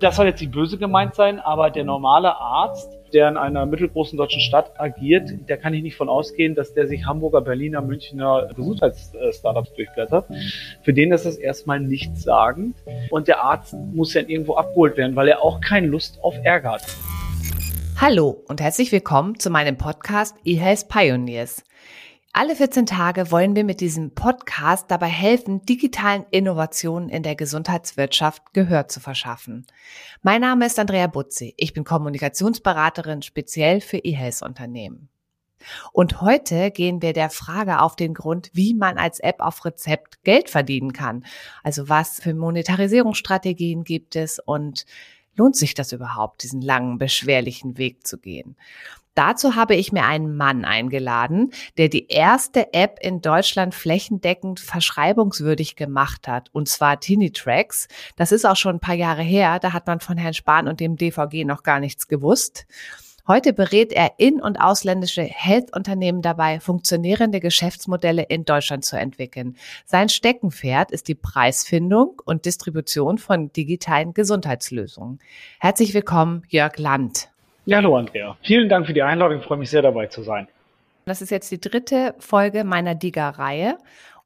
Das 0.00 0.16
soll 0.16 0.24
jetzt 0.24 0.40
nicht 0.40 0.52
böse 0.52 0.78
gemeint 0.78 1.14
sein, 1.14 1.38
aber 1.40 1.68
der 1.68 1.84
normale 1.84 2.34
Arzt, 2.34 2.90
der 3.12 3.28
in 3.28 3.36
einer 3.36 3.66
mittelgroßen 3.66 4.16
deutschen 4.16 4.40
Stadt 4.40 4.72
agiert, 4.80 5.30
der 5.46 5.58
kann 5.58 5.74
ich 5.74 5.82
nicht 5.82 5.94
von 5.94 6.08
ausgehen, 6.08 6.54
dass 6.54 6.72
der 6.72 6.86
sich 6.86 7.04
Hamburger, 7.04 7.42
Berliner, 7.42 7.82
Münchner 7.82 8.48
Gesundheitsstartups 8.56 9.74
durchblättert. 9.74 10.24
Für 10.80 10.94
den 10.94 11.12
ist 11.12 11.26
das 11.26 11.36
erstmal 11.36 11.80
nichts 11.80 12.22
sagen. 12.22 12.74
Und 13.10 13.28
der 13.28 13.44
Arzt 13.44 13.74
muss 13.92 14.14
ja 14.14 14.22
irgendwo 14.22 14.54
abgeholt 14.54 14.96
werden, 14.96 15.16
weil 15.16 15.28
er 15.28 15.42
auch 15.42 15.60
keine 15.60 15.88
Lust 15.88 16.18
auf 16.22 16.34
Ärger 16.44 16.72
hat. 16.72 16.86
Hallo 18.00 18.42
und 18.48 18.62
herzlich 18.62 18.92
willkommen 18.92 19.38
zu 19.38 19.50
meinem 19.50 19.76
Podcast 19.76 20.34
eHealth 20.46 20.88
Pioneers. 20.88 21.62
Alle 22.32 22.54
14 22.54 22.86
Tage 22.86 23.32
wollen 23.32 23.56
wir 23.56 23.64
mit 23.64 23.80
diesem 23.80 24.14
Podcast 24.14 24.88
dabei 24.88 25.08
helfen, 25.08 25.66
digitalen 25.66 26.24
Innovationen 26.30 27.08
in 27.08 27.24
der 27.24 27.34
Gesundheitswirtschaft 27.34 28.54
Gehör 28.54 28.86
zu 28.86 29.00
verschaffen. 29.00 29.66
Mein 30.22 30.40
Name 30.40 30.66
ist 30.66 30.78
Andrea 30.78 31.08
Butzi. 31.08 31.54
Ich 31.56 31.72
bin 31.72 31.82
Kommunikationsberaterin 31.82 33.22
speziell 33.22 33.80
für 33.80 33.98
E-Health-Unternehmen. 33.98 35.08
Und 35.92 36.20
heute 36.20 36.70
gehen 36.70 37.02
wir 37.02 37.14
der 37.14 37.30
Frage 37.30 37.80
auf 37.80 37.96
den 37.96 38.14
Grund, 38.14 38.50
wie 38.52 38.74
man 38.74 38.96
als 38.96 39.18
App 39.18 39.40
auf 39.40 39.64
Rezept 39.64 40.22
Geld 40.22 40.50
verdienen 40.50 40.92
kann. 40.92 41.24
Also 41.64 41.88
was 41.88 42.20
für 42.20 42.32
Monetarisierungsstrategien 42.32 43.82
gibt 43.82 44.14
es 44.14 44.38
und 44.38 44.86
lohnt 45.34 45.56
sich 45.56 45.74
das 45.74 45.90
überhaupt, 45.90 46.44
diesen 46.44 46.62
langen, 46.62 46.98
beschwerlichen 46.98 47.76
Weg 47.76 48.06
zu 48.06 48.18
gehen? 48.18 48.56
Dazu 49.20 49.54
habe 49.54 49.74
ich 49.74 49.92
mir 49.92 50.06
einen 50.06 50.34
Mann 50.34 50.64
eingeladen, 50.64 51.52
der 51.76 51.90
die 51.90 52.08
erste 52.08 52.72
App 52.72 52.98
in 53.02 53.20
Deutschland 53.20 53.74
flächendeckend 53.74 54.60
verschreibungswürdig 54.60 55.76
gemacht 55.76 56.26
hat, 56.26 56.48
und 56.52 56.70
zwar 56.70 57.00
Tinitracks. 57.00 57.86
Das 58.16 58.32
ist 58.32 58.46
auch 58.46 58.56
schon 58.56 58.76
ein 58.76 58.80
paar 58.80 58.94
Jahre 58.94 59.20
her, 59.20 59.58
da 59.58 59.74
hat 59.74 59.86
man 59.86 60.00
von 60.00 60.16
Herrn 60.16 60.32
Spahn 60.32 60.68
und 60.68 60.80
dem 60.80 60.96
DVG 60.96 61.44
noch 61.44 61.64
gar 61.64 61.80
nichts 61.80 62.08
gewusst. 62.08 62.66
Heute 63.28 63.52
berät 63.52 63.92
er 63.92 64.12
in- 64.16 64.40
und 64.40 64.58
ausländische 64.58 65.20
Health-Unternehmen 65.20 66.22
dabei, 66.22 66.58
funktionierende 66.58 67.40
Geschäftsmodelle 67.40 68.22
in 68.22 68.46
Deutschland 68.46 68.86
zu 68.86 68.96
entwickeln. 68.96 69.58
Sein 69.84 70.08
Steckenpferd 70.08 70.92
ist 70.92 71.08
die 71.08 71.14
Preisfindung 71.14 72.22
und 72.24 72.46
Distribution 72.46 73.18
von 73.18 73.52
digitalen 73.52 74.14
Gesundheitslösungen. 74.14 75.18
Herzlich 75.58 75.92
willkommen, 75.92 76.44
Jörg 76.48 76.78
Land. 76.78 77.29
Ja, 77.66 77.76
hallo 77.76 77.96
Andrea. 77.96 78.36
Vielen 78.42 78.68
Dank 78.68 78.86
für 78.86 78.94
die 78.94 79.02
Einladung. 79.02 79.38
Ich 79.38 79.44
freue 79.44 79.58
mich 79.58 79.70
sehr 79.70 79.82
dabei 79.82 80.06
zu 80.06 80.22
sein. 80.22 80.48
Das 81.04 81.20
ist 81.20 81.30
jetzt 81.30 81.50
die 81.50 81.60
dritte 81.60 82.14
Folge 82.18 82.64
meiner 82.64 82.94
DIGA-Reihe. 82.94 83.76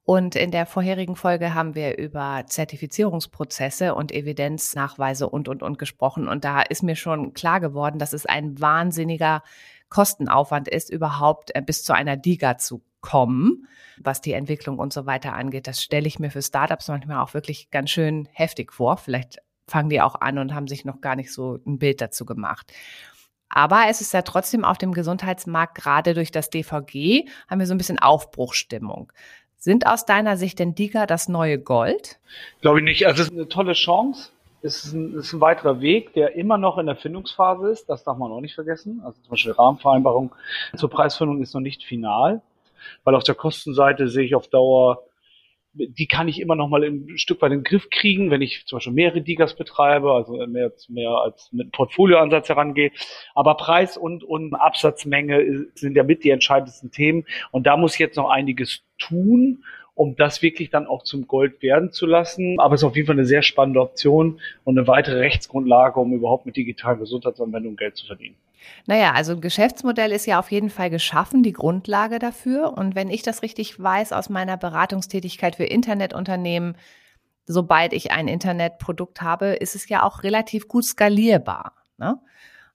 Und 0.04 0.36
in 0.36 0.50
der 0.50 0.66
vorherigen 0.66 1.16
Folge 1.16 1.54
haben 1.54 1.74
wir 1.74 1.96
über 1.96 2.44
Zertifizierungsprozesse 2.46 3.94
und 3.94 4.12
Evidenznachweise 4.12 5.28
und, 5.28 5.48
und, 5.48 5.62
und 5.62 5.78
gesprochen. 5.78 6.28
Und 6.28 6.44
da 6.44 6.60
ist 6.62 6.82
mir 6.82 6.94
schon 6.94 7.32
klar 7.32 7.58
geworden, 7.58 7.98
dass 7.98 8.12
es 8.12 8.26
ein 8.26 8.60
wahnsinniger 8.60 9.42
Kostenaufwand 9.88 10.68
ist, 10.68 10.90
überhaupt 10.90 11.54
äh, 11.54 11.62
bis 11.62 11.84
zu 11.84 11.94
einer 11.94 12.16
DIGA 12.16 12.58
zu 12.58 12.82
kommen, 13.00 13.66
was 13.98 14.20
die 14.20 14.32
Entwicklung 14.32 14.78
und 14.78 14.92
so 14.92 15.06
weiter 15.06 15.32
angeht. 15.32 15.66
Das 15.66 15.82
stelle 15.82 16.06
ich 16.06 16.18
mir 16.18 16.30
für 16.30 16.42
Startups 16.42 16.88
manchmal 16.88 17.20
auch 17.20 17.34
wirklich 17.34 17.70
ganz 17.70 17.90
schön 17.90 18.28
heftig 18.32 18.72
vor. 18.72 18.96
Vielleicht 18.96 19.38
fangen 19.66 19.88
die 19.88 20.00
auch 20.00 20.20
an 20.20 20.38
und 20.38 20.54
haben 20.54 20.68
sich 20.68 20.84
noch 20.84 21.00
gar 21.00 21.16
nicht 21.16 21.32
so 21.32 21.58
ein 21.66 21.78
Bild 21.78 22.00
dazu 22.00 22.26
gemacht. 22.26 22.72
Aber 23.48 23.84
es 23.88 24.00
ist 24.00 24.12
ja 24.12 24.22
trotzdem 24.22 24.64
auf 24.64 24.78
dem 24.78 24.92
Gesundheitsmarkt, 24.92 25.76
gerade 25.76 26.14
durch 26.14 26.30
das 26.32 26.50
DVG, 26.50 27.28
haben 27.48 27.60
wir 27.60 27.66
so 27.66 27.74
ein 27.74 27.78
bisschen 27.78 27.98
Aufbruchstimmung. 27.98 29.12
Sind 29.56 29.86
aus 29.86 30.04
deiner 30.04 30.36
Sicht 30.36 30.58
denn 30.58 30.74
DIGA 30.74 31.06
das 31.06 31.28
neue 31.28 31.58
Gold? 31.58 32.18
Glaube 32.60 32.80
ich 32.80 32.84
nicht. 32.84 33.06
Also 33.06 33.22
es 33.22 33.28
ist 33.28 33.34
eine 33.34 33.48
tolle 33.48 33.72
Chance. 33.72 34.30
Es 34.60 34.84
ist, 34.84 34.92
ein, 34.92 35.14
es 35.16 35.26
ist 35.26 35.32
ein 35.34 35.40
weiterer 35.40 35.80
Weg, 35.80 36.14
der 36.14 36.36
immer 36.36 36.58
noch 36.58 36.78
in 36.78 36.86
der 36.86 36.96
Findungsphase 36.96 37.68
ist. 37.68 37.88
Das 37.88 38.04
darf 38.04 38.18
man 38.18 38.32
auch 38.32 38.40
nicht 38.40 38.54
vergessen. 38.54 39.02
Also 39.04 39.20
zum 39.20 39.30
Beispiel 39.30 39.52
Rahmenvereinbarung 39.52 40.34
zur 40.76 40.90
Preisfindung 40.90 41.42
ist 41.42 41.54
noch 41.54 41.60
nicht 41.60 41.82
final, 41.84 42.42
weil 43.04 43.14
auf 43.14 43.24
der 43.24 43.34
Kostenseite 43.34 44.08
sehe 44.08 44.24
ich 44.24 44.34
auf 44.34 44.48
Dauer 44.48 45.02
die 45.74 46.06
kann 46.06 46.28
ich 46.28 46.40
immer 46.40 46.54
noch 46.54 46.68
mal 46.68 46.84
ein 46.84 47.18
Stück 47.18 47.42
weit 47.42 47.52
in 47.52 47.58
den 47.58 47.64
Griff 47.64 47.90
kriegen, 47.90 48.30
wenn 48.30 48.42
ich 48.42 48.64
zum 48.66 48.76
Beispiel 48.76 48.92
mehrere 48.92 49.22
Digas 49.22 49.54
betreibe, 49.54 50.12
also 50.12 50.34
mehr, 50.46 50.72
mehr 50.88 51.10
als 51.10 51.52
mit 51.52 51.72
Portfolioansatz 51.72 52.48
herangehe. 52.48 52.92
Aber 53.34 53.56
Preis 53.56 53.96
und, 53.96 54.22
und 54.22 54.54
Absatzmenge 54.54 55.66
sind 55.74 55.96
ja 55.96 56.04
mit 56.04 56.24
die 56.24 56.30
entscheidendsten 56.30 56.90
Themen. 56.90 57.26
Und 57.50 57.66
da 57.66 57.76
muss 57.76 57.94
ich 57.94 58.00
jetzt 58.00 58.16
noch 58.16 58.30
einiges 58.30 58.82
tun, 58.98 59.64
um 59.94 60.16
das 60.16 60.42
wirklich 60.42 60.70
dann 60.70 60.86
auch 60.86 61.02
zum 61.02 61.26
Gold 61.26 61.62
werden 61.62 61.90
zu 61.90 62.06
lassen. 62.06 62.58
Aber 62.60 62.74
es 62.74 62.82
ist 62.82 62.86
auf 62.86 62.96
jeden 62.96 63.06
Fall 63.06 63.16
eine 63.16 63.26
sehr 63.26 63.42
spannende 63.42 63.80
Option 63.80 64.40
und 64.64 64.78
eine 64.78 64.86
weitere 64.86 65.18
Rechtsgrundlage, 65.18 65.98
um 65.98 66.12
überhaupt 66.12 66.46
mit 66.46 66.56
digitalen 66.56 67.00
Gesundheitsanwendungen 67.00 67.76
Geld 67.76 67.96
zu 67.96 68.06
verdienen. 68.06 68.36
Naja, 68.86 69.12
also 69.12 69.32
ein 69.32 69.40
Geschäftsmodell 69.40 70.12
ist 70.12 70.26
ja 70.26 70.38
auf 70.38 70.50
jeden 70.50 70.70
Fall 70.70 70.90
geschaffen, 70.90 71.42
die 71.42 71.52
Grundlage 71.52 72.18
dafür. 72.18 72.76
Und 72.76 72.94
wenn 72.94 73.10
ich 73.10 73.22
das 73.22 73.42
richtig 73.42 73.80
weiß 73.80 74.12
aus 74.12 74.28
meiner 74.28 74.56
Beratungstätigkeit 74.56 75.56
für 75.56 75.64
Internetunternehmen, 75.64 76.76
sobald 77.46 77.92
ich 77.92 78.12
ein 78.12 78.28
Internetprodukt 78.28 79.22
habe, 79.22 79.54
ist 79.54 79.74
es 79.74 79.88
ja 79.88 80.02
auch 80.02 80.22
relativ 80.22 80.68
gut 80.68 80.84
skalierbar. 80.84 81.74
Ne? 81.98 82.18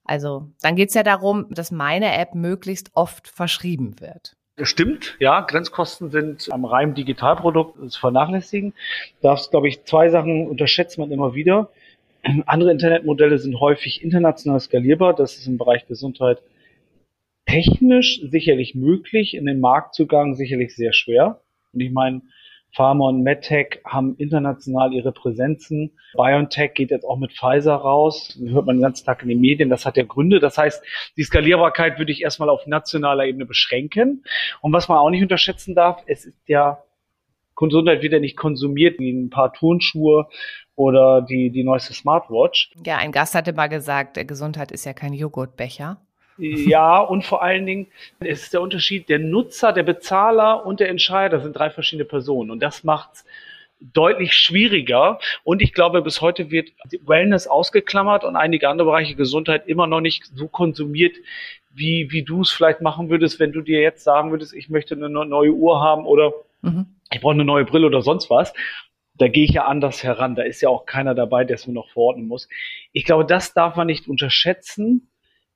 Also 0.04 0.50
dann 0.62 0.76
geht 0.76 0.90
es 0.90 0.96
ja 0.96 1.04
darum, 1.04 1.48
dass 1.50 1.72
meine 1.72 2.18
App 2.18 2.34
möglichst 2.34 2.92
oft 2.94 3.28
verschrieben 3.28 4.00
wird. 4.00 4.36
Stimmt, 4.62 5.16
ja, 5.20 5.40
Grenzkosten 5.42 6.12
sind 6.12 6.52
am 6.52 6.66
reinen 6.66 6.94
Digitalprodukt 6.94 7.92
zu 7.92 8.00
vernachlässigen. 8.00 8.74
Darfst, 9.22 9.52
glaube 9.52 9.70
ich, 9.70 9.86
zwei 9.86 10.10
Sachen 10.10 10.48
unterschätzt 10.48 10.98
man 10.98 11.12
immer 11.12 11.34
wieder. 11.34 11.70
Andere 12.46 12.72
Internetmodelle 12.72 13.38
sind 13.38 13.60
häufig 13.60 14.04
international 14.04 14.60
skalierbar. 14.60 15.16
Das 15.16 15.38
ist 15.38 15.48
im 15.48 15.58
Bereich 15.58 15.88
Gesundheit 15.88 16.42
technisch 17.46 18.22
sicherlich 18.24 18.76
möglich, 18.76 19.34
in 19.34 19.46
den 19.46 19.60
Marktzugang 19.60 20.36
sicherlich 20.36 20.76
sehr 20.76 20.94
schwer. 20.94 21.42
Und 21.74 21.80
ich 21.80 21.92
meine, 21.92 22.22
Pharma 22.72 23.08
und 23.08 23.24
MedTech 23.24 23.82
haben 23.84 24.16
international 24.18 24.94
ihre 24.94 25.12
Präsenzen. 25.12 25.92
BioNTech 26.14 26.74
geht 26.76 26.92
jetzt 26.92 27.04
auch 27.04 27.18
mit 27.18 27.32
Pfizer 27.32 27.74
raus. 27.74 28.38
Das 28.40 28.52
hört 28.52 28.68
man 28.68 28.76
den 28.76 28.84
ganzen 28.84 29.06
Tag 29.06 29.24
in 29.24 29.30
den 29.30 29.42
Medien. 29.42 29.70
Das 29.70 29.86
hat 29.86 29.98
ja 29.98 30.04
Gründe. 30.04 30.40
Das 30.40 30.58
heißt, 30.58 30.84
die 31.18 31.24
Skalierbarkeit 31.24 31.98
würde 31.98 32.12
ich 32.12 32.22
erstmal 32.22 32.50
auf 32.50 32.68
nationaler 32.68 33.26
Ebene 33.26 33.48
beschränken. 33.48 34.24
Und 34.62 34.72
was 34.72 34.88
man 34.88 35.00
auch 35.00 35.10
nicht 35.10 35.24
unterschätzen 35.24 35.74
darf, 35.74 36.04
es 36.06 36.26
ist 36.26 36.48
ja 36.48 36.84
Gesundheit 37.56 38.02
wird 38.02 38.14
ja 38.14 38.20
nicht 38.20 38.38
konsumiert 38.38 39.00
wie 39.00 39.12
ein 39.12 39.30
paar 39.30 39.52
Turnschuhe 39.52 40.28
oder 40.80 41.22
die, 41.22 41.50
die 41.50 41.66
neueste 41.66 41.94
Smartwatch. 41.94 42.72
Ja, 42.86 42.98
ein 42.98 43.12
Gast 43.12 43.36
hatte 43.36 43.52
mal 43.52 43.68
gesagt, 43.68 44.18
Gesundheit 44.26 44.72
ist 44.72 44.86
ja 44.86 44.94
kein 44.94 45.14
Joghurtbecher. 45.14 45.98
Ja, 46.42 47.00
und 47.00 47.26
vor 47.26 47.44
allen 47.44 47.66
Dingen 47.66 47.88
ist 48.22 48.54
der 48.54 48.62
Unterschied, 48.62 49.10
der 49.10 49.20
Nutzer, 49.20 49.74
der 49.74 49.84
Bezahler 49.84 50.66
und 50.66 50.80
der 50.80 50.88
Entscheider 50.88 51.42
sind 51.42 51.52
drei 51.58 51.70
verschiedene 51.70 52.06
Personen. 52.06 52.50
Und 52.50 52.64
das 52.64 52.86
macht 52.86 53.10
es 53.12 53.26
deutlich 53.82 54.32
schwieriger. 54.32 55.20
Und 55.44 55.62
ich 55.62 55.74
glaube, 55.74 56.02
bis 56.02 56.22
heute 56.22 56.50
wird 56.50 56.70
Wellness 57.06 57.48
ausgeklammert 57.48 58.24
und 58.24 58.38
einige 58.38 58.70
andere 58.70 58.88
Bereiche 58.88 59.16
Gesundheit 59.16 59.68
immer 59.68 59.86
noch 59.86 60.00
nicht 60.00 60.28
so 60.34 60.48
konsumiert, 60.48 61.18
wie, 61.72 62.08
wie 62.10 62.24
du 62.24 62.40
es 62.44 62.52
vielleicht 62.52 62.80
machen 62.80 63.10
würdest, 63.10 63.38
wenn 63.42 63.52
du 63.52 63.60
dir 63.60 63.82
jetzt 63.82 64.06
sagen 64.06 64.32
würdest, 64.32 64.54
ich 64.54 64.70
möchte 64.70 64.96
eine 64.96 65.10
neue 65.10 65.52
Uhr 65.52 65.82
haben 65.82 66.06
oder 66.06 66.32
mhm. 66.62 66.86
ich 67.12 67.20
brauche 67.20 67.34
eine 67.34 67.44
neue 67.44 67.66
Brille 67.66 67.88
oder 67.88 68.02
sonst 68.02 68.30
was 68.30 68.54
da 69.20 69.28
gehe 69.28 69.44
ich 69.44 69.52
ja 69.52 69.66
anders 69.66 70.04
heran. 70.04 70.36
Da 70.36 70.44
ist 70.44 70.62
ja 70.62 70.70
auch 70.70 70.86
keiner 70.86 71.14
dabei, 71.14 71.44
der 71.44 71.56
es 71.56 71.68
mir 71.68 71.74
noch 71.74 71.90
verordnen 71.90 72.28
muss. 72.28 72.48
Ich 72.94 73.04
glaube, 73.06 73.26
das 73.26 73.54
darf 73.54 73.76
man 73.76 73.88
nicht 73.88 74.08
unterschätzen 74.08 75.10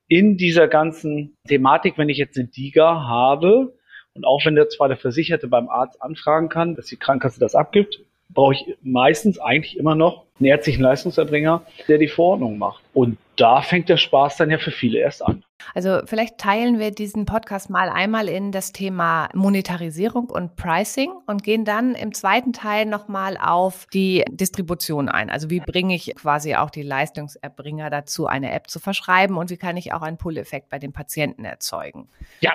in 0.07 0.37
dieser 0.37 0.67
ganzen 0.67 1.35
Thematik, 1.47 1.97
wenn 1.97 2.09
ich 2.09 2.17
jetzt 2.17 2.37
eine 2.37 2.47
DIGA 2.47 3.07
habe 3.07 3.73
und 4.13 4.25
auch 4.25 4.45
wenn 4.45 4.55
der 4.55 4.69
zwar 4.69 4.89
der 4.89 4.97
Versicherte 4.97 5.47
beim 5.47 5.69
Arzt 5.69 6.01
anfragen 6.01 6.49
kann, 6.49 6.75
dass 6.75 6.87
die 6.87 6.97
Krankenkasse 6.97 7.39
das 7.39 7.55
abgibt, 7.55 8.01
brauche 8.29 8.53
ich 8.53 8.75
meistens 8.81 9.39
eigentlich 9.39 9.77
immer 9.77 9.95
noch 9.95 10.25
einen 10.39 10.47
ärztlichen 10.47 10.81
Leistungserbringer, 10.81 11.65
der 11.87 11.97
die 11.97 12.07
Verordnung 12.07 12.57
macht. 12.57 12.83
Und 12.93 13.17
da 13.35 13.61
fängt 13.61 13.89
der 13.89 13.97
Spaß 13.97 14.37
dann 14.37 14.49
ja 14.49 14.57
für 14.57 14.71
viele 14.71 14.99
erst 14.99 15.23
an. 15.23 15.43
Also 15.73 16.01
vielleicht 16.05 16.37
teilen 16.37 16.77
wir 16.77 16.91
diesen 16.91 17.25
Podcast 17.25 17.69
mal 17.69 17.89
einmal 17.89 18.27
in 18.27 18.51
das 18.51 18.73
Thema 18.73 19.29
Monetarisierung 19.33 20.29
und 20.29 20.55
Pricing 20.55 21.11
und 21.25 21.43
gehen 21.43 21.65
dann 21.65 21.95
im 21.95 22.13
zweiten 22.13 22.53
Teil 22.53 22.85
nochmal 22.85 23.37
auf 23.37 23.87
die 23.93 24.25
Distribution 24.29 25.09
ein. 25.09 25.29
Also 25.29 25.49
wie 25.49 25.61
bringe 25.61 25.95
ich 25.95 26.13
quasi 26.15 26.55
auch 26.55 26.69
die 26.69 26.83
Leistungserbringer 26.83 27.89
dazu, 27.89 28.27
eine 28.27 28.51
App 28.51 28.69
zu 28.69 28.79
verschreiben 28.79 29.37
und 29.37 29.49
wie 29.49 29.57
kann 29.57 29.77
ich 29.77 29.93
auch 29.93 30.01
einen 30.01 30.17
Pull-Effekt 30.17 30.69
bei 30.69 30.79
den 30.79 30.93
Patienten 30.93 31.45
erzeugen? 31.45 32.09
Ja, 32.41 32.53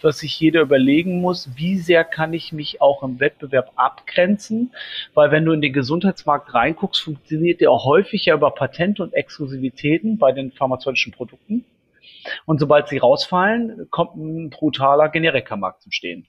dass 0.00 0.18
sich 0.18 0.38
jeder 0.40 0.62
überlegen 0.62 1.20
muss, 1.20 1.50
wie 1.56 1.76
sehr 1.78 2.04
kann 2.04 2.32
ich 2.32 2.52
mich 2.52 2.80
auch 2.80 3.02
im 3.02 3.20
Wettbewerb 3.20 3.72
abgrenzen, 3.76 4.72
weil 5.14 5.30
wenn 5.30 5.44
du 5.44 5.52
in 5.52 5.60
den 5.60 5.72
Gesundheitsmarkt 5.72 6.54
reinguckst, 6.54 7.02
funktioniert 7.02 7.60
der 7.60 7.70
auch 7.70 7.84
häufig 7.84 8.26
ja 8.26 8.34
über 8.34 8.50
Patente 8.50 9.02
und 9.02 9.14
Exklusivitäten 9.14 10.18
bei 10.18 10.32
den 10.32 10.52
pharmazeutischen 10.52 11.12
Produkten. 11.12 11.64
Und 12.46 12.60
sobald 12.60 12.88
sie 12.88 12.98
rausfallen, 12.98 13.88
kommt 13.90 14.16
ein 14.16 14.50
brutaler 14.50 15.08
Generikamarkt 15.08 15.82
zum 15.82 15.92
Stehen. 15.92 16.26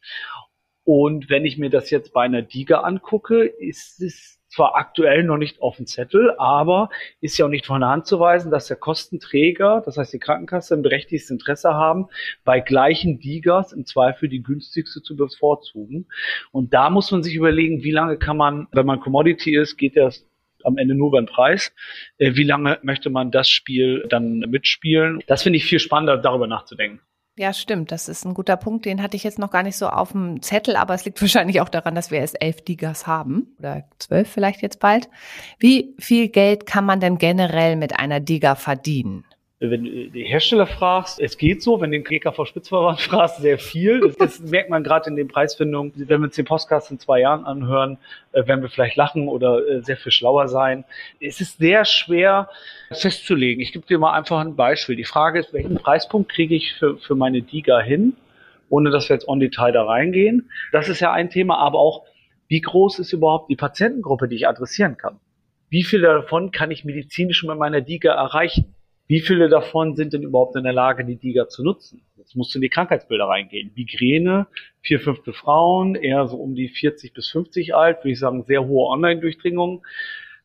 Und 0.83 1.29
wenn 1.29 1.45
ich 1.45 1.57
mir 1.57 1.69
das 1.69 1.89
jetzt 1.89 2.13
bei 2.13 2.23
einer 2.23 2.41
Diga 2.41 2.79
angucke, 2.81 3.45
ist 3.45 4.01
es 4.01 4.40
zwar 4.51 4.75
aktuell 4.75 5.23
noch 5.23 5.37
nicht 5.37 5.61
auf 5.61 5.77
dem 5.77 5.87
Zettel, 5.87 6.35
aber 6.37 6.89
ist 7.21 7.37
ja 7.37 7.45
auch 7.45 7.49
nicht 7.49 7.65
von 7.65 7.81
der 7.81 7.89
Hand 7.89 8.05
zu 8.05 8.19
weisen, 8.19 8.51
dass 8.51 8.67
der 8.67 8.77
Kostenträger, 8.77 9.81
das 9.85 9.97
heißt 9.97 10.13
die 10.13 10.19
Krankenkasse, 10.19 10.75
ein 10.75 10.81
berechtigtes 10.81 11.29
Interesse 11.29 11.73
haben, 11.73 12.07
bei 12.43 12.59
gleichen 12.59 13.19
Digas 13.19 13.71
im 13.71 13.85
Zweifel 13.85 14.27
die 14.29 14.43
günstigste 14.43 15.01
zu 15.01 15.15
bevorzugen. 15.15 16.07
Und 16.51 16.73
da 16.73 16.89
muss 16.89 17.11
man 17.11 17.23
sich 17.23 17.35
überlegen, 17.35 17.83
wie 17.83 17.91
lange 17.91 18.17
kann 18.17 18.37
man, 18.37 18.67
wenn 18.71 18.85
man 18.85 18.99
Commodity 18.99 19.55
ist, 19.55 19.77
geht 19.77 19.95
das 19.95 20.25
am 20.63 20.77
Ende 20.77 20.95
nur 20.95 21.11
beim 21.11 21.25
Preis. 21.25 21.73
Äh, 22.17 22.35
wie 22.35 22.43
lange 22.43 22.77
möchte 22.83 23.09
man 23.09 23.31
das 23.31 23.49
Spiel 23.49 24.05
dann 24.09 24.39
mitspielen? 24.39 25.23
Das 25.27 25.43
finde 25.43 25.57
ich 25.57 25.65
viel 25.65 25.79
spannender, 25.79 26.17
darüber 26.17 26.47
nachzudenken. 26.47 26.99
Ja, 27.41 27.53
stimmt. 27.53 27.91
Das 27.91 28.07
ist 28.07 28.23
ein 28.23 28.35
guter 28.35 28.55
Punkt. 28.55 28.85
Den 28.85 29.01
hatte 29.01 29.17
ich 29.17 29.23
jetzt 29.23 29.39
noch 29.39 29.49
gar 29.49 29.63
nicht 29.63 29.75
so 29.75 29.89
auf 29.89 30.11
dem 30.11 30.43
Zettel, 30.43 30.75
aber 30.75 30.93
es 30.93 31.05
liegt 31.05 31.19
wahrscheinlich 31.23 31.59
auch 31.59 31.69
daran, 31.69 31.95
dass 31.95 32.11
wir 32.11 32.19
erst 32.19 32.39
elf 32.39 32.61
Digas 32.61 33.07
haben 33.07 33.55
oder 33.57 33.83
zwölf 33.97 34.29
vielleicht 34.29 34.61
jetzt 34.61 34.79
bald. 34.79 35.09
Wie 35.57 35.95
viel 35.97 36.27
Geld 36.27 36.67
kann 36.67 36.85
man 36.85 36.99
denn 36.99 37.17
generell 37.17 37.77
mit 37.77 37.97
einer 37.97 38.19
Diga 38.19 38.53
verdienen? 38.53 39.25
Wenn 39.69 39.83
du 39.83 40.09
die 40.09 40.23
Hersteller 40.23 40.65
fragst, 40.65 41.19
es 41.19 41.37
geht 41.37 41.61
so, 41.61 41.79
wenn 41.79 41.91
du 41.91 41.99
den 41.99 42.03
GKV 42.03 42.45
Spitzverband 42.45 42.99
fragst, 43.01 43.37
sehr 43.37 43.59
viel. 43.59 44.11
Das, 44.17 44.39
merkt 44.39 44.71
man 44.71 44.83
gerade 44.83 45.07
in 45.07 45.15
den 45.15 45.27
Preisfindungen. 45.27 45.93
Wenn 45.95 46.21
wir 46.21 46.25
uns 46.25 46.35
den 46.35 46.45
Podcast 46.45 46.89
in 46.89 46.97
zwei 46.97 47.19
Jahren 47.19 47.45
anhören, 47.45 47.99
äh, 48.31 48.47
werden 48.47 48.63
wir 48.63 48.69
vielleicht 48.69 48.95
lachen 48.95 49.27
oder 49.27 49.67
äh, 49.67 49.83
sehr 49.83 49.97
viel 49.97 50.11
schlauer 50.11 50.47
sein. 50.47 50.83
Es 51.19 51.41
ist 51.41 51.59
sehr 51.59 51.85
schwer 51.85 52.49
festzulegen. 52.91 53.61
Ich 53.61 53.71
gebe 53.71 53.85
dir 53.85 53.99
mal 53.99 54.13
einfach 54.13 54.39
ein 54.39 54.55
Beispiel. 54.55 54.95
Die 54.95 55.03
Frage 55.03 55.39
ist, 55.39 55.53
welchen 55.53 55.75
Preispunkt 55.75 56.31
kriege 56.31 56.55
ich 56.55 56.73
für, 56.73 56.97
für 56.97 57.13
meine 57.13 57.43
Diga 57.43 57.79
hin, 57.79 58.13
ohne 58.69 58.89
dass 58.89 59.09
wir 59.09 59.15
jetzt 59.15 59.27
on 59.27 59.39
Detail 59.39 59.71
da 59.73 59.83
reingehen. 59.83 60.49
Das 60.71 60.89
ist 60.89 61.01
ja 61.01 61.11
ein 61.11 61.29
Thema, 61.29 61.59
aber 61.59 61.77
auch, 61.77 62.03
wie 62.47 62.61
groß 62.61 62.97
ist 62.97 63.13
überhaupt 63.13 63.51
die 63.51 63.55
Patientengruppe, 63.55 64.27
die 64.27 64.37
ich 64.37 64.47
adressieren 64.47 64.97
kann? 64.97 65.19
Wie 65.69 65.83
viele 65.83 66.07
davon 66.07 66.51
kann 66.51 66.71
ich 66.71 66.83
medizinisch 66.83 67.43
mit 67.43 67.57
meiner 67.57 67.81
Diga 67.81 68.13
erreichen? 68.13 68.73
Wie 69.11 69.19
viele 69.19 69.49
davon 69.49 69.97
sind 69.97 70.13
denn 70.13 70.23
überhaupt 70.23 70.55
in 70.55 70.63
der 70.63 70.71
Lage, 70.71 71.03
die 71.03 71.17
DIGA 71.17 71.49
zu 71.49 71.65
nutzen? 71.65 72.01
Jetzt 72.15 72.33
musst 72.37 72.53
du 72.53 72.59
in 72.59 72.61
die 72.61 72.69
Krankheitsbilder 72.69 73.25
reingehen. 73.25 73.73
Migräne, 73.75 74.47
vier 74.79 75.01
fünfte 75.01 75.33
Frauen, 75.33 75.95
eher 75.95 76.27
so 76.27 76.37
um 76.37 76.55
die 76.55 76.69
40 76.69 77.11
bis 77.11 77.27
50 77.27 77.75
alt, 77.75 77.97
würde 77.97 78.11
ich 78.11 78.19
sagen, 78.19 78.45
sehr 78.45 78.65
hohe 78.65 78.87
Online-Durchdringung. 78.87 79.85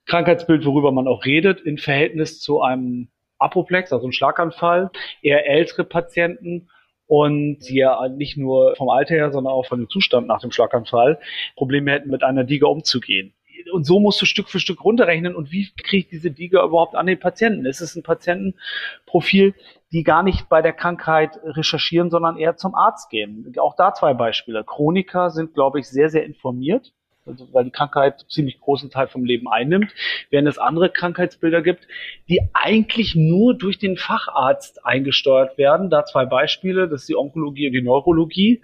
Krankheitsbild, 0.07 0.67
worüber 0.67 0.91
man 0.91 1.07
auch 1.07 1.25
redet, 1.25 1.61
in 1.61 1.79
Verhältnis 1.79 2.41
zu 2.41 2.61
einem 2.61 3.07
Apoplex, 3.39 3.93
also 3.93 4.07
einem 4.07 4.11
Schlaganfall, 4.11 4.91
eher 5.23 5.49
ältere 5.49 5.85
Patienten 5.85 6.69
und 7.07 7.61
die 7.69 7.77
ja 7.77 8.09
nicht 8.09 8.37
nur 8.37 8.75
vom 8.75 8.89
Alter 8.89 9.15
her, 9.15 9.31
sondern 9.31 9.53
auch 9.53 9.67
von 9.67 9.79
dem 9.79 9.89
Zustand 9.89 10.27
nach 10.27 10.41
dem 10.41 10.51
Schlaganfall 10.51 11.21
Probleme 11.55 11.93
hätten, 11.93 12.11
mit 12.11 12.25
einer 12.25 12.43
Diga 12.43 12.67
umzugehen 12.67 13.36
und 13.73 13.85
so 13.85 14.01
musst 14.01 14.21
du 14.21 14.27
Stück 14.27 14.49
für 14.49 14.61
Stück 14.61 14.85
runterrechnen. 14.85 15.35
Und 15.35 15.53
wie 15.53 15.69
kriege 15.83 16.05
ich 16.05 16.09
diese 16.09 16.31
Diga 16.31 16.65
überhaupt 16.65 16.95
an 16.95 17.07
den 17.07 17.19
Patienten? 17.19 17.67
Es 17.67 17.81
ist 17.81 17.97
ein 17.97 18.03
Patientenprofil, 18.03 19.55
die 19.93 20.03
gar 20.03 20.23
nicht 20.23 20.49
bei 20.49 20.63
der 20.63 20.73
Krankheit 20.73 21.39
recherchieren, 21.45 22.11
sondern 22.11 22.37
eher 22.37 22.57
zum 22.57 22.75
Arzt 22.75 23.11
gehen. 23.11 23.53
Auch 23.59 23.77
da 23.77 23.95
zwei 23.95 24.15
Beispiele. 24.15 24.65
Chroniker 24.65 25.31
sind, 25.31 25.55
glaube 25.55 25.81
ich, 25.81 25.89
sehr, 25.89 26.11
sehr 26.11 26.25
informiert. 26.25 26.93
Also, 27.27 27.49
weil 27.53 27.65
die 27.65 27.71
Krankheit 27.73 28.25
ziemlich 28.29 28.61
großen 28.61 28.89
Teil 28.89 29.09
vom 29.09 29.25
Leben 29.25 29.49
einnimmt, 29.49 29.93
während 30.31 30.47
es 30.47 30.59
andere 30.59 30.91
Krankheitsbilder 30.91 31.61
gibt, 31.61 31.89
die 32.29 32.41
eigentlich 32.53 33.17
nur 33.17 33.57
durch 33.57 33.79
den 33.79 33.97
Facharzt 33.97 34.87
eingesteuert 34.87 35.59
werden. 35.59 35.91
Da 35.91 36.05
zwei 36.05 36.25
Beispiele, 36.25 36.89
das 36.89 37.01
ist 37.01 37.09
die 37.09 37.17
Onkologie 37.17 37.67
und 37.67 37.73
die 37.73 37.83
Neurologie 37.83 38.63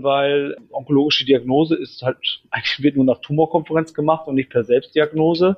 weil 0.00 0.56
onkologische 0.70 1.24
Diagnose 1.24 1.76
ist 1.76 2.02
halt, 2.02 2.42
eigentlich 2.50 2.82
wird 2.82 2.96
nur 2.96 3.04
nach 3.04 3.20
Tumorkonferenz 3.20 3.94
gemacht 3.94 4.26
und 4.26 4.34
nicht 4.34 4.50
per 4.50 4.64
Selbstdiagnose. 4.64 5.56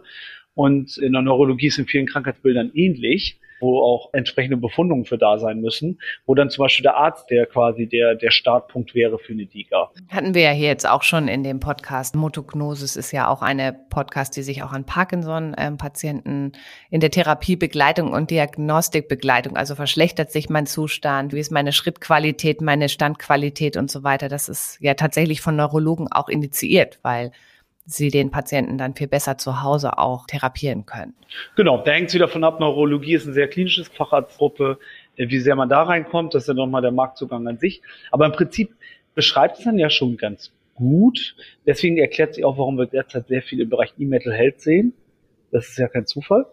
Und 0.55 0.97
in 0.99 1.13
der 1.13 1.23
Neurologie 1.23 1.67
ist 1.67 1.79
in 1.79 1.87
vielen 1.87 2.07
Krankheitsbildern 2.07 2.71
ähnlich 2.75 3.39
wo 3.61 3.81
auch 3.83 4.11
entsprechende 4.13 4.57
Befundungen 4.57 5.05
für 5.05 5.19
da 5.19 5.39
sein 5.39 5.61
müssen, 5.61 6.01
wo 6.27 6.35
dann 6.35 6.51
zum 6.51 6.65
Beispiel 6.65 6.83
der 6.83 6.97
Arzt, 6.97 7.31
der 7.31 7.47
quasi 7.47 7.87
der, 7.87 8.15
der 8.15 8.31
Startpunkt 8.31 8.95
wäre 8.95 9.19
für 9.19 9.33
eine 9.33 9.47
DIGA. 9.47 9.91
Hatten 10.09 10.35
wir 10.35 10.43
ja 10.43 10.51
hier 10.51 10.69
jetzt 10.69 10.89
auch 10.89 11.03
schon 11.03 11.29
in 11.29 11.43
dem 11.43 11.61
Podcast. 11.61 12.15
Motognosis 12.15 12.97
ist 12.97 13.13
ja 13.13 13.29
auch 13.29 13.43
eine 13.43 13.73
Podcast, 13.73 14.37
die 14.37 14.43
sich 14.43 14.63
auch 14.63 14.73
an 14.73 14.85
Parkinson-Patienten 14.85 16.53
in 16.91 17.01
der 17.01 17.11
Therapiebegleitung 17.11 18.13
und 18.13 18.31
Diagnostikbegleitung, 18.31 19.57
also 19.57 19.75
verschlechtert 19.75 20.31
sich 20.31 20.49
mein 20.51 20.67
Zustand, 20.67 21.33
wie 21.33 21.41
ist 21.41 21.53
meine 21.53 21.73
Schrittqualität, 21.73 22.61
meine 22.61 22.89
Standqualität 22.89 23.77
und 23.77 23.91
so 23.91 24.03
weiter. 24.03 24.29
Das 24.29 24.49
ist 24.49 24.79
ja 24.81 24.95
tatsächlich 24.95 25.41
von 25.41 25.57
Neurologen 25.57 26.09
auch 26.11 26.29
initiiert, 26.29 26.99
weil 27.03 27.33
sie 27.87 28.11
den 28.11 28.31
Patienten 28.31 28.79
dann 28.79 28.95
viel 28.95 29.07
besser 29.07 29.39
zu 29.39 29.63
Hause 29.63 29.99
auch 29.99 30.27
therapieren 30.27 30.87
können. 30.87 31.15
Genau, 31.57 31.83
da 31.83 31.93
hängt 31.93 32.09
es 32.09 32.15
wieder 32.15 32.29
von 32.29 32.45
ab. 32.45 32.61
Neurologie 32.61 33.15
ist 33.15 33.27
ein 33.27 33.33
sehr 33.33 33.49
klinisches 33.49 33.89
Facharztgruppe. 33.89 34.79
Äh, 35.17 35.29
wie 35.29 35.39
sehr 35.39 35.57
man 35.57 35.69
da 35.69 35.83
reinkommt, 35.85 36.35
das 36.35 36.45
ist 36.45 36.49
ja 36.49 36.55
nochmal 36.55 36.83
der 36.83 36.93
Marktzugang 36.93 37.47
an 37.47 37.59
sich. 37.59 37.83
Aber 38.11 38.27
im 38.27 38.33
Prinzip 38.33 38.75
beschreibt 39.15 39.59
es 39.59 39.65
dann 39.65 39.79
ja 39.79 39.89
schon 39.89 40.17
ganz 40.17 40.53
gut. 40.75 41.37
Deswegen 41.65 41.97
erklärt 41.97 42.35
sich 42.35 42.45
auch, 42.45 42.59
warum 42.59 42.77
wir 42.77 42.87
derzeit 42.87 43.29
sehr 43.29 43.43
viel 43.43 43.61
im 43.61 43.71
Bereich 43.71 43.95
E-Metal 43.99 44.33
Health 44.33 44.61
sehen. 44.61 44.93
Das 45.53 45.69
ist 45.69 45.79
ja 45.79 45.89
kein 45.89 46.07
Zufall 46.07 46.45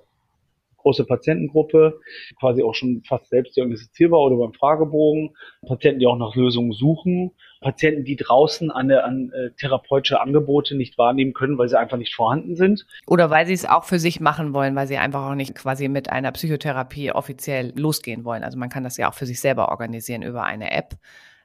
große 0.84 1.06
Patientengruppe, 1.06 2.00
quasi 2.40 2.62
auch 2.62 2.76
schon 2.76 3.02
fast 3.08 3.30
selbst 3.30 3.58
diagnostizierbar 3.58 4.20
oder 4.20 4.38
beim 4.38 4.54
Fragebogen, 4.54 5.36
Patienten, 5.66 6.00
die 6.00 6.06
auch 6.06 6.18
nach 6.18 6.36
Lösungen 6.36 6.74
suchen, 6.74 7.32
Patienten, 7.64 8.04
die 8.04 8.16
draußen 8.16 8.70
an, 8.70 8.92
an 8.92 9.32
äh, 9.32 9.52
therapeutische 9.52 10.22
Angebote 10.22 10.76
nicht 10.76 10.98
wahrnehmen 10.98 11.34
können, 11.34 11.58
weil 11.58 11.70
sie 11.70 11.80
einfach 11.80 11.98
nicht 11.98 12.14
vorhanden 12.14 12.56
sind. 12.56 12.86
Oder 13.08 13.30
weil 13.30 13.48
sie 13.48 13.54
es 13.54 13.66
auch 13.66 13.86
für 13.86 14.00
sich 14.00 14.20
machen 14.20 14.54
wollen, 14.54 14.76
weil 14.76 14.88
sie 14.88 14.98
einfach 14.98 15.30
auch 15.30 15.36
nicht 15.36 15.56
quasi 15.56 15.88
mit 15.88 16.10
einer 16.10 16.32
Psychotherapie 16.32 17.12
offiziell 17.12 17.74
losgehen 17.76 18.26
wollen. 18.26 18.44
Also 18.44 18.58
man 18.58 18.70
kann 18.70 18.84
das 18.84 18.98
ja 18.98 19.10
auch 19.10 19.16
für 19.16 19.26
sich 19.26 19.40
selber 19.40 19.70
organisieren 19.70 20.22
über 20.22 20.44
eine 20.44 20.72
App. 20.72 20.96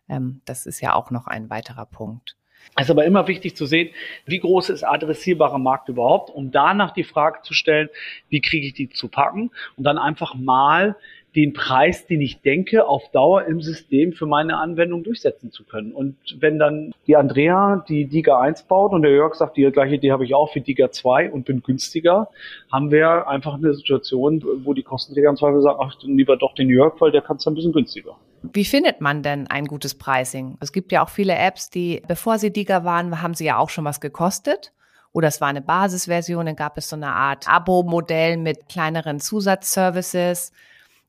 Ähm, 0.09 0.43
das 0.45 0.67
ist 0.67 0.81
ja 0.81 0.95
auch 0.95 1.11
noch 1.11 1.27
ein 1.27 1.49
weiterer 1.51 1.87
Punkt. 1.87 2.37
Es 2.77 2.85
ist 2.85 2.91
aber 2.91 3.05
immer 3.05 3.27
wichtig 3.27 3.57
zu 3.57 3.67
sehen, 3.67 3.91
wie 4.27 4.39
groß 4.39 4.71
ist 4.71 4.85
adressierbarer 4.85 5.59
Markt 5.59 5.89
überhaupt, 5.89 6.31
um 6.31 6.51
danach 6.51 6.93
die 6.93 7.05
Frage 7.05 7.41
zu 7.43 7.55
stellen, 7.55 7.89
wie 8.29 8.41
kriege 8.41 8.67
ich 8.67 8.75
die 8.75 8.89
zu 8.89 9.09
packen 9.09 9.51
und 9.77 9.85
dann 9.85 9.99
einfach 9.99 10.35
mal 10.35 10.97
den 11.37 11.53
Preis, 11.53 12.07
den 12.07 12.21
ich 12.21 12.41
denke, 12.41 12.87
auf 12.87 13.11
Dauer 13.11 13.45
im 13.45 13.61
System 13.61 14.13
für 14.13 14.27
meine 14.27 14.57
Anwendung 14.57 15.05
durchsetzen 15.05 15.51
zu 15.51 15.65
können. 15.65 15.93
Und 15.93 16.17
wenn 16.41 16.59
dann 16.59 16.93
die 17.07 17.17
Andrea 17.17 17.85
die 17.89 18.07
Diga 18.07 18.41
1 18.41 18.65
baut 18.65 18.93
und 18.93 19.03
der 19.03 19.11
Jörg 19.11 19.35
sagt, 19.35 19.57
die 19.57 19.71
gleiche 19.71 19.97
Idee 19.97 20.13
habe 20.13 20.25
ich 20.25 20.35
auch 20.35 20.53
für 20.53 20.61
Diga 20.61 20.91
2 20.91 21.31
und 21.31 21.45
bin 21.45 21.63
günstiger, 21.63 22.29
haben 22.73 22.91
wir 22.91 23.29
einfach 23.29 23.55
eine 23.55 23.75
Situation, 23.75 24.43
wo 24.65 24.73
die 24.73 24.83
Kostenträger 24.83 25.29
im 25.29 25.37
Zweifel 25.37 25.61
sagen, 25.61 25.79
ach, 25.81 25.95
lieber 26.03 26.37
doch 26.37 26.55
den 26.55 26.71
Jörg, 26.71 27.01
weil 27.01 27.13
der 27.13 27.23
kann 27.23 27.37
es 27.37 27.47
ein 27.47 27.55
bisschen 27.55 27.73
günstiger. 27.73 28.17
Wie 28.43 28.65
findet 28.65 29.01
man 29.01 29.23
denn 29.23 29.47
ein 29.49 29.67
gutes 29.67 29.97
Pricing? 29.97 30.57
Es 30.61 30.73
gibt 30.73 30.93
ja 30.93 31.05
auch 31.05 31.09
viele 31.09 31.35
Apps, 31.37 31.71
die, 31.71 32.03
bevor 32.09 32.39
sie 32.39 32.53
Diga 32.53 32.85
waren, 32.85 33.21
haben 33.21 33.35
sie 33.35 33.45
ja 33.45 33.59
auch 33.59 33.69
schon 33.69 33.85
was 33.85 34.01
gekostet 34.01 34.73
oder 35.13 35.29
es 35.29 35.41
war 35.41 35.49
eine 35.49 35.63
Basisversion, 35.63 36.47
dann 36.47 36.57
gab 36.57 36.79
es 36.79 36.89
so 36.89 36.97
eine 36.97 37.13
Art 37.13 37.49
Abo-Modell 37.49 38.37
mit 38.37 38.69
kleineren 38.69 39.21
Zusatzservices 39.21 40.53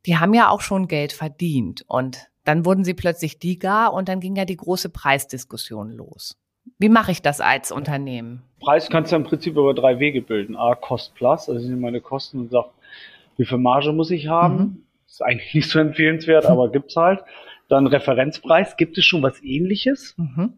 die 0.06 0.18
haben 0.18 0.34
ja 0.34 0.50
auch 0.50 0.62
schon 0.62 0.88
Geld 0.88 1.14
verdient 1.14 1.84
und 1.88 2.30
dann 2.46 2.66
wurden 2.66 2.84
sie 2.84 2.94
plötzlich 2.94 3.38
Diga 3.38 3.88
und 3.88 4.10
dann 4.10 4.20
ging 4.20 4.36
ja 4.36 4.46
die 4.46 4.58
große 4.58 4.90
Preisdiskussion 4.90 5.92
los. 5.92 6.38
Wie 6.78 6.90
mache 6.90 7.12
ich 7.12 7.22
das 7.22 7.42
als 7.42 7.72
Unternehmen? 7.72 8.44
Preis 8.60 8.90
kannst 8.90 9.12
du 9.12 9.16
im 9.16 9.24
Prinzip 9.24 9.56
über 9.56 9.74
drei 9.74 10.00
Wege 10.00 10.22
bilden. 10.22 10.56
A, 10.56 10.76
Cost 10.76 11.16
Plus, 11.16 11.50
also 11.50 11.62
ich 11.62 11.68
nehme 11.68 11.82
meine 11.82 12.02
Kosten 12.02 12.40
und 12.40 12.52
sage, 12.52 12.70
wie 13.38 13.46
viel 13.46 13.58
Marge 13.58 13.92
muss 13.92 14.12
ich 14.12 14.28
haben? 14.28 14.58
Mhm. 14.58 14.84
Ist 15.08 15.22
eigentlich 15.24 15.54
nicht 15.54 15.70
so 15.70 15.80
empfehlenswert, 15.80 16.46
aber 16.46 16.70
gibt's 16.72 16.96
halt. 16.96 17.24
Dann 17.68 17.88
Referenzpreis, 17.88 18.78
gibt 18.78 18.98
es 18.98 19.06
schon 19.06 19.22
was 19.22 19.44
ähnliches? 19.44 20.16
Mhm. 20.18 20.54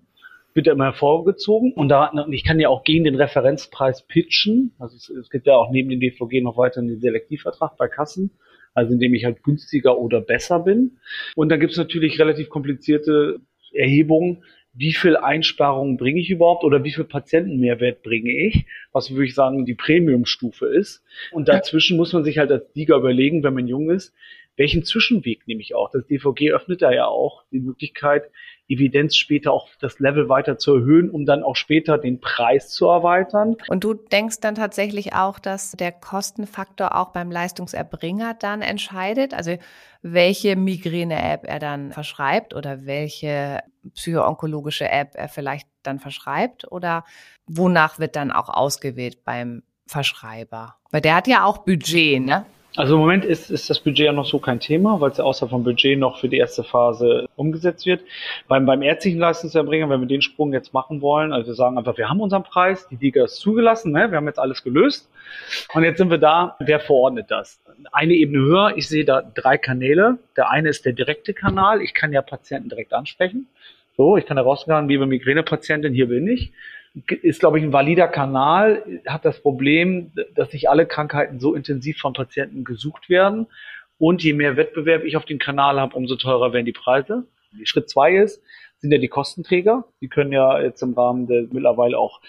Wird 0.54 0.68
ja 0.68 0.74
immer 0.74 0.86
hervorgezogen. 0.86 1.74
Und 1.74 1.90
da, 1.90 2.12
ich 2.30 2.44
kann 2.44 2.60
ja 2.60 2.70
auch 2.70 2.84
gegen 2.84 3.04
den 3.04 3.16
Referenzpreis 3.16 4.04
pitchen. 4.04 4.74
Also 4.80 4.96
es, 4.96 5.10
es 5.10 5.30
gibt 5.30 5.48
ja 5.48 5.56
auch 5.56 5.72
neben 5.72 5.90
dem 5.90 6.00
DVG 6.00 6.42
noch 6.42 6.58
weiter 6.58 6.80
einen 6.80 7.00
Selektivvertrag 7.00 7.78
bei 7.78 7.88
Kassen 7.88 8.32
also 8.74 8.94
indem 8.94 9.14
ich 9.14 9.26
halt 9.26 9.44
günstiger 9.44 9.98
oder 9.98 10.22
besser 10.22 10.60
bin. 10.60 11.00
Und 11.36 11.50
dann 11.50 11.60
gibt 11.60 11.74
es 11.74 11.78
natürlich 11.78 12.20
relativ 12.20 12.50
komplizierte 12.50 13.40
Erhebungen, 13.74 14.44
wie 14.74 14.94
viel 14.94 15.18
Einsparungen 15.18 15.98
bringe 15.98 16.22
ich 16.22 16.30
überhaupt 16.30 16.64
oder 16.64 16.84
wie 16.84 16.92
viel 16.92 17.04
Patientenmehrwert 17.04 18.04
bringe 18.04 18.32
ich, 18.32 18.66
was 18.94 19.12
würde 19.12 19.26
ich 19.26 19.36
sagen 19.36 19.66
die 19.66 19.76
Premium-Stufe 19.76 20.66
ist. 20.68 21.04
Und 21.32 21.50
dazwischen 21.50 21.98
muss 21.98 22.14
man 22.14 22.24
sich 22.24 22.38
halt 22.38 22.52
als 22.52 22.72
Sieger 22.74 22.96
überlegen, 22.96 23.44
wenn 23.44 23.54
man 23.54 23.68
jung 23.68 23.90
ist, 23.90 24.14
welchen 24.58 24.84
Zwischenweg 24.84 25.48
nehme 25.48 25.62
ich 25.62 25.76
auch? 25.76 25.90
Das 25.92 26.06
DVG 26.06 26.52
öffnet 26.52 26.82
da 26.82 26.92
ja 26.92 27.06
auch 27.06 27.44
die 27.52 27.60
Möglichkeit, 27.60 28.30
Evidenz 28.68 29.16
später 29.16 29.52
auch 29.52 29.68
das 29.82 30.00
Level 30.00 30.30
weiter 30.30 30.58
zu 30.58 30.76
erhöhen, 30.76 31.10
um 31.10 31.26
dann 31.26 31.44
auch 31.44 31.56
später 31.56 31.98
den 31.98 32.22
Preis 32.22 32.70
zu 32.70 32.86
erweitern. 32.86 33.58
Und 33.68 33.84
du 33.84 33.94
denkst 33.94 34.40
dann 34.40 34.56
tatsächlich 34.56 35.14
auch, 35.14 35.40
dass 35.40 35.72
der 35.72 35.92
Kostenfaktor 35.92 36.96
auch 36.96 37.10
beim 37.10 37.32
Leistungserbringer 37.32 38.34
dann 38.34 38.62
entscheidet? 38.62 39.34
Also 39.34 39.58
welche 40.02 40.56
Migräne-App 40.56 41.46
er 41.46 41.60
dann 41.60 41.92
verschreibt 41.92 42.54
oder 42.54 42.86
welche 42.86 43.60
psychoonkologische 43.94 44.90
App 44.90 45.12
er 45.16 45.28
vielleicht 45.28 45.68
dann 45.84 46.00
verschreibt 46.00 46.72
oder 46.72 47.04
wonach 47.48 48.00
wird 48.00 48.16
dann 48.16 48.32
auch 48.32 48.48
ausgewählt 48.48 49.26
beim 49.26 49.64
Verschreiber? 49.86 50.78
Weil 50.92 51.02
der 51.02 51.16
hat 51.16 51.28
ja 51.28 51.44
auch 51.44 51.60
Budget, 51.60 52.22
ne? 52.22 52.46
Also 52.78 52.94
im 52.94 53.02
Moment 53.02 53.26
ist, 53.26 53.52
ist 53.52 53.70
das 53.70 53.82
Budget 53.82 54.06
ja 54.06 54.14
noch 54.14 54.26
so 54.26 54.40
kein 54.40 54.62
Thema, 54.62 55.02
weil 55.02 55.12
es 55.12 55.18
ja 55.18 55.26
außer 55.26 55.50
vom 55.50 55.66
Budget 55.66 56.00
noch 56.00 56.20
für 56.20 56.30
die 56.30 56.38
erste 56.38 56.64
Phase 56.64 57.28
umgesetzt 57.36 57.86
wird. 57.86 58.02
Beim, 58.48 58.66
beim 58.66 58.82
ärztlichen 58.82 59.20
Leistungserbringer, 59.20 59.90
wenn 59.90 60.00
wir 60.00 60.08
den 60.08 60.22
Sprung 60.22 60.54
jetzt 60.54 60.74
machen 60.74 61.02
wollen, 61.02 61.34
also 61.34 61.48
wir 61.48 61.54
sagen 61.54 61.78
einfach, 61.78 61.98
wir 61.98 62.08
haben 62.08 62.22
unseren 62.22 62.44
Preis, 62.44 62.88
die 62.88 62.96
Liga 62.96 63.26
ist 63.26 63.36
zugelassen, 63.36 63.92
ne? 63.92 64.10
wir 64.10 64.18
haben 64.18 64.28
jetzt 64.28 64.40
alles 64.40 64.64
gelöst 64.64 65.10
und 65.74 65.84
jetzt 65.84 65.98
sind 65.98 66.12
wir 66.12 66.18
da, 66.18 66.56
wer 66.60 66.80
verordnet 66.80 67.26
das? 67.30 67.60
Eine 67.92 68.14
Ebene 68.14 68.40
höher, 68.40 68.74
ich 68.78 68.88
sehe 68.88 69.04
da 69.04 69.22
drei 69.22 69.58
Kanäle. 69.58 70.20
Der 70.38 70.50
eine 70.50 70.70
ist 70.70 70.86
der 70.86 70.94
direkte 70.94 71.34
Kanal, 71.34 71.82
ich 71.82 71.94
kann 71.94 72.14
ja 72.14 72.22
Patienten 72.22 72.70
direkt 72.70 72.94
ansprechen. 72.94 73.48
So, 73.98 74.16
ich 74.16 74.26
kann 74.26 74.38
da 74.38 74.44
rausgehen, 74.44 74.88
liebe 74.88 75.06
Migränepatientin, 75.06 75.94
hier 75.94 76.08
bin 76.08 76.26
ich 76.28 76.54
ist, 76.94 77.40
glaube 77.40 77.60
ich, 77.60 77.64
ein 77.64 77.74
valider 77.74 78.08
Kanal, 78.08 79.02
hat 79.08 79.26
das 79.26 79.42
Problem, 79.42 80.12
dass 80.36 80.52
nicht 80.52 80.70
alle 80.70 80.86
Krankheiten 80.86 81.40
so 81.40 81.56
intensiv 81.56 82.00
von 82.00 82.14
Patienten 82.14 82.64
gesucht 82.64 83.10
werden. 83.10 83.48
Und 83.98 84.24
je 84.24 84.34
mehr 84.34 84.58
Wettbewerb 84.58 85.04
ich 85.04 85.16
auf 85.16 85.26
dem 85.26 85.40
Kanal 85.40 85.80
habe, 85.80 85.96
umso 85.96 86.16
teurer 86.16 86.54
werden 86.54 86.66
die 86.66 86.72
Preise. 86.72 87.28
Schritt 87.64 87.90
zwei 87.90 88.16
ist, 88.16 88.42
sind 88.80 88.92
ja 88.92 88.98
die 88.98 89.08
Kostenträger. 89.08 89.86
Die 90.02 90.10
können 90.10 90.32
ja 90.32 90.60
jetzt 90.60 90.82
im 90.82 90.94
Rahmen 90.94 91.28
der 91.28 91.44
mittlerweile 91.52 91.98
auch 91.98 92.20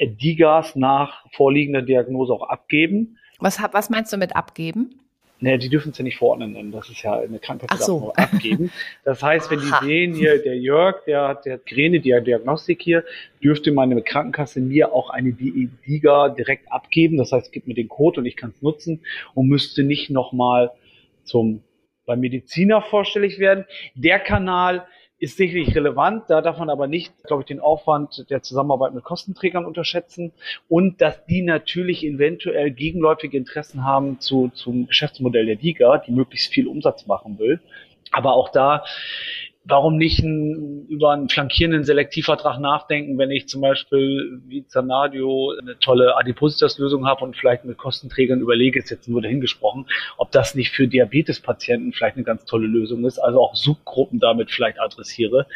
DIGAs 0.00 0.76
nach 0.76 1.24
vorliegender 1.32 1.82
Diagnose 1.82 2.32
auch 2.32 2.48
abgeben. 2.48 3.18
Was, 3.38 3.60
was 3.72 3.90
meinst 3.90 4.12
du 4.12 4.16
mit 4.16 4.34
abgeben? 4.34 5.00
Ne, 5.42 5.58
die 5.58 5.70
dürfen 5.70 5.92
es 5.92 5.98
ja 5.98 6.04
nicht 6.04 6.18
verordnen 6.18 6.52
nennen. 6.52 6.70
Das 6.70 6.90
ist 6.90 7.02
ja 7.02 7.18
eine 7.18 7.38
Krankheit, 7.38 7.70
die 7.72 7.82
so. 7.82 8.12
abgeben. 8.14 8.70
Das 9.04 9.22
heißt, 9.22 9.50
wenn 9.50 9.60
die 9.60 9.86
sehen 9.86 10.14
hier, 10.14 10.42
der 10.42 10.58
Jörg, 10.58 11.02
der 11.06 11.28
hat 11.28 11.46
der 11.46 11.56
Gräne, 11.56 12.00
die 12.00 12.10
Diagnostik 12.22 12.82
hier, 12.82 13.04
dürfte 13.42 13.72
meine 13.72 14.00
Krankenkasse 14.02 14.60
mir 14.60 14.92
auch 14.92 15.08
eine 15.08 15.32
DIGA 15.32 16.28
direkt 16.28 16.70
abgeben. 16.70 17.16
Das 17.16 17.32
heißt, 17.32 17.52
gibt 17.52 17.66
mir 17.66 17.74
den 17.74 17.88
Code 17.88 18.20
und 18.20 18.26
ich 18.26 18.36
kann 18.36 18.50
es 18.50 18.60
nutzen 18.60 19.00
und 19.34 19.48
müsste 19.48 19.82
nicht 19.82 20.10
nochmal 20.10 20.72
zum 21.24 21.62
beim 22.04 22.20
Mediziner 22.20 22.82
vorstellig 22.82 23.38
werden. 23.38 23.64
Der 23.94 24.18
Kanal 24.18 24.84
ist 25.20 25.36
sicherlich 25.36 25.76
relevant. 25.76 26.24
Da 26.28 26.40
darf 26.40 26.58
man 26.58 26.70
aber 26.70 26.86
nicht, 26.86 27.12
glaube 27.24 27.42
ich, 27.42 27.46
den 27.46 27.60
Aufwand 27.60 28.26
der 28.30 28.42
Zusammenarbeit 28.42 28.94
mit 28.94 29.04
Kostenträgern 29.04 29.66
unterschätzen 29.66 30.32
und 30.68 31.00
dass 31.00 31.24
die 31.26 31.42
natürlich 31.42 32.04
eventuell 32.04 32.70
gegenläufige 32.70 33.36
Interessen 33.36 33.84
haben 33.84 34.18
zu, 34.18 34.50
zum 34.54 34.86
Geschäftsmodell 34.86 35.46
der 35.46 35.56
Liga, 35.56 35.98
die 35.98 36.12
möglichst 36.12 36.52
viel 36.52 36.66
Umsatz 36.66 37.06
machen 37.06 37.38
will. 37.38 37.60
Aber 38.12 38.32
auch 38.32 38.48
da 38.48 38.82
warum 39.70 39.96
nicht 39.96 40.20
ein, 40.20 40.86
über 40.88 41.12
einen 41.12 41.28
flankierenden 41.28 41.84
Selektivvertrag 41.84 42.60
nachdenken, 42.60 43.16
wenn 43.18 43.30
ich 43.30 43.48
zum 43.48 43.60
Beispiel 43.60 44.42
wie 44.46 44.66
Zanadio 44.66 45.54
eine 45.60 45.78
tolle 45.78 46.16
Adipositas-Lösung 46.16 47.06
habe 47.06 47.24
und 47.24 47.36
vielleicht 47.36 47.64
mit 47.64 47.78
Kostenträgern 47.78 48.40
überlege, 48.40 48.78
ist 48.78 48.90
jetzt 48.90 49.08
nur 49.08 49.22
dahingesprochen, 49.22 49.86
ob 50.16 50.30
das 50.32 50.54
nicht 50.54 50.70
für 50.70 50.88
Diabetespatienten 50.88 51.92
vielleicht 51.92 52.16
eine 52.16 52.24
ganz 52.24 52.44
tolle 52.44 52.66
Lösung 52.66 53.04
ist, 53.04 53.18
also 53.18 53.40
auch 53.40 53.54
Subgruppen 53.54 54.20
damit 54.20 54.50
vielleicht 54.50 54.80
adressiere. 54.80 55.46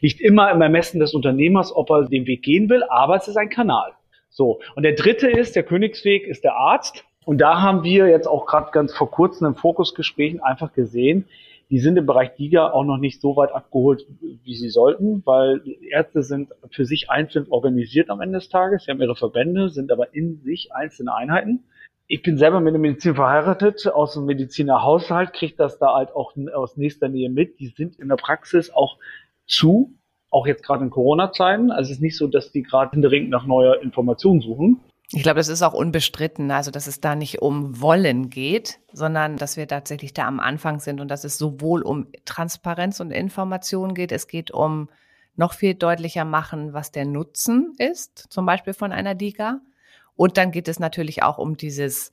Liegt 0.00 0.20
immer 0.20 0.50
im 0.50 0.62
Ermessen 0.62 1.00
des 1.00 1.14
Unternehmers, 1.14 1.74
ob 1.74 1.90
er 1.90 2.04
den 2.04 2.26
Weg 2.26 2.42
gehen 2.42 2.68
will, 2.68 2.82
aber 2.88 3.16
es 3.16 3.28
ist 3.28 3.36
ein 3.36 3.50
Kanal. 3.50 3.92
So. 4.30 4.60
Und 4.74 4.82
der 4.82 4.94
dritte 4.94 5.28
ist, 5.30 5.54
der 5.54 5.62
Königsweg 5.62 6.26
ist 6.26 6.44
der 6.44 6.54
Arzt. 6.54 7.04
Und 7.24 7.38
da 7.38 7.62
haben 7.62 7.84
wir 7.84 8.08
jetzt 8.08 8.26
auch 8.26 8.46
gerade 8.46 8.70
ganz 8.70 8.94
vor 8.94 9.10
kurzem 9.10 9.46
im 9.46 9.54
Fokusgesprächen 9.54 10.40
einfach 10.40 10.72
gesehen, 10.72 11.26
die 11.70 11.78
sind 11.78 11.96
im 11.96 12.06
Bereich 12.06 12.38
Liga 12.38 12.70
auch 12.70 12.84
noch 12.84 12.98
nicht 12.98 13.20
so 13.20 13.36
weit 13.36 13.52
abgeholt, 13.52 14.06
wie 14.20 14.54
sie 14.54 14.68
sollten, 14.68 15.22
weil 15.24 15.62
Ärzte 15.90 16.22
sind 16.22 16.50
für 16.70 16.84
sich 16.84 17.10
einzeln 17.10 17.46
organisiert 17.48 18.10
am 18.10 18.20
Ende 18.20 18.38
des 18.38 18.48
Tages. 18.48 18.84
Sie 18.84 18.90
haben 18.90 19.00
ihre 19.00 19.16
Verbände, 19.16 19.70
sind 19.70 19.90
aber 19.90 20.14
in 20.14 20.40
sich 20.42 20.72
einzelne 20.72 21.14
Einheiten. 21.14 21.64
Ich 22.06 22.22
bin 22.22 22.36
selber 22.36 22.60
mit 22.60 22.74
der 22.74 22.80
Medizin 22.80 23.14
verheiratet, 23.14 23.86
aus 23.88 24.12
dem 24.12 24.26
Medizinerhaushalt, 24.26 25.32
kriege 25.32 25.54
das 25.56 25.78
da 25.78 25.94
halt 25.94 26.14
auch 26.14 26.34
aus 26.54 26.76
nächster 26.76 27.08
Nähe 27.08 27.30
mit. 27.30 27.58
Die 27.60 27.68
sind 27.68 27.98
in 27.98 28.08
der 28.08 28.16
Praxis 28.16 28.70
auch 28.70 28.98
zu, 29.46 29.94
auch 30.30 30.46
jetzt 30.46 30.64
gerade 30.64 30.84
in 30.84 30.90
Corona-Zeiten. 30.90 31.70
Also 31.70 31.90
es 31.90 31.96
ist 31.96 32.02
nicht 32.02 32.18
so, 32.18 32.26
dass 32.26 32.52
die 32.52 32.62
gerade 32.62 32.92
händeringend 32.92 33.30
nach 33.30 33.46
neuer 33.46 33.80
Information 33.80 34.40
suchen. 34.40 34.80
Ich 35.14 35.22
glaube, 35.22 35.38
das 35.38 35.48
ist 35.48 35.62
auch 35.62 35.74
unbestritten, 35.74 36.50
also 36.50 36.72
dass 36.72 36.88
es 36.88 37.00
da 37.00 37.14
nicht 37.14 37.40
um 37.40 37.80
Wollen 37.80 38.30
geht, 38.30 38.80
sondern 38.92 39.36
dass 39.36 39.56
wir 39.56 39.68
tatsächlich 39.68 40.12
da 40.12 40.26
am 40.26 40.40
Anfang 40.40 40.80
sind 40.80 41.00
und 41.00 41.08
dass 41.08 41.22
es 41.22 41.38
sowohl 41.38 41.82
um 41.82 42.08
Transparenz 42.24 42.98
und 42.98 43.12
Information 43.12 43.94
geht, 43.94 44.10
es 44.10 44.26
geht 44.26 44.50
um 44.50 44.88
noch 45.36 45.52
viel 45.52 45.74
deutlicher 45.74 46.24
machen, 46.24 46.72
was 46.72 46.90
der 46.90 47.04
Nutzen 47.04 47.74
ist, 47.78 48.26
zum 48.30 48.44
Beispiel 48.44 48.74
von 48.74 48.92
einer 48.92 49.14
Diga. 49.14 49.60
Und 50.16 50.36
dann 50.36 50.50
geht 50.50 50.68
es 50.68 50.80
natürlich 50.80 51.22
auch 51.22 51.38
um 51.38 51.56
dieses 51.56 52.12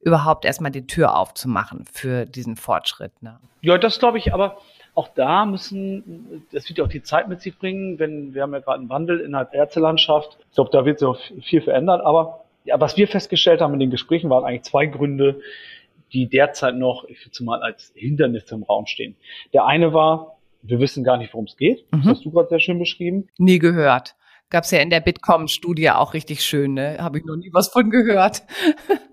überhaupt 0.00 0.44
erstmal 0.44 0.72
die 0.72 0.86
Tür 0.86 1.16
aufzumachen 1.16 1.84
für 1.90 2.26
diesen 2.26 2.56
Fortschritt. 2.56 3.22
Ne? 3.22 3.38
Ja, 3.60 3.78
das 3.78 3.98
glaube 3.98 4.18
ich, 4.18 4.34
aber 4.34 4.58
auch 4.94 5.08
da 5.08 5.46
müssen, 5.46 6.44
das 6.52 6.68
wird 6.68 6.78
ja 6.78 6.84
auch 6.84 6.88
die 6.88 7.02
Zeit 7.02 7.28
mit 7.28 7.40
sich 7.40 7.58
bringen, 7.58 7.98
wenn 7.98 8.34
wir 8.34 8.42
haben 8.42 8.52
ja 8.52 8.60
gerade 8.60 8.80
einen 8.80 8.88
Wandel 8.90 9.20
innerhalb 9.20 9.50
der 9.52 9.60
Ärztelandschaft. 9.60 10.38
Ich 10.50 10.54
glaube, 10.54 10.70
da 10.70 10.84
wird 10.84 10.98
sich 10.98 11.08
auch 11.08 11.18
viel 11.42 11.62
verändern. 11.62 12.00
Aber 12.02 12.44
ja, 12.64 12.78
was 12.80 12.96
wir 12.96 13.08
festgestellt 13.08 13.60
haben 13.60 13.72
in 13.74 13.80
den 13.80 13.90
Gesprächen 13.90 14.28
waren 14.28 14.44
eigentlich 14.44 14.62
zwei 14.62 14.86
Gründe, 14.86 15.40
die 16.12 16.28
derzeit 16.28 16.74
noch, 16.74 17.04
ich 17.04 17.24
würde 17.24 17.44
mal 17.44 17.62
als 17.62 17.92
Hindernisse 17.94 18.54
im 18.54 18.64
Raum 18.64 18.86
stehen. 18.86 19.16
Der 19.54 19.64
eine 19.64 19.94
war, 19.94 20.36
wir 20.60 20.78
wissen 20.78 21.04
gar 21.04 21.16
nicht, 21.16 21.32
worum 21.32 21.46
es 21.46 21.56
geht. 21.56 21.90
Mhm. 21.90 21.98
Das 21.98 22.06
hast 22.06 22.24
du 22.24 22.30
gerade 22.30 22.48
sehr 22.48 22.60
schön 22.60 22.78
beschrieben. 22.78 23.28
Nie 23.38 23.58
gehört. 23.58 24.14
Gab's 24.50 24.70
ja 24.70 24.80
in 24.80 24.90
der 24.90 25.00
Bitkom-Studie 25.00 25.90
auch 25.90 26.12
richtig 26.12 26.44
schön, 26.44 26.74
ne? 26.74 26.98
Habe 27.00 27.18
ich 27.18 27.24
noch 27.24 27.36
nie 27.36 27.48
was 27.54 27.68
von 27.68 27.88
gehört. 27.88 28.42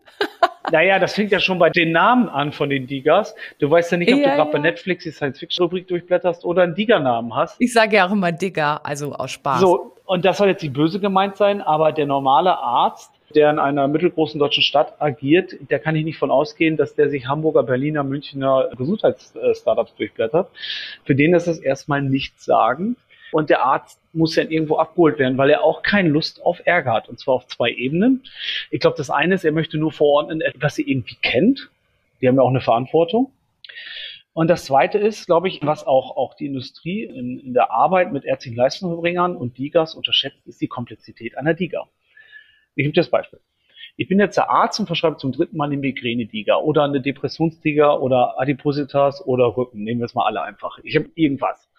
Naja, 0.72 1.00
das 1.00 1.14
fängt 1.14 1.32
ja 1.32 1.40
schon 1.40 1.58
bei 1.58 1.70
den 1.70 1.92
Namen 1.92 2.30
an 2.30 2.52
von 2.52 2.70
den 2.70 2.86
Digas. 2.86 3.36
Du 3.60 3.70
weißt 3.70 3.92
ja 3.92 3.98
nicht, 3.98 4.12
ob 4.14 4.20
ja, 4.20 4.30
du 4.30 4.36
gerade 4.36 4.50
ja. 4.50 4.58
bei 4.58 4.60
Netflix 4.60 5.04
die 5.04 5.12
Science-Fiction-Rubrik 5.12 5.88
durchblätterst 5.88 6.46
oder 6.46 6.64
einen 6.64 6.76
Diga-Namen 6.76 7.36
hast. 7.36 7.56
Ich 7.60 7.74
sage 7.74 7.96
ja 7.96 8.08
auch 8.08 8.12
immer 8.12 8.32
Digger, 8.32 8.86
also 8.86 9.14
aus 9.14 9.32
Spaß. 9.32 9.62
So, 9.62 9.96
und 10.06 10.26
das 10.26 10.38
soll 10.38 10.48
jetzt 10.50 10.62
nicht 10.62 10.74
böse 10.74 11.00
gemeint 11.00 11.38
sein, 11.38 11.62
aber 11.62 11.92
der 11.92 12.06
normale 12.06 12.58
Arzt, 12.58 13.12
der 13.36 13.52
in 13.52 13.60
einer 13.60 13.88
mittelgroßen 13.88 14.40
deutschen 14.40 14.64
Stadt 14.64 14.96
agiert, 15.00 15.56
der 15.70 15.80
kann 15.80 15.96
ich 15.96 16.04
nicht 16.04 16.18
von 16.18 16.32
ausgehen, 16.32 16.78
dass 16.78 16.96
der 16.96 17.10
sich 17.10 17.28
Hamburger, 17.28 17.64
Berliner, 17.64 18.04
Münchner 18.04 18.70
Gesundheitsstartups 18.76 19.96
durchblättert. 19.96 20.50
Für 21.06 21.16
den 21.16 21.34
ist 21.34 21.48
das 21.48 21.60
erstmal 21.60 22.02
nichts 22.02 22.46
sagen. 22.46 22.96
Und 23.32 23.50
der 23.50 23.64
Arzt 23.64 24.02
muss 24.14 24.36
ja 24.36 24.44
irgendwo 24.44 24.78
abgeholt 24.78 25.20
werden, 25.20 25.38
weil 25.38 25.50
er 25.50 25.64
auch 25.64 25.84
keine 25.84 26.10
Lust 26.10 26.42
auf 26.44 26.62
Ärger 26.66 26.94
hat. 26.94 27.10
Und 27.10 27.20
zwar 27.20 27.36
auf 27.36 27.48
zwei 27.48 27.72
Ebenen. 27.72 28.24
Ich 28.72 28.80
glaube, 28.80 28.98
das 28.98 29.10
eine 29.10 29.36
ist, 29.36 29.46
er 29.46 29.52
möchte 29.52 29.78
nur 29.78 29.92
verordnen, 29.92 30.42
was 30.56 30.76
sie 30.76 30.90
irgendwie 30.90 31.18
kennt. 31.22 31.70
Die 32.22 32.28
haben 32.28 32.36
ja 32.36 32.42
auch 32.42 32.50
eine 32.50 32.62
Verantwortung. 32.62 33.32
Und 34.34 34.48
das 34.48 34.66
zweite 34.66 34.98
ist, 34.98 35.26
glaube 35.26 35.48
ich, 35.48 35.60
was 35.64 35.86
auch, 35.86 36.16
auch 36.16 36.34
die 36.34 36.46
Industrie 36.46 37.04
in, 37.04 37.40
in 37.40 37.54
der 37.54 37.72
Arbeit 37.72 38.14
mit 38.14 38.26
ärztlichen 38.26 38.58
Leistungserbringern 38.58 39.36
und 39.36 39.58
Digas 39.58 39.96
unterschätzt, 39.96 40.46
ist 40.46 40.62
die 40.62 40.68
Komplexität 40.68 41.38
einer 41.38 41.54
Diga. 41.54 41.88
Ich 42.76 42.84
gebe 42.84 42.94
dir 42.94 43.02
das 43.02 43.10
Beispiel. 43.10 43.40
Ich 43.98 44.08
bin 44.08 44.20
jetzt 44.20 44.38
der 44.38 44.50
Arzt 44.50 44.80
und 44.80 44.86
verschreibe 44.86 45.18
zum 45.18 45.34
dritten 45.34 45.58
Mal 45.58 45.66
eine 45.66 45.76
Migräne-Diga 45.76 46.56
oder 46.56 46.86
eine 46.86 47.02
Depressionsdiga 47.02 47.96
oder 47.96 48.40
Adipositas 48.40 49.26
oder 49.28 49.58
Rücken. 49.58 49.84
Nehmen 49.84 50.00
wir 50.00 50.06
es 50.06 50.16
mal 50.16 50.26
alle 50.26 50.42
einfach. 50.42 50.80
Ich 50.84 50.96
habe 50.96 51.10
irgendwas. 51.16 51.70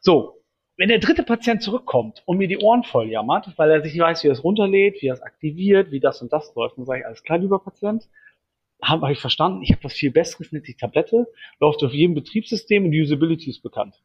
So, 0.00 0.37
wenn 0.78 0.88
der 0.88 1.00
dritte 1.00 1.24
Patient 1.24 1.60
zurückkommt 1.60 2.22
und 2.24 2.38
mir 2.38 2.46
die 2.46 2.58
Ohren 2.58 2.84
voll 2.84 3.10
jammert, 3.10 3.52
weil 3.56 3.70
er 3.70 3.82
sich 3.82 3.92
nicht 3.92 4.02
weiß, 4.02 4.22
wie 4.22 4.28
er 4.28 4.32
es 4.32 4.44
runterlädt, 4.44 5.02
wie 5.02 5.08
er 5.08 5.14
es 5.14 5.22
aktiviert, 5.22 5.90
wie 5.90 5.98
das 5.98 6.22
und 6.22 6.32
das 6.32 6.54
läuft, 6.54 6.78
dann 6.78 6.86
sage 6.86 7.00
ich, 7.00 7.06
alles 7.06 7.24
klar, 7.24 7.38
lieber 7.38 7.58
Patient, 7.58 8.08
habe 8.80 9.02
hab 9.02 9.10
ich 9.10 9.18
verstanden, 9.18 9.60
ich 9.62 9.72
habe 9.72 9.82
was 9.82 9.94
viel 9.94 10.12
Besseres, 10.12 10.52
nennt 10.52 10.66
sich 10.66 10.76
Tablette, 10.76 11.26
läuft 11.58 11.82
auf 11.82 11.92
jedem 11.92 12.14
Betriebssystem 12.14 12.84
und 12.84 12.92
die 12.92 13.02
Usability 13.02 13.50
ist 13.50 13.60
bekannt. 13.60 13.96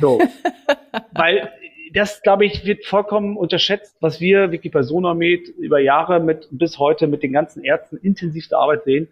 So. 0.00 0.20
weil 1.12 1.52
das, 1.92 2.20
glaube 2.22 2.44
ich, 2.44 2.66
wird 2.66 2.84
vollkommen 2.84 3.36
unterschätzt, 3.36 3.96
was 4.00 4.20
wir, 4.20 4.50
Wiki 4.50 4.70
Personamed, 4.70 5.48
über 5.56 5.78
Jahre 5.78 6.18
mit, 6.18 6.48
bis 6.50 6.80
heute 6.80 7.06
mit 7.06 7.22
den 7.22 7.32
ganzen 7.32 7.62
Ärzten 7.62 7.96
intensivste 7.96 8.58
Arbeit 8.58 8.82
sehen. 8.82 9.08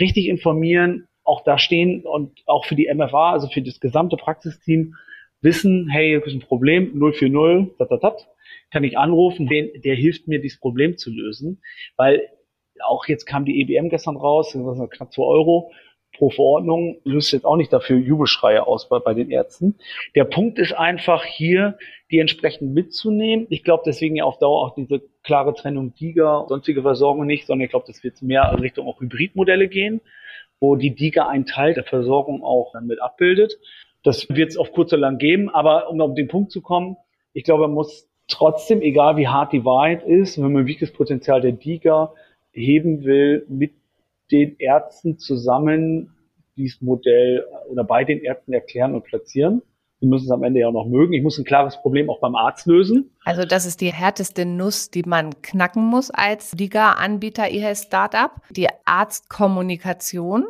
Richtig 0.00 0.28
informieren, 0.28 1.08
auch 1.24 1.44
da 1.44 1.58
stehen 1.58 2.06
und 2.06 2.42
auch 2.46 2.64
für 2.64 2.74
die 2.74 2.90
MFA, 2.92 3.32
also 3.32 3.48
für 3.48 3.60
das 3.60 3.80
gesamte 3.80 4.16
Praxisteam, 4.16 4.94
wissen, 5.46 5.88
hey, 5.88 6.08
hier 6.08 6.26
ist 6.26 6.34
ein 6.34 6.40
Problem, 6.40 6.92
040, 6.98 7.76
dat, 7.78 7.90
dat, 7.90 8.02
dat, 8.02 8.28
kann 8.70 8.84
ich 8.84 8.98
anrufen, 8.98 9.46
den, 9.46 9.80
der 9.82 9.94
hilft 9.94 10.28
mir, 10.28 10.40
dieses 10.40 10.60
Problem 10.60 10.98
zu 10.98 11.10
lösen. 11.10 11.62
Weil 11.96 12.28
auch 12.84 13.06
jetzt 13.06 13.24
kam 13.24 13.44
die 13.44 13.62
EBM 13.62 13.88
gestern 13.88 14.16
raus, 14.16 14.52
das 14.52 14.76
sind 14.76 14.90
knapp 14.90 15.12
zwei 15.12 15.22
Euro 15.22 15.72
pro 16.16 16.30
Verordnung, 16.30 16.98
löst 17.04 17.32
jetzt 17.32 17.44
auch 17.44 17.56
nicht 17.56 17.72
dafür 17.72 17.98
Jubelschreie 17.98 18.66
aus 18.66 18.88
bei, 18.88 18.98
bei 18.98 19.14
den 19.14 19.30
Ärzten. 19.30 19.76
Der 20.14 20.24
Punkt 20.24 20.58
ist 20.58 20.72
einfach 20.72 21.24
hier, 21.24 21.78
die 22.10 22.18
entsprechend 22.18 22.72
mitzunehmen. 22.74 23.46
Ich 23.50 23.64
glaube 23.64 23.82
deswegen 23.86 24.16
ja 24.16 24.24
auf 24.24 24.38
Dauer 24.38 24.66
auch 24.66 24.74
diese 24.74 25.02
klare 25.22 25.54
Trennung 25.54 25.94
DIGA, 25.94 26.46
sonstige 26.48 26.82
Versorgung 26.82 27.26
nicht, 27.26 27.46
sondern 27.46 27.64
ich 27.66 27.70
glaube, 27.70 27.86
das 27.86 28.02
wird 28.02 28.22
mehr 28.22 28.56
Richtung 28.60 28.86
auch 28.86 29.00
Hybridmodelle 29.00 29.68
gehen, 29.68 30.00
wo 30.60 30.76
die 30.76 30.94
DIGA 30.94 31.28
einen 31.28 31.46
Teil 31.46 31.74
der 31.74 31.84
Versorgung 31.84 32.42
auch 32.42 32.74
mit 32.80 33.00
abbildet. 33.00 33.58
Das 34.06 34.28
wird 34.28 34.50
es 34.50 34.56
auf 34.56 34.70
kurz 34.70 34.92
oder 34.92 35.00
lang 35.00 35.18
geben, 35.18 35.48
aber 35.48 35.90
um 35.90 36.00
auf 36.00 36.14
den 36.14 36.28
Punkt 36.28 36.52
zu 36.52 36.60
kommen, 36.60 36.96
Ich 37.32 37.42
glaube, 37.42 37.62
man 37.62 37.74
muss 37.74 38.08
trotzdem, 38.28 38.80
egal 38.80 39.16
wie 39.16 39.26
hart 39.26 39.52
die 39.52 39.64
Wahrheit 39.64 40.04
ist, 40.04 40.40
wenn 40.40 40.52
man 40.52 40.66
wirklich 40.66 40.78
das 40.78 40.92
Potenzial 40.92 41.40
der 41.40 41.52
DIGA 41.52 42.14
heben 42.52 43.04
will, 43.04 43.44
mit 43.48 43.72
den 44.30 44.56
Ärzten 44.58 45.18
zusammen 45.18 46.14
dieses 46.56 46.80
Modell 46.80 47.44
oder 47.68 47.82
bei 47.82 48.04
den 48.04 48.20
Ärzten 48.22 48.52
erklären 48.52 48.94
und 48.94 49.04
platzieren. 49.04 49.60
Die 50.00 50.06
müssen 50.06 50.26
es 50.26 50.30
am 50.30 50.44
Ende 50.44 50.60
ja 50.60 50.68
auch 50.68 50.72
noch 50.72 50.86
mögen. 50.86 51.12
Ich 51.12 51.22
muss 51.22 51.38
ein 51.38 51.44
klares 51.44 51.76
Problem 51.80 52.08
auch 52.08 52.20
beim 52.20 52.36
Arzt 52.36 52.66
lösen. 52.66 53.10
Also 53.24 53.44
das 53.44 53.66
ist 53.66 53.80
die 53.80 53.92
härteste 53.92 54.46
Nuss, 54.46 54.90
die 54.90 55.02
man 55.02 55.42
knacken 55.42 55.84
muss 55.84 56.10
als 56.10 56.52
Liga-Anbieter, 56.54 57.50
ihr 57.50 57.74
Startup. 57.74 58.30
Die 58.50 58.68
Arztkommunikation. 58.84 60.44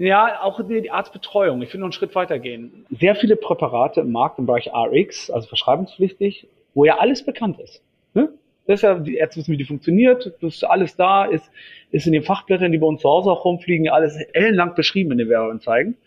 Ja, 0.00 0.42
auch 0.42 0.58
die 0.66 0.90
Arztbetreuung. 0.90 1.60
Ich 1.60 1.74
will 1.74 1.80
noch 1.80 1.86
einen 1.86 1.92
Schritt 1.92 2.14
weiter 2.14 2.38
gehen. 2.38 2.86
Sehr 2.90 3.14
viele 3.14 3.36
Präparate 3.36 4.00
im 4.00 4.12
Markt 4.12 4.38
im 4.38 4.46
Bereich 4.46 4.70
RX, 4.72 5.30
also 5.30 5.46
verschreibungspflichtig, 5.46 6.46
wo 6.72 6.86
ja 6.86 6.98
alles 6.98 7.22
bekannt 7.22 7.60
ist. 7.60 7.82
Ne? 8.14 8.30
Das 8.66 8.78
ist 8.78 8.82
ja, 8.82 8.98
die 8.98 9.16
Ärzte 9.16 9.40
wissen, 9.40 9.52
wie 9.52 9.58
die 9.58 9.64
funktioniert, 9.64 10.32
das 10.40 10.54
ist 10.54 10.64
alles 10.64 10.96
da, 10.96 11.26
ist, 11.26 11.50
ist 11.90 12.06
in 12.06 12.14
den 12.14 12.22
Fachblättern, 12.22 12.72
die 12.72 12.78
bei 12.78 12.86
uns 12.86 13.02
zu 13.02 13.10
Hause 13.10 13.30
auch 13.30 13.44
rumfliegen, 13.44 13.90
alles 13.90 14.16
ellenlang 14.32 14.74
beschrieben 14.74 15.12
in 15.12 15.18
den 15.18 15.28
Werbeanzeigen. 15.28 15.98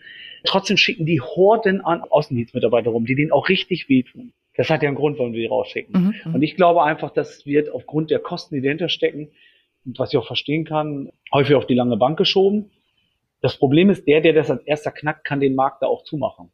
Trotzdem 0.42 0.76
schicken 0.76 1.06
die 1.06 1.20
Horden 1.20 1.80
an 1.80 2.02
Außendienstmitarbeiter 2.02 2.90
rum, 2.90 3.06
die 3.06 3.14
denen 3.14 3.30
auch 3.30 3.48
richtig 3.48 3.88
wehtun. 3.88 4.32
Das 4.56 4.70
hat 4.70 4.82
ja 4.82 4.88
einen 4.88 4.96
Grund, 4.96 5.18
warum 5.18 5.34
wir 5.34 5.40
die 5.40 5.46
rausschicken. 5.46 6.02
Mhm, 6.02 6.14
mhm, 6.24 6.34
und 6.34 6.42
ich 6.42 6.56
glaube 6.56 6.82
einfach, 6.82 7.12
das 7.12 7.46
wird 7.46 7.70
aufgrund 7.70 8.10
der 8.10 8.18
Kosten, 8.18 8.56
die 8.56 8.60
dahinter 8.60 8.88
stecken, 8.88 9.28
was 9.84 10.12
ich 10.12 10.18
auch 10.18 10.26
verstehen 10.26 10.64
kann, 10.64 11.10
häufig 11.32 11.54
auf 11.54 11.66
die 11.66 11.74
lange 11.74 11.96
Bank 11.96 12.18
geschoben. 12.18 12.70
Das 13.44 13.58
Problem 13.58 13.90
ist, 13.90 14.08
der, 14.08 14.22
der 14.22 14.32
das 14.32 14.50
als 14.50 14.62
erster 14.62 14.90
knackt, 14.90 15.22
kann 15.22 15.38
den 15.38 15.54
Markt 15.54 15.82
da 15.82 15.86
auch 15.86 16.02
zumachen. 16.04 16.50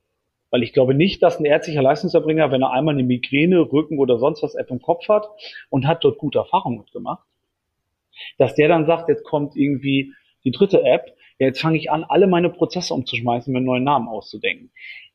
Weil 0.50 0.64
ich 0.64 0.72
glaube 0.72 0.92
nicht, 0.92 1.22
dass 1.22 1.38
ein 1.38 1.44
ärztlicher 1.44 1.82
Leistungserbringer, 1.82 2.50
wenn 2.50 2.62
er 2.62 2.72
einmal 2.72 2.94
eine 2.94 3.04
Migräne, 3.04 3.60
Rücken 3.60 4.00
oder 4.00 4.18
sonst 4.18 4.42
was 4.42 4.56
App 4.56 4.72
im 4.72 4.82
Kopf 4.82 5.08
hat 5.08 5.28
und 5.68 5.86
hat 5.86 6.02
dort 6.02 6.18
gute 6.18 6.40
Erfahrungen 6.40 6.78
mitgemacht, 6.78 7.24
dass 8.38 8.56
der 8.56 8.66
dann 8.66 8.86
sagt, 8.86 9.08
jetzt 9.08 9.22
kommt 9.22 9.54
irgendwie 9.54 10.14
die 10.42 10.50
dritte 10.50 10.82
App, 10.82 11.14
ja, 11.38 11.46
jetzt 11.46 11.60
fange 11.60 11.76
ich 11.76 11.92
an, 11.92 12.02
alle 12.02 12.26
meine 12.26 12.50
Prozesse 12.50 12.92
umzuschmeißen, 12.92 13.52
mir 13.52 13.58
einen 13.58 13.66
neuen 13.66 13.84
Namen 13.84 14.08
auszudenken. 14.08 14.72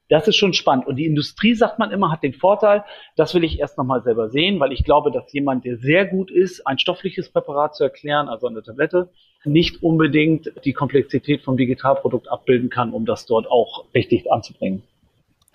Das 0.09 0.27
ist 0.27 0.35
schon 0.35 0.53
spannend. 0.53 0.85
Und 0.85 0.97
die 0.97 1.05
Industrie, 1.05 1.55
sagt 1.55 1.79
man 1.79 1.91
immer, 1.91 2.11
hat 2.11 2.21
den 2.21 2.33
Vorteil, 2.33 2.83
das 3.15 3.33
will 3.33 3.43
ich 3.43 3.59
erst 3.59 3.77
nochmal 3.77 4.03
selber 4.03 4.29
sehen, 4.29 4.59
weil 4.59 4.71
ich 4.71 4.83
glaube, 4.83 5.11
dass 5.11 5.31
jemand, 5.33 5.65
der 5.65 5.77
sehr 5.77 6.05
gut 6.05 6.29
ist, 6.29 6.65
ein 6.67 6.77
stoffliches 6.77 7.29
Präparat 7.29 7.75
zu 7.75 7.83
erklären, 7.83 8.29
also 8.29 8.47
eine 8.47 8.61
Tablette, 8.61 9.09
nicht 9.45 9.81
unbedingt 9.81 10.51
die 10.63 10.73
Komplexität 10.73 11.41
vom 11.41 11.57
Digitalprodukt 11.57 12.29
abbilden 12.29 12.69
kann, 12.69 12.93
um 12.93 13.05
das 13.05 13.25
dort 13.25 13.47
auch 13.49 13.85
richtig 13.93 14.31
anzubringen. 14.31 14.83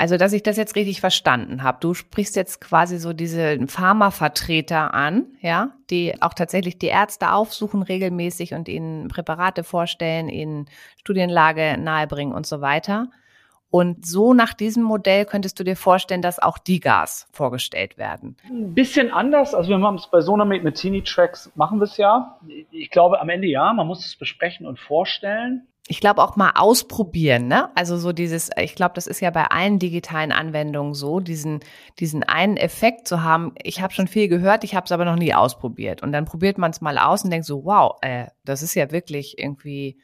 Also, 0.00 0.16
dass 0.16 0.32
ich 0.32 0.42
das 0.42 0.56
jetzt 0.56 0.76
richtig 0.76 0.98
verstanden 0.98 1.62
habe. 1.62 1.76
Du 1.78 1.92
sprichst 1.92 2.34
jetzt 2.34 2.62
quasi 2.62 2.98
so 2.98 3.12
diese 3.12 3.58
Pharmavertreter 3.66 4.94
an, 4.94 5.26
ja, 5.42 5.72
die 5.90 6.14
auch 6.22 6.32
tatsächlich 6.32 6.78
die 6.78 6.86
Ärzte 6.86 7.32
aufsuchen 7.32 7.82
regelmäßig 7.82 8.54
und 8.54 8.66
ihnen 8.70 9.08
Präparate 9.08 9.62
vorstellen, 9.62 10.30
ihnen 10.30 10.70
Studienlage 10.98 11.76
nahebringen 11.78 12.32
und 12.34 12.46
so 12.46 12.62
weiter. 12.62 13.08
Und 13.70 14.04
so 14.04 14.34
nach 14.34 14.52
diesem 14.52 14.82
Modell 14.82 15.24
könntest 15.24 15.58
du 15.60 15.64
dir 15.64 15.76
vorstellen, 15.76 16.22
dass 16.22 16.40
auch 16.40 16.58
die 16.58 16.80
Gas 16.80 17.28
vorgestellt 17.32 17.98
werden. 17.98 18.36
Ein 18.48 18.74
bisschen 18.74 19.12
anders. 19.12 19.54
Also 19.54 19.70
wir 19.70 19.80
haben 19.80 19.94
es 19.94 20.08
bei 20.08 20.20
Sonamate 20.20 20.62
mit 20.62 20.76
Teeny 20.76 21.02
Tracks 21.02 21.52
machen 21.54 21.78
wir 21.78 21.84
es 21.84 21.96
ja. 21.96 22.38
Ich 22.70 22.90
glaube 22.90 23.20
am 23.20 23.28
Ende 23.28 23.46
ja, 23.46 23.72
man 23.72 23.86
muss 23.86 24.04
es 24.04 24.16
besprechen 24.16 24.66
und 24.66 24.78
vorstellen 24.78 25.66
ich 25.90 25.98
glaube 25.98 26.22
auch 26.22 26.36
mal 26.36 26.52
ausprobieren, 26.54 27.48
ne? 27.48 27.68
Also 27.74 27.96
so 27.96 28.12
dieses, 28.12 28.50
ich 28.56 28.76
glaube, 28.76 28.92
das 28.94 29.08
ist 29.08 29.18
ja 29.18 29.30
bei 29.30 29.46
allen 29.46 29.80
digitalen 29.80 30.30
Anwendungen 30.30 30.94
so, 30.94 31.18
diesen 31.18 31.58
diesen 31.98 32.22
einen 32.22 32.56
Effekt 32.56 33.08
zu 33.08 33.24
haben. 33.24 33.54
Ich 33.60 33.82
habe 33.82 33.92
schon 33.92 34.06
viel 34.06 34.28
gehört, 34.28 34.62
ich 34.62 34.76
habe 34.76 34.84
es 34.84 34.92
aber 34.92 35.04
noch 35.04 35.16
nie 35.16 35.34
ausprobiert. 35.34 36.00
Und 36.00 36.12
dann 36.12 36.26
probiert 36.26 36.58
man 36.58 36.70
es 36.70 36.80
mal 36.80 36.96
aus 36.96 37.24
und 37.24 37.30
denkt 37.30 37.44
so, 37.44 37.64
wow, 37.64 37.96
äh, 38.02 38.26
das 38.44 38.62
ist 38.62 38.76
ja 38.76 38.92
wirklich 38.92 39.36
irgendwie 39.38 39.98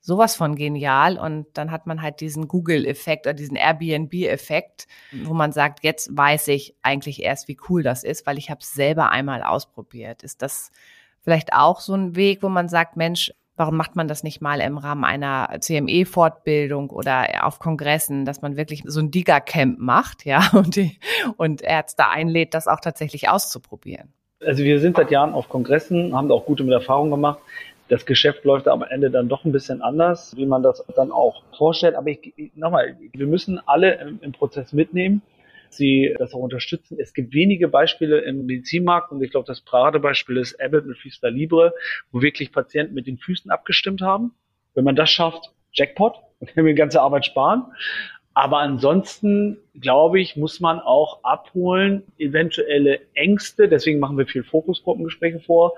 sowas 0.00 0.36
von 0.36 0.54
genial. 0.54 1.18
Und 1.18 1.46
dann 1.54 1.70
hat 1.70 1.86
man 1.86 2.02
halt 2.02 2.20
diesen 2.20 2.48
Google-Effekt 2.48 3.26
oder 3.26 3.34
diesen 3.34 3.56
Airbnb-Effekt, 3.56 4.86
wo 5.24 5.34
man 5.34 5.52
sagt, 5.52 5.82
jetzt 5.82 6.16
weiß 6.16 6.48
ich 6.48 6.74
eigentlich 6.82 7.22
erst, 7.22 7.48
wie 7.48 7.58
cool 7.68 7.82
das 7.82 8.04
ist, 8.04 8.26
weil 8.26 8.38
ich 8.38 8.50
habe 8.50 8.60
es 8.60 8.72
selber 8.72 9.10
einmal 9.10 9.42
ausprobiert. 9.42 10.22
Ist 10.22 10.42
das 10.42 10.70
vielleicht 11.22 11.52
auch 11.52 11.80
so 11.80 11.94
ein 11.94 12.16
Weg, 12.16 12.42
wo 12.42 12.48
man 12.48 12.68
sagt, 12.68 12.96
Mensch, 12.96 13.32
Warum 13.58 13.78
macht 13.78 13.96
man 13.96 14.06
das 14.06 14.22
nicht 14.22 14.42
mal 14.42 14.60
im 14.60 14.76
Rahmen 14.76 15.04
einer 15.04 15.48
CME-Fortbildung 15.58 16.90
oder 16.90 17.46
auf 17.46 17.58
Kongressen, 17.58 18.26
dass 18.26 18.42
man 18.42 18.58
wirklich 18.58 18.82
so 18.84 19.00
ein 19.00 19.10
Diga-Camp 19.10 19.78
macht, 19.78 20.26
ja, 20.26 20.50
und, 20.52 20.76
die, 20.76 20.98
und 21.38 21.62
Ärzte 21.62 22.06
einlädt, 22.08 22.52
das 22.52 22.68
auch 22.68 22.80
tatsächlich 22.80 23.30
auszuprobieren? 23.30 24.12
Also 24.44 24.62
wir 24.62 24.78
sind 24.80 24.96
seit 24.96 25.10
Jahren 25.10 25.32
auf 25.32 25.48
Kongressen, 25.48 26.14
haben 26.14 26.30
auch 26.30 26.44
gute 26.44 26.70
Erfahrungen 26.70 27.10
gemacht. 27.10 27.38
Das 27.88 28.04
Geschäft 28.04 28.44
läuft 28.44 28.66
am 28.68 28.82
Ende 28.82 29.10
dann 29.10 29.28
doch 29.28 29.44
ein 29.44 29.52
bisschen 29.52 29.80
anders, 29.80 30.36
wie 30.36 30.46
man 30.46 30.62
das 30.62 30.84
dann 30.96 31.12
auch 31.12 31.42
vorstellt. 31.56 31.94
Aber 31.94 32.08
ich, 32.08 32.34
nochmal, 32.54 32.96
wir 33.12 33.26
müssen 33.26 33.60
alle 33.66 33.94
im, 34.00 34.18
im 34.22 34.32
Prozess 34.32 34.72
mitnehmen 34.72 35.22
sie 35.70 36.14
das 36.18 36.34
auch 36.34 36.40
unterstützen. 36.40 36.98
Es 37.00 37.12
gibt 37.12 37.34
wenige 37.34 37.68
Beispiele 37.68 38.20
im 38.20 38.46
Medizinmarkt 38.46 39.12
und 39.12 39.22
ich 39.22 39.30
glaube, 39.30 39.46
das 39.46 39.60
Paradebeispiel 39.60 40.36
ist 40.38 40.60
Abbott 40.60 40.86
mit 40.86 40.98
Fista 40.98 41.28
Libre, 41.28 41.74
wo 42.10 42.22
wirklich 42.22 42.52
Patienten 42.52 42.94
mit 42.94 43.06
den 43.06 43.18
Füßen 43.18 43.50
abgestimmt 43.50 44.02
haben. 44.02 44.32
Wenn 44.74 44.84
man 44.84 44.96
das 44.96 45.10
schafft, 45.10 45.52
Jackpot, 45.72 46.14
dann 46.40 46.48
können 46.48 46.66
wir 46.66 46.74
die 46.74 46.78
ganze 46.78 47.00
Arbeit 47.00 47.26
sparen. 47.26 47.64
Aber 48.36 48.58
ansonsten, 48.58 49.56
glaube 49.80 50.20
ich, 50.20 50.36
muss 50.36 50.60
man 50.60 50.78
auch 50.78 51.24
abholen, 51.24 52.02
eventuelle 52.18 53.00
Ängste, 53.14 53.66
deswegen 53.66 53.98
machen 53.98 54.18
wir 54.18 54.26
viel 54.26 54.44
Fokusgruppengespräche 54.44 55.40
vor, 55.40 55.72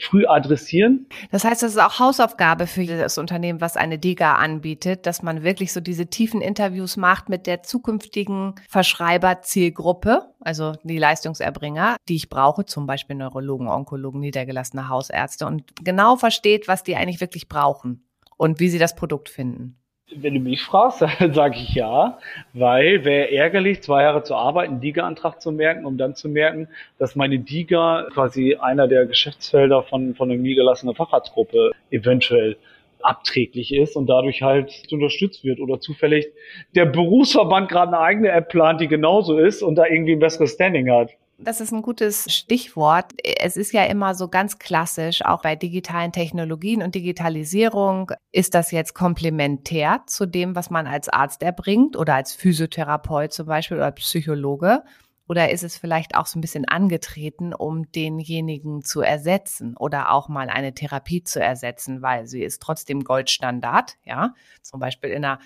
früh 0.00 0.24
adressieren. 0.24 1.06
Das 1.32 1.44
heißt, 1.44 1.62
das 1.62 1.72
ist 1.72 1.78
auch 1.78 1.98
Hausaufgabe 1.98 2.66
für 2.66 2.86
das 2.86 3.18
Unternehmen, 3.18 3.60
was 3.60 3.76
eine 3.76 3.98
DIGA 3.98 4.36
anbietet, 4.36 5.04
dass 5.04 5.22
man 5.22 5.42
wirklich 5.42 5.70
so 5.70 5.80
diese 5.80 6.06
tiefen 6.06 6.40
Interviews 6.40 6.96
macht 6.96 7.28
mit 7.28 7.46
der 7.46 7.62
zukünftigen 7.62 8.54
Verschreiberzielgruppe, 8.70 10.32
also 10.40 10.72
die 10.84 10.96
Leistungserbringer, 10.96 11.96
die 12.08 12.16
ich 12.16 12.30
brauche, 12.30 12.64
zum 12.64 12.86
Beispiel 12.86 13.16
Neurologen, 13.16 13.68
Onkologen, 13.68 14.20
niedergelassene 14.20 14.88
Hausärzte 14.88 15.44
und 15.44 15.84
genau 15.84 16.16
versteht, 16.16 16.68
was 16.68 16.82
die 16.82 16.96
eigentlich 16.96 17.20
wirklich 17.20 17.48
brauchen 17.48 18.08
und 18.38 18.60
wie 18.60 18.70
sie 18.70 18.78
das 18.78 18.94
Produkt 18.94 19.28
finden. 19.28 19.78
Wenn 20.14 20.34
du 20.34 20.40
mich 20.40 20.62
fragst, 20.62 21.02
dann 21.20 21.32
sage 21.32 21.56
ich 21.56 21.74
ja, 21.74 22.18
weil 22.52 23.04
wäre 23.04 23.30
ärgerlich, 23.30 23.82
zwei 23.82 24.02
Jahre 24.02 24.22
zu 24.22 24.34
arbeiten, 24.34 24.72
einen 24.72 24.80
DIGA-Antrag 24.80 25.40
zu 25.40 25.52
merken, 25.52 25.84
um 25.84 25.98
dann 25.98 26.14
zu 26.14 26.28
merken, 26.28 26.68
dass 26.98 27.16
meine 27.16 27.38
DIGA 27.38 28.08
quasi 28.12 28.56
einer 28.56 28.88
der 28.88 29.06
Geschäftsfelder 29.06 29.82
von, 29.82 30.14
von 30.14 30.30
einer 30.30 30.40
niedergelassenen 30.40 30.94
Facharztgruppe 30.94 31.72
eventuell 31.90 32.56
abträglich 33.02 33.72
ist 33.72 33.96
und 33.96 34.08
dadurch 34.08 34.42
halt 34.42 34.86
unterstützt 34.90 35.44
wird 35.44 35.60
oder 35.60 35.80
zufällig 35.80 36.28
der 36.74 36.86
Berufsverband 36.86 37.68
gerade 37.68 37.88
eine 37.96 38.00
eigene 38.00 38.30
App 38.30 38.48
plant, 38.48 38.80
die 38.80 38.88
genauso 38.88 39.38
ist 39.38 39.62
und 39.62 39.76
da 39.76 39.86
irgendwie 39.86 40.12
ein 40.12 40.18
besseres 40.18 40.54
Standing 40.54 40.90
hat. 40.90 41.10
Das 41.40 41.60
ist 41.60 41.72
ein 41.72 41.82
gutes 41.82 42.32
Stichwort. 42.34 43.12
Es 43.22 43.56
ist 43.56 43.72
ja 43.72 43.84
immer 43.84 44.16
so 44.16 44.26
ganz 44.26 44.58
klassisch, 44.58 45.24
auch 45.24 45.42
bei 45.42 45.54
digitalen 45.54 46.10
Technologien 46.10 46.82
und 46.82 46.96
Digitalisierung, 46.96 48.10
ist 48.32 48.54
das 48.54 48.72
jetzt 48.72 48.92
komplementär 48.92 50.02
zu 50.08 50.26
dem, 50.26 50.56
was 50.56 50.68
man 50.70 50.88
als 50.88 51.08
Arzt 51.08 51.44
erbringt 51.44 51.96
oder 51.96 52.16
als 52.16 52.34
Physiotherapeut 52.34 53.32
zum 53.32 53.46
Beispiel 53.46 53.76
oder 53.76 53.92
Psychologe? 53.92 54.82
Oder 55.28 55.50
ist 55.50 55.62
es 55.62 55.76
vielleicht 55.76 56.16
auch 56.16 56.26
so 56.26 56.38
ein 56.38 56.40
bisschen 56.40 56.64
angetreten, 56.64 57.54
um 57.54 57.92
denjenigen 57.92 58.82
zu 58.82 59.02
ersetzen 59.02 59.76
oder 59.76 60.10
auch 60.10 60.28
mal 60.28 60.48
eine 60.48 60.74
Therapie 60.74 61.22
zu 61.22 61.40
ersetzen, 61.40 62.02
weil 62.02 62.26
sie 62.26 62.42
ist 62.42 62.60
trotzdem 62.60 63.04
Goldstandard, 63.04 63.96
ja, 64.04 64.34
zum 64.62 64.80
Beispiel 64.80 65.10
in 65.10 65.24
einer 65.24 65.38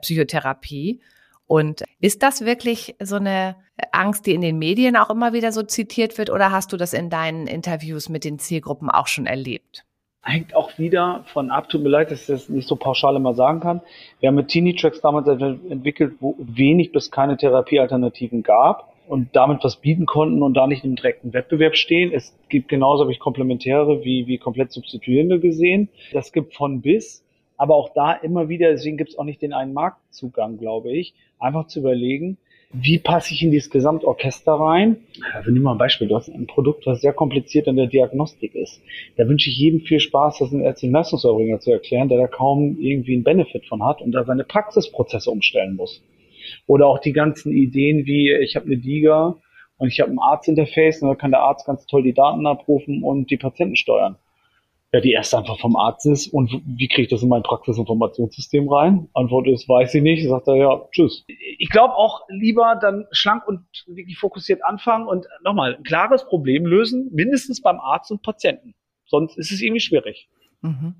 Psychotherapie. 0.00 1.00
Und 1.48 1.82
ist 1.98 2.22
das 2.22 2.44
wirklich 2.44 2.94
so 3.00 3.16
eine 3.16 3.56
Angst, 3.90 4.26
die 4.26 4.34
in 4.34 4.42
den 4.42 4.58
Medien 4.58 4.96
auch 4.96 5.10
immer 5.10 5.32
wieder 5.32 5.50
so 5.50 5.62
zitiert 5.62 6.18
wird, 6.18 6.30
oder 6.30 6.52
hast 6.52 6.72
du 6.72 6.76
das 6.76 6.92
in 6.92 7.10
deinen 7.10 7.46
Interviews 7.46 8.08
mit 8.08 8.24
den 8.24 8.38
Zielgruppen 8.38 8.90
auch 8.90 9.06
schon 9.06 9.26
erlebt? 9.26 9.84
Hängt 10.22 10.54
auch 10.54 10.78
wieder 10.78 11.24
von 11.32 11.50
ab, 11.50 11.70
tut 11.70 11.82
mir 11.82 11.88
leid, 11.88 12.10
dass 12.10 12.20
ich 12.20 12.26
das 12.26 12.48
nicht 12.50 12.68
so 12.68 12.76
pauschal 12.76 13.16
immer 13.16 13.32
sagen 13.32 13.60
kann. 13.60 13.80
Wir 14.20 14.28
haben 14.28 14.34
mit 14.34 14.48
Teeny 14.48 14.74
Tracks 14.74 15.00
damals 15.00 15.26
entwickelt, 15.26 16.16
wo 16.20 16.36
wenig 16.38 16.92
bis 16.92 17.10
keine 17.10 17.38
Therapiealternativen 17.38 18.42
gab 18.42 18.92
und 19.08 19.34
damit 19.34 19.64
was 19.64 19.76
bieten 19.76 20.04
konnten 20.04 20.42
und 20.42 20.52
da 20.52 20.66
nicht 20.66 20.84
im 20.84 20.96
direkten 20.96 21.32
Wettbewerb 21.32 21.76
stehen. 21.76 22.12
Es 22.12 22.36
gibt 22.50 22.68
genauso, 22.68 23.04
habe 23.04 23.12
ich 23.12 23.20
komplementäre 23.20 24.04
wie, 24.04 24.26
wie 24.26 24.36
komplett 24.36 24.70
substituierende 24.70 25.40
gesehen. 25.40 25.88
Das 26.12 26.32
gibt 26.32 26.54
von 26.54 26.82
bis 26.82 27.24
aber 27.58 27.74
auch 27.74 27.90
da 27.92 28.12
immer 28.12 28.48
wieder, 28.48 28.70
deswegen 28.70 28.96
gibt 28.96 29.10
es 29.10 29.18
auch 29.18 29.24
nicht 29.24 29.42
den 29.42 29.52
einen 29.52 29.74
Marktzugang, 29.74 30.58
glaube 30.58 30.92
ich, 30.92 31.14
einfach 31.38 31.66
zu 31.66 31.80
überlegen, 31.80 32.38
wie 32.72 32.98
passe 32.98 33.32
ich 33.32 33.42
in 33.42 33.50
dieses 33.50 33.70
Gesamtorchester 33.70 34.52
rein? 34.52 34.98
Also 35.32 35.50
nimm 35.50 35.62
mal 35.62 35.72
ein 35.72 35.78
Beispiel. 35.78 36.06
Du 36.06 36.16
hast 36.16 36.28
ein 36.28 36.46
Produkt, 36.46 36.86
was 36.86 37.00
sehr 37.00 37.14
kompliziert 37.14 37.66
in 37.66 37.76
der 37.76 37.86
Diagnostik 37.86 38.54
ist. 38.54 38.82
Da 39.16 39.26
wünsche 39.26 39.48
ich 39.48 39.56
jedem 39.56 39.80
viel 39.80 40.00
Spaß, 40.00 40.38
das 40.38 40.52
einem 40.52 40.62
ärztlichen 40.62 40.92
Leistungserbringer 40.92 41.60
zu 41.60 41.72
erklären, 41.72 42.08
der 42.08 42.18
da 42.18 42.26
kaum 42.26 42.76
irgendwie 42.78 43.14
einen 43.14 43.24
Benefit 43.24 43.64
von 43.66 43.82
hat 43.82 44.02
und 44.02 44.12
da 44.12 44.24
seine 44.24 44.44
Praxisprozesse 44.44 45.30
umstellen 45.30 45.76
muss. 45.76 46.02
Oder 46.66 46.86
auch 46.86 46.98
die 46.98 47.12
ganzen 47.12 47.52
Ideen 47.52 48.04
wie, 48.04 48.34
ich 48.34 48.54
habe 48.54 48.66
eine 48.66 48.76
Diga 48.76 49.36
und 49.78 49.88
ich 49.88 50.00
habe 50.00 50.12
ein 50.12 50.18
Arztinterface 50.18 51.00
und 51.00 51.08
da 51.08 51.14
kann 51.14 51.30
der 51.30 51.40
Arzt 51.40 51.66
ganz 51.66 51.86
toll 51.86 52.02
die 52.02 52.12
Daten 52.12 52.46
abrufen 52.46 53.02
und 53.02 53.30
die 53.30 53.38
Patienten 53.38 53.76
steuern. 53.76 54.16
Ja, 54.92 55.00
die 55.00 55.12
erste 55.12 55.36
Antwort 55.36 55.60
vom 55.60 55.76
Arzt 55.76 56.06
ist, 56.06 56.28
und 56.28 56.50
wie 56.64 56.88
kriege 56.88 57.02
ich 57.02 57.08
das 57.08 57.22
in 57.22 57.28
mein 57.28 57.42
Praxisinformationssystem 57.42 58.72
rein? 58.72 59.08
Antwort 59.12 59.46
ist, 59.46 59.68
weiß 59.68 59.94
ich 59.94 60.02
nicht. 60.02 60.26
Sagt 60.26 60.48
er, 60.48 60.56
ja, 60.56 60.88
tschüss. 60.92 61.26
Ich 61.58 61.68
glaube 61.68 61.94
auch 61.94 62.22
lieber 62.28 62.78
dann 62.80 63.06
schlank 63.10 63.46
und 63.46 63.66
wirklich 63.86 64.18
fokussiert 64.18 64.64
anfangen 64.64 65.06
und 65.06 65.26
nochmal 65.44 65.76
ein 65.76 65.82
klares 65.82 66.24
Problem 66.24 66.64
lösen, 66.64 67.10
mindestens 67.12 67.60
beim 67.60 67.78
Arzt 67.80 68.10
und 68.10 68.22
Patienten. 68.22 68.74
Sonst 69.04 69.36
ist 69.36 69.52
es 69.52 69.60
irgendwie 69.60 69.80
schwierig. 69.80 70.30
Mhm. 70.62 70.94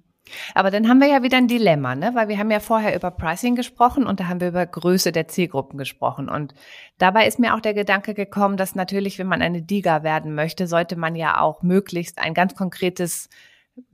Aber 0.54 0.70
dann 0.70 0.88
haben 0.88 1.00
wir 1.00 1.08
ja 1.08 1.22
wieder 1.22 1.38
ein 1.38 1.48
Dilemma, 1.48 1.94
ne? 1.94 2.10
weil 2.14 2.28
wir 2.28 2.38
haben 2.38 2.50
ja 2.50 2.60
vorher 2.60 2.94
über 2.94 3.10
Pricing 3.10 3.54
gesprochen 3.54 4.06
und 4.06 4.20
da 4.20 4.28
haben 4.28 4.40
wir 4.40 4.48
über 4.48 4.66
Größe 4.66 5.12
der 5.12 5.28
Zielgruppen 5.28 5.78
gesprochen. 5.78 6.28
Und 6.28 6.52
dabei 6.98 7.26
ist 7.26 7.38
mir 7.38 7.54
auch 7.54 7.60
der 7.60 7.72
Gedanke 7.72 8.12
gekommen, 8.12 8.58
dass 8.58 8.74
natürlich, 8.74 9.18
wenn 9.18 9.26
man 9.26 9.40
eine 9.40 9.62
DIGA 9.62 10.02
werden 10.02 10.34
möchte, 10.34 10.66
sollte 10.66 10.96
man 10.96 11.16
ja 11.16 11.40
auch 11.40 11.62
möglichst 11.62 12.18
ein 12.18 12.34
ganz 12.34 12.54
konkretes 12.54 13.30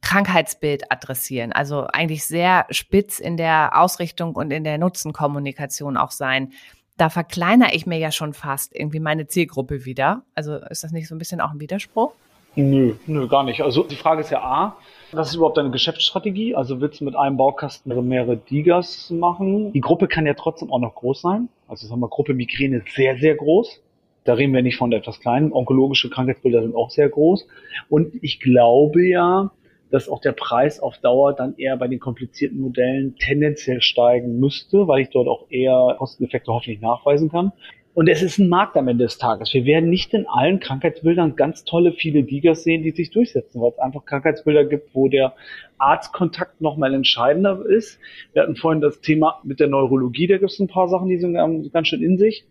Krankheitsbild 0.00 0.90
adressieren. 0.90 1.52
Also 1.52 1.86
eigentlich 1.92 2.24
sehr 2.24 2.66
spitz 2.70 3.18
in 3.18 3.36
der 3.36 3.80
Ausrichtung 3.80 4.34
und 4.34 4.50
in 4.50 4.64
der 4.64 4.78
Nutzenkommunikation 4.78 5.96
auch 5.96 6.10
sein. 6.10 6.52
Da 6.96 7.10
verkleinere 7.10 7.74
ich 7.74 7.86
mir 7.86 7.98
ja 7.98 8.12
schon 8.12 8.34
fast 8.34 8.74
irgendwie 8.74 9.00
meine 9.00 9.26
Zielgruppe 9.26 9.84
wieder. 9.84 10.22
Also 10.34 10.56
ist 10.56 10.84
das 10.84 10.92
nicht 10.92 11.08
so 11.08 11.14
ein 11.14 11.18
bisschen 11.18 11.40
auch 11.40 11.50
ein 11.50 11.60
Widerspruch? 11.60 12.12
Nö, 12.56 12.94
nö, 13.06 13.26
gar 13.26 13.42
nicht. 13.42 13.62
Also 13.62 13.82
die 13.82 13.96
Frage 13.96 14.20
ist 14.20 14.30
ja 14.30 14.40
A, 14.40 14.76
was 15.10 15.30
ist 15.30 15.34
überhaupt 15.34 15.56
deine 15.56 15.70
Geschäftsstrategie? 15.70 16.54
Also 16.54 16.80
willst 16.80 17.00
du 17.00 17.04
mit 17.04 17.16
einem 17.16 17.36
Baukasten 17.36 18.08
mehrere 18.08 18.36
Digas 18.36 19.10
machen? 19.10 19.72
Die 19.72 19.80
Gruppe 19.80 20.06
kann 20.06 20.26
ja 20.26 20.34
trotzdem 20.34 20.72
auch 20.72 20.78
noch 20.78 20.94
groß 20.94 21.20
sein. 21.20 21.48
Also 21.66 21.86
sagen 21.86 22.00
wir, 22.00 22.08
Gruppe 22.08 22.34
Migräne 22.34 22.78
ist 22.78 22.94
sehr, 22.94 23.16
sehr 23.16 23.34
groß. 23.34 23.80
Da 24.24 24.34
reden 24.34 24.54
wir 24.54 24.62
nicht 24.62 24.76
von 24.76 24.92
etwas 24.92 25.20
kleinen. 25.20 25.52
Onkologische 25.52 26.10
Krankheitsbilder 26.10 26.62
sind 26.62 26.74
auch 26.74 26.90
sehr 26.90 27.08
groß. 27.08 27.46
Und 27.88 28.14
ich 28.22 28.40
glaube 28.40 29.06
ja, 29.06 29.50
dass 29.94 30.08
auch 30.08 30.20
der 30.20 30.32
Preis 30.32 30.80
auf 30.80 30.98
Dauer 30.98 31.34
dann 31.34 31.54
eher 31.56 31.76
bei 31.76 31.86
den 31.86 32.00
komplizierten 32.00 32.58
Modellen 32.60 33.14
tendenziell 33.16 33.80
steigen 33.80 34.40
müsste, 34.40 34.88
weil 34.88 35.02
ich 35.02 35.10
dort 35.10 35.28
auch 35.28 35.46
eher 35.50 35.94
Kosteneffekte 35.98 36.52
hoffentlich 36.52 36.80
nachweisen 36.80 37.30
kann. 37.30 37.52
Und 37.94 38.08
es 38.08 38.20
ist 38.20 38.38
ein 38.38 38.48
Markt 38.48 38.76
am 38.76 38.88
Ende 38.88 39.04
des 39.04 39.18
Tages. 39.18 39.54
Wir 39.54 39.64
werden 39.66 39.88
nicht 39.88 40.12
in 40.12 40.26
allen 40.26 40.58
Krankheitsbildern 40.58 41.36
ganz 41.36 41.62
tolle 41.62 41.92
viele 41.92 42.24
Digas 42.24 42.64
sehen, 42.64 42.82
die 42.82 42.90
sich 42.90 43.12
durchsetzen, 43.12 43.60
weil 43.60 43.70
es 43.70 43.78
einfach 43.78 44.04
Krankheitsbilder 44.04 44.64
gibt, 44.64 44.92
wo 44.96 45.06
der 45.06 45.34
Arztkontakt 45.78 46.60
nochmal 46.60 46.92
entscheidender 46.92 47.64
ist. 47.64 48.00
Wir 48.32 48.42
hatten 48.42 48.56
vorhin 48.56 48.80
das 48.80 49.00
Thema 49.00 49.40
mit 49.44 49.60
der 49.60 49.68
Neurologie, 49.68 50.26
da 50.26 50.38
gibt 50.38 50.50
es 50.50 50.58
ein 50.58 50.66
paar 50.66 50.88
Sachen, 50.88 51.08
die 51.08 51.18
sind 51.18 51.34
ganz 51.72 51.86
schön 51.86 52.02
in 52.02 52.18
sich. 52.18 52.44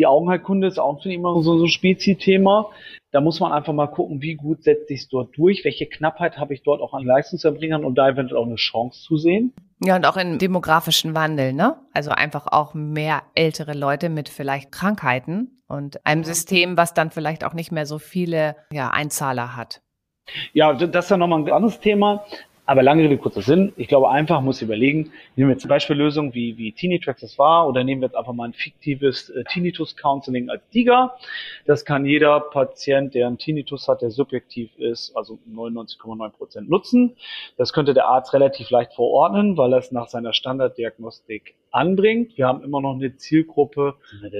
Die 0.00 0.06
Augenheilkunde 0.06 0.66
ist 0.66 0.78
auch, 0.78 1.04
ich, 1.04 1.12
immer 1.12 1.34
so, 1.42 1.58
so 1.58 1.64
ein 1.64 1.68
Spezi-Thema. 1.68 2.70
Da 3.10 3.20
muss 3.20 3.38
man 3.38 3.52
einfach 3.52 3.74
mal 3.74 3.86
gucken, 3.86 4.22
wie 4.22 4.34
gut 4.34 4.62
setzt 4.62 4.88
sich 4.88 5.10
dort 5.10 5.36
durch, 5.36 5.62
welche 5.62 5.84
Knappheit 5.84 6.38
habe 6.38 6.54
ich 6.54 6.62
dort 6.62 6.80
auch 6.80 6.94
an 6.94 7.04
Leistungserbringern 7.04 7.84
und 7.84 7.96
da 7.96 8.08
eventuell 8.08 8.40
auch 8.40 8.46
eine 8.46 8.54
Chance 8.54 9.02
zu 9.02 9.18
sehen. 9.18 9.52
Ja, 9.84 9.96
und 9.96 10.06
auch 10.06 10.16
im 10.16 10.38
demografischen 10.38 11.14
Wandel, 11.14 11.52
ne? 11.52 11.76
Also 11.92 12.12
einfach 12.12 12.46
auch 12.46 12.72
mehr 12.72 13.24
ältere 13.34 13.74
Leute 13.74 14.08
mit 14.08 14.30
vielleicht 14.30 14.72
Krankheiten 14.72 15.60
und 15.68 16.06
einem 16.06 16.24
System, 16.24 16.78
was 16.78 16.94
dann 16.94 17.10
vielleicht 17.10 17.44
auch 17.44 17.52
nicht 17.52 17.70
mehr 17.70 17.84
so 17.84 17.98
viele 17.98 18.56
ja, 18.72 18.88
Einzahler 18.88 19.54
hat. 19.54 19.82
Ja, 20.54 20.72
das 20.72 21.04
ist 21.04 21.10
ja 21.10 21.18
nochmal 21.18 21.40
ein 21.40 21.52
anderes 21.52 21.78
Thema. 21.78 22.24
Aber 22.70 22.84
lange 22.84 23.02
Rede, 23.02 23.18
kurzer 23.18 23.42
Sinn. 23.42 23.72
Ich 23.76 23.88
glaube, 23.88 24.08
einfach 24.10 24.40
muss 24.42 24.62
überlegen, 24.62 25.10
nehmen 25.34 25.48
wir 25.48 25.54
jetzt 25.54 25.64
eine 25.64 25.70
Beispiellösung 25.70 26.34
wie, 26.34 26.56
wie 26.56 26.70
Tinitrax 26.70 27.20
das 27.20 27.36
war, 27.36 27.66
oder 27.66 27.82
nehmen 27.82 28.00
wir 28.00 28.06
jetzt 28.06 28.14
einfach 28.14 28.32
mal 28.32 28.44
ein 28.44 28.52
fiktives 28.52 29.28
äh, 29.28 29.42
Tinnitus-Counseling 29.42 30.50
als 30.50 30.62
DIGA. 30.72 31.16
Das 31.66 31.84
kann 31.84 32.06
jeder 32.06 32.38
Patient, 32.38 33.12
der 33.12 33.26
einen 33.26 33.38
Tinnitus 33.38 33.88
hat, 33.88 34.02
der 34.02 34.12
subjektiv 34.12 34.70
ist, 34.78 35.16
also 35.16 35.40
99,9 35.52 36.30
Prozent 36.30 36.70
nutzen. 36.70 37.16
Das 37.56 37.72
könnte 37.72 37.92
der 37.92 38.06
Arzt 38.06 38.34
relativ 38.34 38.70
leicht 38.70 38.94
verordnen, 38.94 39.56
weil 39.56 39.72
er 39.72 39.80
es 39.80 39.90
nach 39.90 40.06
seiner 40.06 40.32
Standarddiagnostik 40.32 41.56
anbringt. 41.72 42.38
Wir 42.38 42.46
haben 42.46 42.62
immer 42.62 42.80
noch 42.80 42.94
eine 42.94 43.16
Zielgruppe, 43.16 43.96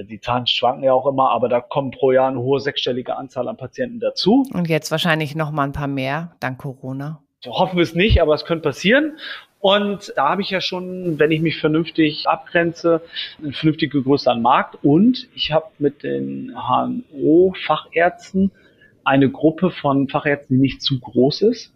die 0.09 0.21
Zahlen 0.21 0.47
schwanken 0.47 0.85
ja 0.85 0.93
auch 0.93 1.05
immer, 1.05 1.31
aber 1.31 1.49
da 1.49 1.59
kommen 1.59 1.91
pro 1.91 2.13
Jahr 2.13 2.29
eine 2.29 2.39
hohe 2.39 2.61
sechsstellige 2.61 3.17
Anzahl 3.17 3.49
an 3.49 3.57
Patienten 3.57 3.99
dazu. 3.99 4.45
Und 4.53 4.69
jetzt 4.69 4.89
wahrscheinlich 4.89 5.35
noch 5.35 5.51
mal 5.51 5.65
ein 5.65 5.73
paar 5.73 5.87
mehr, 5.87 6.37
dank 6.39 6.59
Corona 6.59 7.21
hoffen 7.45 7.77
wir 7.77 7.83
es 7.83 7.95
nicht, 7.95 8.21
aber 8.21 8.33
es 8.35 8.45
könnte 8.45 8.69
passieren. 8.69 9.17
Und 9.59 10.13
da 10.15 10.29
habe 10.29 10.41
ich 10.41 10.49
ja 10.49 10.59
schon, 10.59 11.19
wenn 11.19 11.29
ich 11.31 11.41
mich 11.41 11.59
vernünftig 11.59 12.27
abgrenze, 12.27 13.01
eine 13.39 13.53
vernünftige 13.53 14.01
Größe 14.01 14.31
an 14.31 14.41
Markt. 14.41 14.83
Und 14.83 15.27
ich 15.35 15.51
habe 15.51 15.67
mit 15.77 16.01
den 16.03 16.55
HNO-Fachärzten 16.55 18.51
eine 19.03 19.29
Gruppe 19.29 19.69
von 19.71 20.07
Fachärzten, 20.07 20.57
die 20.57 20.61
nicht 20.61 20.81
zu 20.81 20.99
groß 20.99 21.43
ist. 21.43 21.71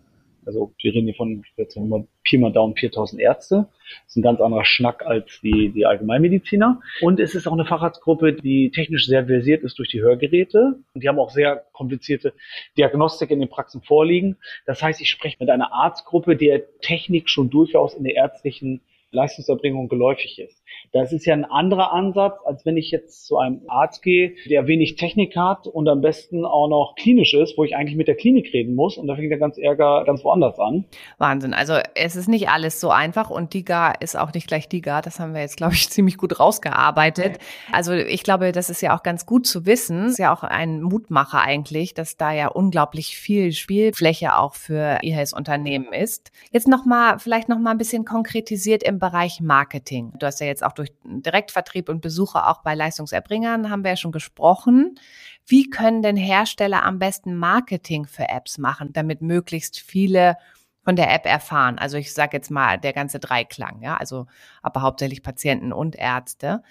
Also 0.46 0.74
wir 0.82 0.94
reden 0.94 1.06
hier 1.06 1.16
von 1.16 1.44
jetzt 1.58 1.76
mal 1.78 2.08
Pi 2.24 2.38
mal 2.38 2.52
Daumen 2.52 2.76
4000 2.76 3.22
Ärzte. 3.22 3.68
Das 4.04 4.12
ist 4.12 4.16
ein 4.18 4.22
ganz 4.22 4.40
anderer 4.42 4.66
Schnack 4.66 5.06
als 5.06 5.40
die, 5.42 5.70
die 5.70 5.86
Allgemeinmediziner. 5.86 6.82
Und 7.02 7.20
es 7.20 7.36
ist 7.36 7.48
auch 7.48 7.54
eine 7.54 7.66
Facharztgruppe, 7.66 8.34
die 8.34 8.72
technisch 8.72 9.06
sehr 9.08 9.26
versiert 9.26 9.64
ist 9.64 9.78
durch 9.78 9.90
die 9.90 10.02
Hörgeräte. 10.02 10.80
Und 10.94 11.04
die 11.04 11.08
haben 11.08 11.20
auch 11.20 11.30
sehr 11.30 11.66
komplizierte 11.72 12.34
Diagnostik 12.78 13.32
in 13.32 13.40
den 13.40 13.50
Praxen 13.50 13.82
vorliegen. 13.82 14.38
Das 14.66 14.82
heißt, 14.82 15.02
ich 15.02 15.10
spreche 15.10 15.38
mit 15.40 15.50
einer 15.50 15.74
Arztgruppe, 15.74 16.36
der 16.36 16.64
Technik 16.80 17.30
schon 17.30 17.50
durchaus 17.50 17.94
in 17.96 18.04
der 18.04 18.16
ärztlichen 18.16 18.82
Leistungserbringung 19.12 19.88
geläufig 19.88 20.40
ist. 20.40 20.62
Das 20.96 21.12
ist 21.12 21.26
ja 21.26 21.34
ein 21.34 21.44
anderer 21.44 21.92
Ansatz, 21.92 22.38
als 22.46 22.66
wenn 22.66 22.78
ich 22.78 22.90
jetzt 22.90 23.26
zu 23.26 23.38
einem 23.38 23.64
Arzt 23.68 24.02
gehe, 24.02 24.34
der 24.50 24.66
wenig 24.66 24.96
Technik 24.96 25.36
hat 25.36 25.68
und 25.68 25.90
am 25.90 26.00
besten 26.00 26.46
auch 26.46 26.70
noch 26.70 26.96
klinisch 26.96 27.34
ist, 27.34 27.58
wo 27.58 27.66
ich 27.66 27.76
eigentlich 27.76 27.98
mit 27.98 28.08
der 28.08 28.16
Klinik 28.16 28.54
reden 28.54 28.76
muss 28.76 28.98
und 28.98 29.08
da 29.08 29.18
fängt 29.18 29.30
der 29.30 29.38
ganz 29.38 29.58
Ärger 29.58 30.06
ganz 30.06 30.24
woanders 30.24 30.58
an. 30.58 30.86
Wahnsinn. 31.18 31.54
Also 31.54 31.74
es 31.96 32.16
ist 32.16 32.30
nicht 32.30 32.48
alles 32.48 32.80
so 32.80 32.92
einfach 32.92 33.30
und 33.30 33.54
DIGA 33.54 33.92
ist 34.00 34.18
auch 34.18 34.34
nicht 34.34 34.48
gleich 34.48 34.70
DIGA. 34.70 35.02
Das 35.02 35.20
haben 35.20 35.34
wir 35.34 35.42
jetzt, 35.42 35.58
glaube 35.58 35.74
ich, 35.74 35.90
ziemlich 35.90 36.18
gut 36.18 36.40
rausgearbeitet. 36.40 37.40
Also 37.74 37.92
ich 37.92 38.24
glaube, 38.24 38.54
das 38.54 38.70
ist 38.70 38.82
ja 38.82 38.98
auch 38.98 39.04
ganz 39.04 39.26
gut 39.26 39.46
zu 39.46 39.66
wissen. 39.66 40.06
Ist 40.06 40.20
ja 40.20 40.34
auch 40.34 40.44
ein 40.44 40.82
Mutmacher 40.82 41.42
eigentlich, 41.42 41.94
dass 41.94 42.16
da 42.16 42.32
ja 42.32 42.48
unglaublich 42.48 43.18
viel 43.18 43.52
Spielfläche 43.52 44.38
auch 44.38 44.56
für 44.56 45.00
IHS-Unternehmen 45.02 45.92
ist. 45.92 46.32
Jetzt 46.52 46.70
nochmal, 46.70 47.20
vielleicht 47.20 47.50
nochmal 47.50 47.74
ein 47.74 47.78
bisschen 47.78 48.06
konkretisiert 48.06 48.82
im 48.82 48.98
Bereich 48.98 49.42
Marketing. 49.42 50.14
Du 50.20 50.26
hast 50.26 50.40
ja 50.40 50.48
jetzt 50.48 50.64
auch 50.64 50.72
durch 50.72 50.85
Direktvertrieb 51.04 51.90
und 51.90 52.02
Besuche 52.02 52.48
auch 52.48 52.62
bei 52.62 52.76
Leistungserbringern 52.76 53.70
haben 53.70 53.84
wir 53.84 53.92
ja 53.92 53.98
schon 53.98 54.12
gesprochen. 54.12 55.00
Wie 55.46 55.70
können 55.70 56.02
denn 56.02 56.18
Hersteller 56.18 56.84
am 56.84 57.00
besten 57.00 57.36
Marketing 57.36 58.06
für 58.06 58.30
Apps 58.30 58.58
machen, 58.58 58.94
damit 58.94 59.22
möglichst 59.22 59.80
viele 59.80 60.38
von 60.84 60.96
der 60.96 61.14
App 61.14 61.26
erfahren? 61.26 61.78
Also 61.78 61.98
ich 61.98 62.14
sage 62.14 62.38
jetzt 62.38 62.52
mal 62.52 62.78
der 62.80 62.94
ganze 62.94 63.20
Dreiklang, 63.20 63.82
ja, 63.82 63.98
also 63.98 64.28
aber 64.62 64.82
hauptsächlich 64.82 65.24
Patienten 65.24 65.74
und 65.74 65.96
Ärzte. 65.96 66.64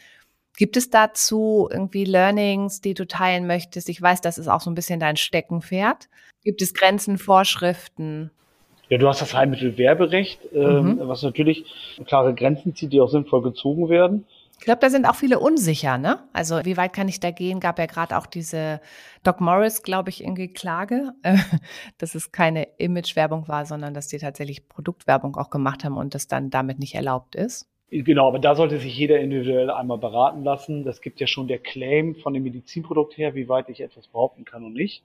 Gibt 0.56 0.76
es 0.76 0.88
dazu 0.88 1.68
irgendwie 1.70 2.04
Learnings, 2.04 2.80
die 2.80 2.94
du 2.94 3.06
teilen 3.06 3.46
möchtest? 3.46 3.88
Ich 3.88 4.00
weiß, 4.00 4.20
das 4.20 4.38
ist 4.38 4.48
auch 4.48 4.60
so 4.60 4.70
ein 4.70 4.76
bisschen 4.76 5.00
dein 5.00 5.16
Steckenpferd. 5.16 6.08
Gibt 6.44 6.62
es 6.62 6.74
Grenzen, 6.74 7.18
Vorschriften? 7.18 8.30
Ja, 8.88 8.98
du 8.98 9.08
hast 9.08 9.22
das 9.22 9.34
Heilmittelwerberecht, 9.34 10.40
ähm, 10.54 10.96
mhm. 10.96 11.08
was 11.08 11.22
natürlich 11.22 11.64
klare 12.06 12.34
Grenzen 12.34 12.74
zieht, 12.74 12.92
die 12.92 13.00
auch 13.00 13.08
sinnvoll 13.08 13.42
gezogen 13.42 13.88
werden. 13.88 14.26
Ich 14.58 14.66
glaube, 14.66 14.80
da 14.80 14.88
sind 14.88 15.06
auch 15.06 15.16
viele 15.16 15.40
unsicher, 15.40 15.98
ne? 15.98 16.20
Also 16.32 16.64
wie 16.64 16.76
weit 16.76 16.92
kann 16.92 17.08
ich 17.08 17.20
da 17.20 17.30
gehen? 17.30 17.60
Gab 17.60 17.78
ja 17.78 17.86
gerade 17.86 18.16
auch 18.16 18.26
diese 18.26 18.80
Doc 19.22 19.40
Morris, 19.40 19.82
glaube 19.82 20.10
ich, 20.10 20.22
irgendwie 20.22 20.48
Klage, 20.48 21.12
dass 21.98 22.14
es 22.14 22.32
keine 22.32 22.68
Imagewerbung 22.78 23.48
war, 23.48 23.66
sondern 23.66 23.94
dass 23.94 24.06
die 24.06 24.18
tatsächlich 24.18 24.68
Produktwerbung 24.68 25.36
auch 25.36 25.50
gemacht 25.50 25.84
haben 25.84 25.96
und 25.96 26.14
das 26.14 26.28
dann 26.28 26.50
damit 26.50 26.78
nicht 26.78 26.94
erlaubt 26.94 27.34
ist. 27.34 27.68
Genau, 27.90 28.26
aber 28.26 28.38
da 28.38 28.54
sollte 28.54 28.78
sich 28.78 28.96
jeder 28.96 29.20
individuell 29.20 29.70
einmal 29.70 29.98
beraten 29.98 30.42
lassen. 30.42 30.84
Das 30.84 31.00
gibt 31.00 31.20
ja 31.20 31.26
schon 31.26 31.46
der 31.46 31.58
Claim 31.58 32.14
von 32.16 32.32
dem 32.32 32.42
Medizinprodukt 32.42 33.16
her, 33.18 33.34
wie 33.34 33.48
weit 33.48 33.68
ich 33.68 33.80
etwas 33.80 34.08
behaupten 34.08 34.44
kann 34.44 34.64
und 34.64 34.72
nicht. 34.72 35.04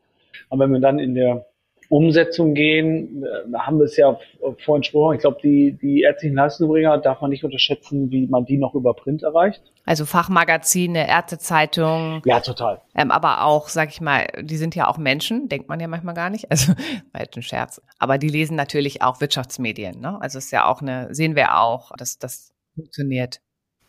Aber 0.49 0.63
wenn 0.63 0.71
man 0.71 0.81
dann 0.81 0.99
in 0.99 1.15
der 1.15 1.45
Umsetzung 1.89 2.53
gehen, 2.53 3.21
da 3.21 3.57
äh, 3.57 3.59
haben 3.61 3.79
wir 3.79 3.85
es 3.85 3.97
ja 3.97 4.17
vorhin 4.59 4.81
gesprochen. 4.81 5.15
Ich 5.15 5.21
glaube, 5.21 5.39
die, 5.43 5.73
die 5.73 6.01
ärztlichen 6.01 6.35
Leistungsbringer 6.35 6.99
darf 6.99 7.19
man 7.19 7.31
nicht 7.31 7.43
unterschätzen, 7.43 8.11
wie 8.11 8.27
man 8.27 8.45
die 8.45 8.57
noch 8.57 8.75
über 8.75 8.93
Print 8.93 9.23
erreicht. 9.23 9.63
Also 9.85 10.05
Fachmagazine, 10.05 11.07
Ärztezeitung. 11.07 12.21
Ja, 12.25 12.41
total. 12.41 12.81
Ähm, 12.95 13.09
aber 13.09 13.43
auch, 13.43 13.69
sag 13.69 13.89
ich 13.89 14.01
mal, 14.01 14.27
die 14.39 14.57
sind 14.57 14.75
ja 14.75 14.87
auch 14.87 14.99
Menschen, 14.99 15.49
denkt 15.49 15.67
man 15.67 15.79
ja 15.79 15.87
manchmal 15.87 16.13
gar 16.13 16.29
nicht. 16.29 16.51
Also 16.51 16.73
war 17.11 17.21
jetzt 17.21 17.35
ein 17.35 17.41
Scherz. 17.41 17.81
Aber 17.97 18.19
die 18.19 18.29
lesen 18.29 18.55
natürlich 18.55 19.01
auch 19.01 19.19
Wirtschaftsmedien. 19.19 19.99
Ne? 19.99 20.21
Also 20.21 20.37
ist 20.37 20.51
ja 20.51 20.67
auch 20.67 20.83
eine, 20.83 21.13
sehen 21.13 21.35
wir 21.35 21.57
auch, 21.57 21.91
dass 21.97 22.19
das 22.19 22.53
funktioniert. 22.75 23.41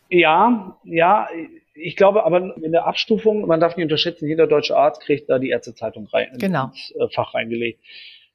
Ja, 0.08 0.78
ja, 0.84 1.28
ich 1.74 1.96
glaube 1.96 2.24
aber 2.24 2.56
in 2.56 2.72
der 2.72 2.86
Abstufung, 2.86 3.46
man 3.46 3.60
darf 3.60 3.76
nicht 3.76 3.84
unterschätzen, 3.84 4.28
jeder 4.28 4.46
deutsche 4.46 4.76
Arzt 4.76 5.02
kriegt 5.02 5.30
da 5.30 5.38
die 5.38 5.50
Ärztezeitung 5.50 6.06
rein, 6.06 6.28
genau. 6.38 6.66
ins 6.66 6.94
äh, 6.98 7.08
Fach 7.08 7.34
reingelegt. 7.34 7.80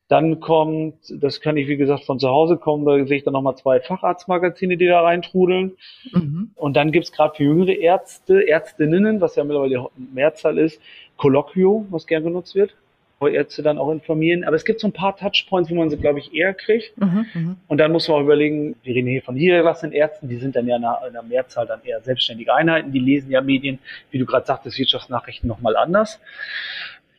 Dann 0.08 0.40
kommt, 0.40 0.98
das 1.10 1.42
kann 1.42 1.58
ich 1.58 1.68
wie 1.68 1.78
gesagt 1.78 2.04
von 2.04 2.20
zu 2.20 2.30
Hause 2.30 2.58
kommen, 2.58 2.86
da 2.86 3.06
sehe 3.08 3.18
ich 3.18 3.24
dann 3.24 3.34
nochmal 3.34 3.58
zwei 3.58 3.80
Facharztmagazine, 3.80 4.78
die 4.78 4.86
da 4.86 5.02
reintrudeln. 5.02 5.78
Mhm. 6.14 6.52
Und 6.54 6.76
dann 6.78 6.92
gibt's 6.92 7.12
gerade 7.12 7.36
für 7.36 7.44
jüngere 7.44 7.74
Ärzte, 7.74 8.48
Ärztinnen, 8.48 9.20
was 9.20 9.36
ja 9.36 9.44
mittlerweile 9.44 9.88
die 9.98 10.14
Mehrzahl 10.14 10.60
ist, 10.60 10.80
Colloquio, 11.18 11.88
was 11.90 12.06
gern 12.06 12.24
genutzt 12.24 12.54
wird, 12.54 12.76
Ärzte 13.22 13.64
dann 13.64 13.78
auch 13.78 13.92
informieren. 13.92 14.44
Aber 14.44 14.56
es 14.56 14.66
gibt 14.66 14.80
so 14.80 14.88
ein 14.88 14.94
paar 14.94 15.16
Touchpoints, 15.18 15.70
wo 15.70 15.76
man 15.76 15.90
sie, 15.90 15.98
glaube 15.98 16.20
ich, 16.20 16.34
eher 16.34 16.54
kriegt. 16.54 16.98
Mhm, 16.98 17.26
mh. 17.34 17.56
Und 17.68 17.78
dann 17.78 17.92
muss 17.92 18.08
man 18.08 18.18
auch 18.18 18.22
überlegen, 18.22 18.76
wir 18.84 18.96
reden 18.96 19.08
hier 19.08 19.22
von 19.22 19.36
niedergelassenen 19.36 19.94
Ärzten, 19.94 20.28
die 20.28 20.38
sind 20.38 20.56
dann 20.56 20.68
ja 20.68 20.76
in 20.76 20.86
einer 20.86 21.24
Mehrzahl 21.24 21.66
dann 21.66 21.82
eher 21.84 22.02
selbstständige 22.02 22.54
Einheiten, 22.54 22.92
die 22.92 23.00
lesen 23.00 23.32
ja 23.32 23.42
Medien, 23.42 23.80
wie 24.12 24.20
du 24.20 24.26
gerade 24.26 24.46
sagtest, 24.46 24.78
Wirtschaftsnachrichten 24.78 25.48
nochmal 25.48 25.76
anders. 25.76 26.20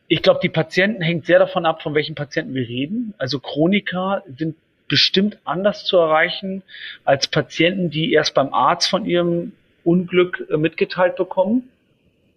Ich 0.07 0.21
glaube, 0.21 0.39
die 0.41 0.49
Patienten 0.49 1.01
hängt 1.01 1.25
sehr 1.25 1.39
davon 1.39 1.65
ab, 1.65 1.81
von 1.81 1.93
welchen 1.93 2.15
Patienten 2.15 2.53
wir 2.53 2.67
reden. 2.67 3.13
Also 3.17 3.39
Chroniker 3.39 4.23
sind 4.37 4.55
bestimmt 4.87 5.37
anders 5.43 5.83
zu 5.83 5.97
erreichen 5.97 6.63
als 7.03 7.27
Patienten, 7.27 7.89
die 7.89 8.13
erst 8.13 8.33
beim 8.33 8.53
Arzt 8.53 8.89
von 8.89 9.05
ihrem 9.05 9.51
Unglück 9.83 10.45
äh, 10.49 10.57
mitgeteilt 10.57 11.15
bekommen. 11.15 11.69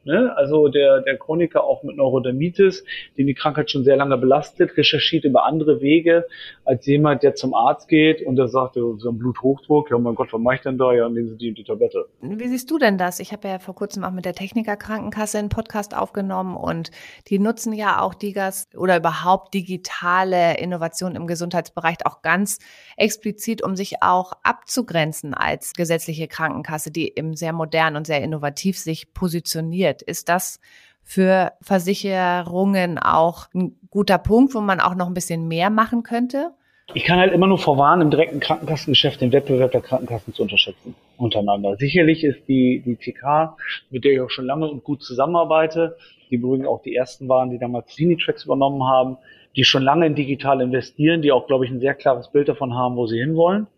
Ne? 0.04 0.34
Also 0.34 0.68
der, 0.68 1.02
der 1.02 1.18
Chroniker 1.18 1.62
auch 1.62 1.82
mit 1.82 1.96
Neurodermitis, 1.96 2.84
den 3.18 3.26
die 3.26 3.34
Krankheit 3.34 3.70
schon 3.70 3.84
sehr 3.84 3.96
lange 3.96 4.16
belastet, 4.16 4.74
recherchiert 4.78 5.24
über 5.24 5.44
andere 5.44 5.82
Wege 5.82 6.26
als 6.64 6.86
jemand, 6.86 7.22
der 7.22 7.34
zum 7.34 7.52
Arzt 7.52 7.86
geht 7.86 8.22
und 8.22 8.36
der 8.36 8.48
sagt, 8.48 8.74
so 8.74 8.96
ein 9.10 9.18
Bluthochdruck, 9.18 9.90
ja 9.90 9.98
mein 9.98 10.14
Gott, 10.14 10.32
was 10.32 10.40
mache 10.40 10.54
ich 10.54 10.60
denn 10.62 10.78
da? 10.78 10.92
Ja, 10.92 11.08
nehmen 11.10 11.28
Sie 11.28 11.36
die, 11.36 11.52
die 11.52 11.64
Tablette. 11.64 12.06
Wie 12.22 12.48
siehst 12.48 12.70
du 12.70 12.78
denn 12.78 12.96
das? 12.96 13.20
Ich 13.20 13.32
habe 13.32 13.48
ja 13.48 13.58
vor 13.58 13.74
kurzem 13.74 14.02
auch 14.02 14.10
mit 14.10 14.24
der 14.24 14.32
Techniker 14.32 14.76
Krankenkasse 14.76 15.38
einen 15.38 15.50
Podcast 15.50 15.94
aufgenommen 15.94 16.56
und 16.56 16.90
die 17.28 17.38
nutzen 17.38 17.74
ja 17.74 18.00
auch 18.00 18.14
Digas 18.14 18.68
oder 18.74 18.96
überhaupt 18.96 19.52
digitale 19.52 20.56
Innovationen 20.58 21.16
im 21.16 21.26
Gesundheitsbereich 21.26 22.06
auch 22.06 22.22
ganz 22.22 22.58
explizit, 22.96 23.62
um 23.62 23.76
sich 23.76 23.96
auch 24.02 24.32
abzugrenzen 24.44 25.34
als 25.34 25.74
gesetzliche 25.74 26.26
Krankenkasse, 26.26 26.90
die 26.90 27.12
eben 27.18 27.36
sehr 27.36 27.52
modern 27.52 27.96
und 27.96 28.06
sehr 28.06 28.22
innovativ 28.22 28.78
sich 28.78 29.12
positioniert 29.12 29.89
passiert. 29.90 30.02
Ist 30.02 30.28
das 30.28 30.60
für 31.02 31.52
Versicherungen 31.60 32.98
auch 32.98 33.46
ein 33.54 33.76
guter 33.90 34.18
Punkt, 34.18 34.54
wo 34.54 34.60
man 34.60 34.80
auch 34.80 34.94
noch 34.94 35.06
ein 35.06 35.14
bisschen 35.14 35.48
mehr 35.48 35.70
machen 35.70 36.02
könnte? 36.02 36.52
Ich 36.92 37.04
kann 37.04 37.20
halt 37.20 37.32
immer 37.32 37.46
nur 37.46 37.58
vorwarnen, 37.58 38.02
im 38.02 38.10
direkten 38.10 38.40
Krankenkassengeschäft 38.40 39.20
den 39.20 39.32
Wettbewerb 39.32 39.70
der 39.70 39.80
Krankenkassen 39.80 40.34
zu 40.34 40.42
unterschätzen 40.42 40.94
untereinander. 41.16 41.76
Sicherlich 41.76 42.24
ist 42.24 42.48
die, 42.48 42.82
die 42.84 42.96
TK, 42.96 43.56
mit 43.90 44.04
der 44.04 44.12
ich 44.12 44.20
auch 44.20 44.30
schon 44.30 44.46
lange 44.46 44.68
und 44.68 44.82
gut 44.82 45.02
zusammenarbeite, 45.02 45.96
die 46.30 46.36
übrigens 46.36 46.66
auch 46.66 46.82
die 46.82 46.94
ersten 46.94 47.28
waren, 47.28 47.50
die 47.50 47.58
damals 47.58 47.94
Clinitracks 47.94 48.44
übernommen 48.44 48.82
haben, 48.84 49.18
die 49.54 49.64
schon 49.64 49.82
lange 49.82 50.06
in 50.06 50.14
digital 50.14 50.60
investieren, 50.60 51.22
die 51.22 51.30
auch, 51.30 51.46
glaube 51.46 51.64
ich, 51.64 51.70
ein 51.70 51.80
sehr 51.80 51.94
klares 51.94 52.28
Bild 52.32 52.48
davon 52.48 52.74
haben, 52.74 52.96
wo 52.96 53.06
sie 53.06 53.20
hinwollen. 53.20 53.68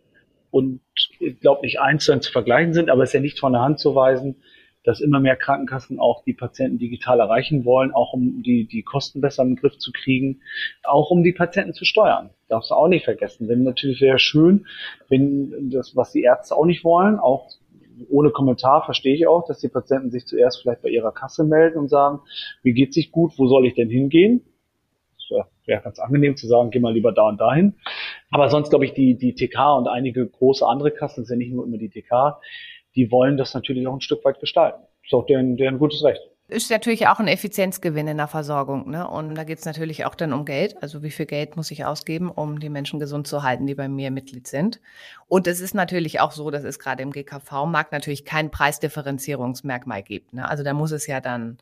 Und 0.51 0.81
ich 1.18 1.40
glaube 1.40 1.62
nicht 1.62 1.81
eins 1.81 2.05
zu 2.05 2.18
zu 2.18 2.33
vergleichen 2.33 2.72
sind, 2.72 2.88
aber 2.88 3.03
es 3.03 3.11
ist 3.11 3.14
ja 3.14 3.20
nicht 3.20 3.40
von 3.40 3.53
der 3.53 3.62
Hand 3.62 3.79
zu 3.79 3.94
weisen, 3.94 4.37
dass 4.85 5.01
immer 5.01 5.21
mehr 5.21 5.37
Krankenkassen 5.37 5.99
auch 5.99 6.25
die 6.25 6.33
Patienten 6.33 6.79
digital 6.79 7.21
erreichen 7.21 7.64
wollen, 7.64 7.92
auch 7.92 8.12
um 8.12 8.42
die, 8.42 8.66
die 8.66 8.83
Kosten 8.83 9.21
besser 9.21 9.42
im 9.42 9.57
Griff 9.57 9.79
zu 9.79 9.92
kriegen, 9.92 10.40
auch 10.85 11.11
um 11.11 11.23
die 11.23 11.33
Patienten 11.33 11.73
zu 11.73 11.85
steuern. 11.85 12.31
Darfst 12.49 12.71
du 12.71 12.75
auch 12.75 12.88
nicht 12.88 13.05
vergessen. 13.05 13.49
Denn 13.49 13.62
natürlich 13.62 14.01
wäre 14.01 14.18
schön, 14.18 14.66
wenn 15.09 15.71
das, 15.71 15.95
was 15.97 16.12
die 16.12 16.23
Ärzte 16.23 16.57
auch 16.57 16.66
nicht 16.66 16.85
wollen, 16.85 17.18
auch 17.18 17.49
ohne 18.09 18.31
Kommentar 18.31 18.85
verstehe 18.85 19.14
ich 19.14 19.27
auch, 19.27 19.47
dass 19.47 19.61
die 19.61 19.68
Patienten 19.68 20.11
sich 20.11 20.27
zuerst 20.27 20.61
vielleicht 20.61 20.83
bei 20.83 20.88
ihrer 20.88 21.12
Kasse 21.12 21.45
melden 21.45 21.79
und 21.79 21.88
sagen, 21.88 22.21
mir 22.62 22.73
geht 22.73 22.95
sich 22.95 23.12
gut, 23.12 23.33
wo 23.37 23.47
soll 23.47 23.66
ich 23.66 23.75
denn 23.75 23.90
hingehen? 23.90 24.42
Wäre 25.29 25.47
wär 25.64 25.81
ganz 25.81 25.99
angenehm 25.99 26.37
zu 26.37 26.47
sagen, 26.47 26.71
geh 26.71 26.81
mal 26.81 26.92
lieber 26.92 27.12
da 27.12 27.29
und 27.29 27.40
dahin. 27.40 27.75
Aber 28.31 28.51
sonst 28.51 28.71
glaube 28.71 28.85
ich, 28.85 28.92
die, 28.92 29.16
die 29.16 29.35
TK 29.35 29.77
und 29.79 29.88
einige 29.88 30.27
große 30.27 30.66
andere 30.66 30.90
Kassen, 30.90 31.21
das 31.21 31.29
ist 31.29 31.31
ja 31.31 31.37
nicht 31.37 31.53
nur 31.53 31.64
immer 31.64 31.79
die 31.79 31.88
TK, 31.88 32.38
die 32.95 33.11
wollen 33.11 33.37
das 33.37 33.55
natürlich 33.55 33.87
auch 33.87 33.95
ein 33.95 34.01
Stück 34.01 34.25
weit 34.25 34.41
gestalten. 34.41 34.83
Ist 35.05 35.15
auch 35.15 35.27
deren, 35.27 35.57
deren 35.57 35.79
gutes 35.79 36.05
Recht 36.05 36.23
ist 36.53 36.71
natürlich 36.71 37.09
auch 37.09 37.19
ein 37.19 37.29
Effizienzgewinn 37.29 38.07
in 38.07 38.19
der 38.19 38.29
Versorgung. 38.29 38.91
Ne? 38.91 39.09
Und 39.09 39.35
da 39.35 39.45
geht 39.45 39.59
es 39.59 39.65
natürlich 39.65 40.05
auch 40.05 40.15
dann 40.15 40.33
um 40.33 40.45
Geld. 40.45 40.81
Also 40.83 41.03
wie 41.03 41.11
viel 41.11 41.27
Geld 41.27 41.57
muss 41.57 41.71
ich 41.71 41.85
ausgeben, 41.85 42.31
um 42.31 42.61
die 42.61 42.69
Menschen 42.69 43.01
gesund 43.01 43.27
zu 43.27 43.43
halten, 43.43 43.67
die 43.67 43.75
bei 43.75 43.89
mir 43.89 44.11
Mitglied 44.11 44.47
sind. 44.47 44.81
Und 45.29 45.47
es 45.47 45.61
ist 45.61 45.75
natürlich 45.75 46.21
auch 46.21 46.33
so, 46.33 46.51
dass 46.51 46.65
es 46.65 46.79
gerade 46.79 47.03
im 47.03 47.11
GKV-Markt 47.11 47.93
natürlich 47.93 48.25
kein 48.25 48.51
Preisdifferenzierungsmerkmal 48.51 50.03
gibt. 50.03 50.35
Ne? 50.35 50.49
Also 50.49 50.63
da 50.63 50.75
muss 50.75 50.93
es 50.93 51.07
ja 51.07 51.21
dann 51.21 51.59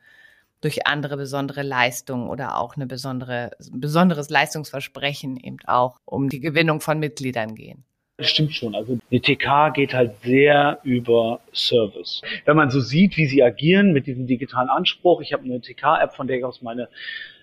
durch 0.60 0.86
andere 0.86 1.16
besondere 1.16 1.62
Leistungen 1.62 2.28
oder 2.28 2.58
auch 2.58 2.76
eine 2.76 2.86
besondere, 2.86 3.52
besonderes 3.72 4.28
Leistungsversprechen 4.28 5.38
eben 5.38 5.56
auch 5.66 5.98
um 6.04 6.28
die 6.28 6.40
Gewinnung 6.40 6.80
von 6.80 6.98
Mitgliedern 6.98 7.54
gehen. 7.54 7.84
Stimmt 8.22 8.54
schon. 8.54 8.74
Also 8.74 8.98
die 9.10 9.20
TK 9.20 9.72
geht 9.74 9.94
halt 9.94 10.20
sehr 10.22 10.78
über 10.82 11.40
Service. 11.52 12.22
Wenn 12.44 12.56
man 12.56 12.70
so 12.70 12.80
sieht, 12.80 13.16
wie 13.16 13.26
sie 13.26 13.42
agieren 13.42 13.92
mit 13.92 14.06
diesem 14.06 14.26
digitalen 14.26 14.68
Anspruch, 14.68 15.20
ich 15.20 15.32
habe 15.32 15.44
eine 15.44 15.60
TK-App, 15.60 16.14
von 16.14 16.26
der 16.26 16.38
ich 16.38 16.44
aus 16.44 16.62
meine 16.62 16.88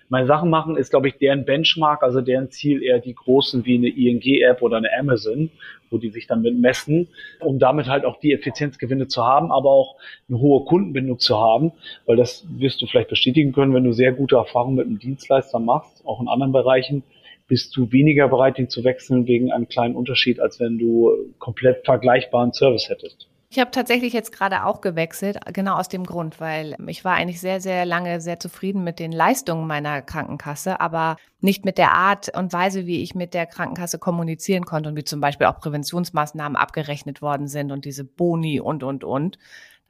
meine 0.08 0.26
Sachen 0.26 0.50
machen, 0.50 0.76
ist, 0.76 0.90
glaube 0.90 1.08
ich, 1.08 1.18
deren 1.18 1.44
Benchmark, 1.44 2.02
also 2.02 2.20
deren 2.20 2.50
Ziel 2.50 2.82
eher 2.82 2.98
die 2.98 3.14
großen 3.14 3.64
wie 3.64 3.76
eine 3.76 3.88
ING-App 3.88 4.62
oder 4.62 4.78
eine 4.78 4.88
Amazon, 4.98 5.50
wo 5.90 5.98
die 5.98 6.10
sich 6.10 6.26
dann 6.26 6.42
mit 6.42 6.58
messen, 6.58 7.08
um 7.40 7.58
damit 7.58 7.88
halt 7.88 8.04
auch 8.04 8.18
die 8.20 8.32
Effizienzgewinne 8.32 9.08
zu 9.08 9.24
haben, 9.24 9.52
aber 9.52 9.70
auch 9.70 9.96
eine 10.28 10.38
hohe 10.38 10.64
Kundenbindung 10.64 11.18
zu 11.18 11.38
haben, 11.38 11.72
weil 12.06 12.16
das 12.16 12.46
wirst 12.50 12.80
du 12.80 12.86
vielleicht 12.86 13.08
bestätigen 13.08 13.52
können, 13.52 13.74
wenn 13.74 13.84
du 13.84 13.92
sehr 13.92 14.12
gute 14.12 14.36
Erfahrungen 14.36 14.76
mit 14.76 14.86
einem 14.86 14.98
Dienstleister 14.98 15.58
machst, 15.58 16.04
auch 16.06 16.20
in 16.20 16.28
anderen 16.28 16.52
Bereichen, 16.52 17.02
bist 17.48 17.76
du 17.76 17.90
weniger 17.90 18.28
bereit, 18.28 18.58
ihn 18.58 18.68
zu 18.68 18.84
wechseln 18.84 19.26
wegen 19.26 19.50
einem 19.50 19.68
kleinen 19.68 19.96
Unterschied, 19.96 20.38
als 20.38 20.60
wenn 20.60 20.78
du 20.78 21.10
komplett 21.38 21.84
vergleichbaren 21.84 22.52
Service 22.52 22.88
hättest. 22.88 23.28
Ich 23.50 23.58
habe 23.58 23.70
tatsächlich 23.70 24.12
jetzt 24.12 24.30
gerade 24.30 24.66
auch 24.66 24.82
gewechselt, 24.82 25.38
genau 25.54 25.76
aus 25.76 25.88
dem 25.88 26.04
Grund, 26.04 26.38
weil 26.38 26.76
ich 26.86 27.02
war 27.06 27.14
eigentlich 27.14 27.40
sehr, 27.40 27.62
sehr 27.62 27.86
lange 27.86 28.20
sehr 28.20 28.38
zufrieden 28.38 28.84
mit 28.84 28.98
den 28.98 29.10
Leistungen 29.10 29.66
meiner 29.66 30.02
Krankenkasse, 30.02 30.82
aber 30.82 31.16
nicht 31.40 31.64
mit 31.64 31.78
der 31.78 31.92
Art 31.92 32.28
und 32.36 32.52
Weise, 32.52 32.84
wie 32.84 33.02
ich 33.02 33.14
mit 33.14 33.32
der 33.32 33.46
Krankenkasse 33.46 33.98
kommunizieren 33.98 34.66
konnte 34.66 34.90
und 34.90 34.96
wie 34.96 35.04
zum 35.04 35.22
Beispiel 35.22 35.46
auch 35.46 35.60
Präventionsmaßnahmen 35.60 36.56
abgerechnet 36.56 37.22
worden 37.22 37.48
sind 37.48 37.72
und 37.72 37.86
diese 37.86 38.04
Boni 38.04 38.60
und, 38.60 38.82
und, 38.82 39.02
und 39.02 39.38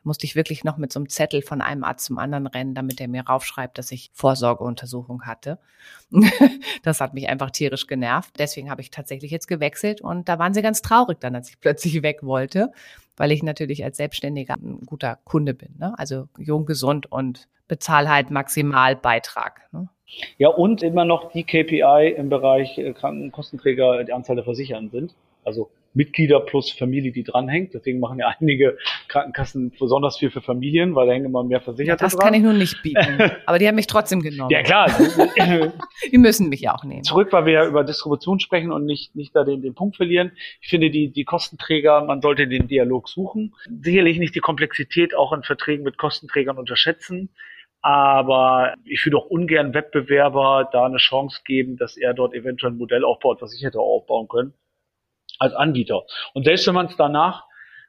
musste 0.08 0.24
ich 0.24 0.34
wirklich 0.34 0.64
noch 0.64 0.78
mit 0.78 0.90
so 0.90 0.98
einem 0.98 1.08
Zettel 1.08 1.42
von 1.42 1.60
einem 1.60 1.84
Arzt 1.84 2.06
zum 2.06 2.18
anderen 2.18 2.48
rennen, 2.48 2.74
damit 2.74 3.00
er 3.00 3.06
mir 3.06 3.22
raufschreibt, 3.22 3.78
dass 3.78 3.92
ich 3.92 4.10
Vorsorgeuntersuchung 4.14 5.26
hatte. 5.26 5.58
das 6.82 7.00
hat 7.00 7.14
mich 7.14 7.28
einfach 7.28 7.50
tierisch 7.50 7.86
genervt. 7.86 8.34
Deswegen 8.38 8.70
habe 8.70 8.80
ich 8.80 8.90
tatsächlich 8.90 9.30
jetzt 9.30 9.46
gewechselt 9.46 10.00
und 10.00 10.28
da 10.28 10.38
waren 10.40 10.54
sie 10.54 10.62
ganz 10.62 10.82
traurig 10.82 11.20
dann, 11.20 11.36
als 11.36 11.50
ich 11.50 11.60
plötzlich 11.60 12.02
weg 12.02 12.22
wollte, 12.22 12.72
weil 13.16 13.30
ich 13.30 13.44
natürlich 13.44 13.84
als 13.84 13.98
Selbstständiger 13.98 14.54
ein 14.54 14.80
guter 14.86 15.18
Kunde 15.24 15.54
bin. 15.54 15.76
Ne? 15.78 15.94
Also 15.96 16.26
jung, 16.38 16.66
gesund 16.66 17.12
und 17.12 17.46
bezahl 17.68 18.08
halt 18.08 18.30
maximal 18.30 18.96
Beitrag. 18.96 19.68
Ne? 19.72 19.88
Ja, 20.38 20.48
und 20.48 20.82
immer 20.82 21.04
noch 21.04 21.30
die 21.32 21.44
KPI 21.44 22.14
im 22.16 22.30
Bereich 22.30 22.78
äh, 22.78 22.94
Krankenkostenträger, 22.94 24.04
die 24.04 24.12
Anzahl 24.12 24.36
der 24.36 24.44
Versicherten 24.44 24.90
sind. 24.90 25.14
Also 25.44 25.70
Mitglieder 25.98 26.38
plus 26.38 26.70
Familie, 26.70 27.10
die 27.10 27.24
dranhängt. 27.24 27.74
Deswegen 27.74 27.98
machen 27.98 28.20
ja 28.20 28.32
einige 28.38 28.78
Krankenkassen 29.08 29.72
besonders 29.76 30.16
viel 30.16 30.30
für 30.30 30.40
Familien, 30.40 30.94
weil 30.94 31.08
da 31.08 31.12
hängen 31.12 31.26
immer 31.26 31.42
mehr 31.42 31.60
Versicherte 31.60 32.00
ja, 32.00 32.06
das 32.06 32.14
dran. 32.14 32.26
kann 32.26 32.34
ich 32.34 32.42
nun 32.42 32.56
nicht 32.56 32.80
bieten. 32.84 33.18
Aber 33.46 33.58
die 33.58 33.66
haben 33.66 33.74
mich 33.74 33.88
trotzdem 33.88 34.22
genommen. 34.22 34.50
Ja, 34.50 34.62
klar. 34.62 34.86
die 36.12 36.18
müssen 36.18 36.48
mich 36.50 36.60
ja 36.60 36.76
auch 36.76 36.84
nehmen. 36.84 37.02
Zurück, 37.02 37.32
weil 37.32 37.46
wir 37.46 37.52
ja 37.52 37.66
über 37.66 37.82
Distribution 37.82 38.38
sprechen 38.38 38.70
und 38.70 38.84
nicht, 38.84 39.16
nicht 39.16 39.34
da 39.34 39.42
den, 39.42 39.60
den 39.60 39.74
Punkt 39.74 39.96
verlieren. 39.96 40.30
Ich 40.60 40.68
finde, 40.68 40.90
die, 40.90 41.10
die 41.10 41.24
Kostenträger, 41.24 42.04
man 42.04 42.22
sollte 42.22 42.46
den 42.46 42.68
Dialog 42.68 43.08
suchen. 43.08 43.56
Sicherlich 43.82 44.20
nicht 44.20 44.36
die 44.36 44.40
Komplexität 44.40 45.16
auch 45.16 45.32
in 45.32 45.42
Verträgen 45.42 45.82
mit 45.82 45.98
Kostenträgern 45.98 46.58
unterschätzen. 46.58 47.30
Aber 47.82 48.74
ich 48.84 49.04
würde 49.04 49.16
auch 49.16 49.26
ungern 49.26 49.74
Wettbewerber 49.74 50.68
da 50.70 50.86
eine 50.86 50.98
Chance 50.98 51.40
geben, 51.44 51.76
dass 51.76 51.96
er 51.96 52.14
dort 52.14 52.34
eventuell 52.34 52.72
ein 52.72 52.78
Modell 52.78 53.04
aufbaut, 53.04 53.42
was 53.42 53.52
ich 53.52 53.64
hätte 53.64 53.80
auch 53.80 53.96
aufbauen 53.96 54.28
können 54.28 54.54
als 55.38 55.54
Anbieter. 55.54 56.04
Und 56.34 56.44
selbst 56.44 56.66
wenn 56.66 56.74
man 56.74 56.86
es 56.86 56.96
danach 56.96 57.44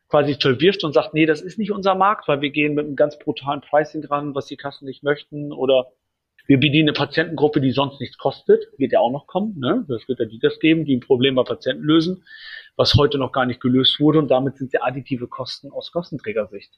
quasi 0.09 0.35
verwirft 0.39 0.83
und 0.83 0.93
sagt, 0.93 1.13
nee, 1.13 1.25
das 1.25 1.41
ist 1.41 1.59
nicht 1.59 1.71
unser 1.71 1.95
Markt, 1.95 2.27
weil 2.27 2.41
wir 2.41 2.49
gehen 2.49 2.73
mit 2.73 2.85
einem 2.85 2.95
ganz 2.95 3.17
brutalen 3.19 3.61
Pricing 3.61 4.01
dran, 4.01 4.33
was 4.35 4.47
die 4.47 4.57
Kassen 4.57 4.85
nicht 4.85 5.03
möchten, 5.03 5.53
oder 5.53 5.91
wir 6.47 6.59
bedienen 6.59 6.89
eine 6.89 6.93
Patientengruppe, 6.93 7.61
die 7.61 7.71
sonst 7.71 7.99
nichts 7.99 8.17
kostet, 8.17 8.65
wird 8.79 8.91
ja 8.91 8.99
auch 8.99 9.11
noch 9.11 9.27
kommen, 9.27 9.59
ne? 9.59 9.85
Das 9.87 10.07
wird 10.07 10.19
ja 10.19 10.25
die 10.25 10.39
das 10.39 10.59
geben, 10.59 10.83
die 10.83 10.97
ein 10.97 10.99
Problem 10.99 11.35
bei 11.35 11.43
Patienten 11.43 11.83
lösen, 11.83 12.23
was 12.75 12.95
heute 12.95 13.19
noch 13.19 13.31
gar 13.31 13.45
nicht 13.45 13.61
gelöst 13.61 13.99
wurde 13.99 14.17
und 14.17 14.31
damit 14.31 14.57
sind 14.57 14.73
ja 14.73 14.81
additive 14.81 15.27
Kosten 15.27 15.71
aus 15.71 15.91
Kostenträgersicht. 15.91 16.73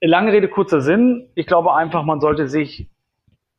Lange 0.00 0.32
Rede, 0.32 0.48
kurzer 0.48 0.80
Sinn. 0.80 1.30
Ich 1.36 1.46
glaube 1.46 1.72
einfach, 1.74 2.02
man 2.04 2.20
sollte 2.20 2.48
sich 2.48 2.90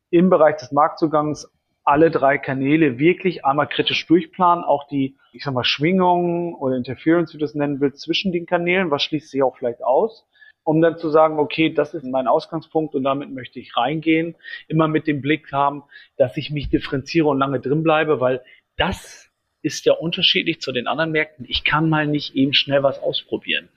im 0.09 0.29
Bereich 0.29 0.57
des 0.57 0.73
Marktzugangs 0.73 1.49
alle 1.83 2.11
drei 2.11 2.37
Kanäle 2.37 2.99
wirklich 2.99 3.45
einmal 3.45 3.67
kritisch 3.67 4.05
durchplanen, 4.05 4.63
auch 4.63 4.87
die, 4.87 5.17
ich 5.33 5.43
sag 5.43 5.53
mal, 5.53 5.63
Schwingungen 5.63 6.53
oder 6.53 6.75
Interference, 6.75 7.33
wie 7.33 7.37
du 7.37 7.45
es 7.45 7.55
nennen 7.55 7.81
willst, 7.81 8.01
zwischen 8.01 8.31
den 8.31 8.45
Kanälen, 8.45 8.91
was 8.91 9.03
schließt 9.03 9.29
sich 9.29 9.41
auch 9.41 9.57
vielleicht 9.57 9.83
aus, 9.83 10.27
um 10.63 10.81
dann 10.81 10.97
zu 10.97 11.09
sagen, 11.09 11.39
okay, 11.39 11.73
das 11.73 11.93
ist 11.93 12.03
mein 12.03 12.27
Ausgangspunkt 12.27 12.93
und 12.93 13.03
damit 13.03 13.31
möchte 13.31 13.59
ich 13.59 13.75
reingehen, 13.75 14.35
immer 14.67 14.87
mit 14.87 15.07
dem 15.07 15.21
Blick 15.21 15.51
haben, 15.51 15.83
dass 16.17 16.37
ich 16.37 16.51
mich 16.51 16.69
differenziere 16.69 17.27
und 17.27 17.39
lange 17.39 17.59
drin 17.59 17.83
bleibe, 17.83 18.19
weil 18.19 18.43
das 18.77 19.31
ist 19.63 19.85
ja 19.85 19.93
unterschiedlich 19.93 20.59
zu 20.59 20.71
den 20.71 20.87
anderen 20.87 21.11
Märkten. 21.11 21.45
Ich 21.47 21.63
kann 21.63 21.89
mal 21.89 22.07
nicht 22.07 22.35
eben 22.35 22.53
schnell 22.53 22.81
was 22.81 22.99
ausprobieren. 22.99 23.69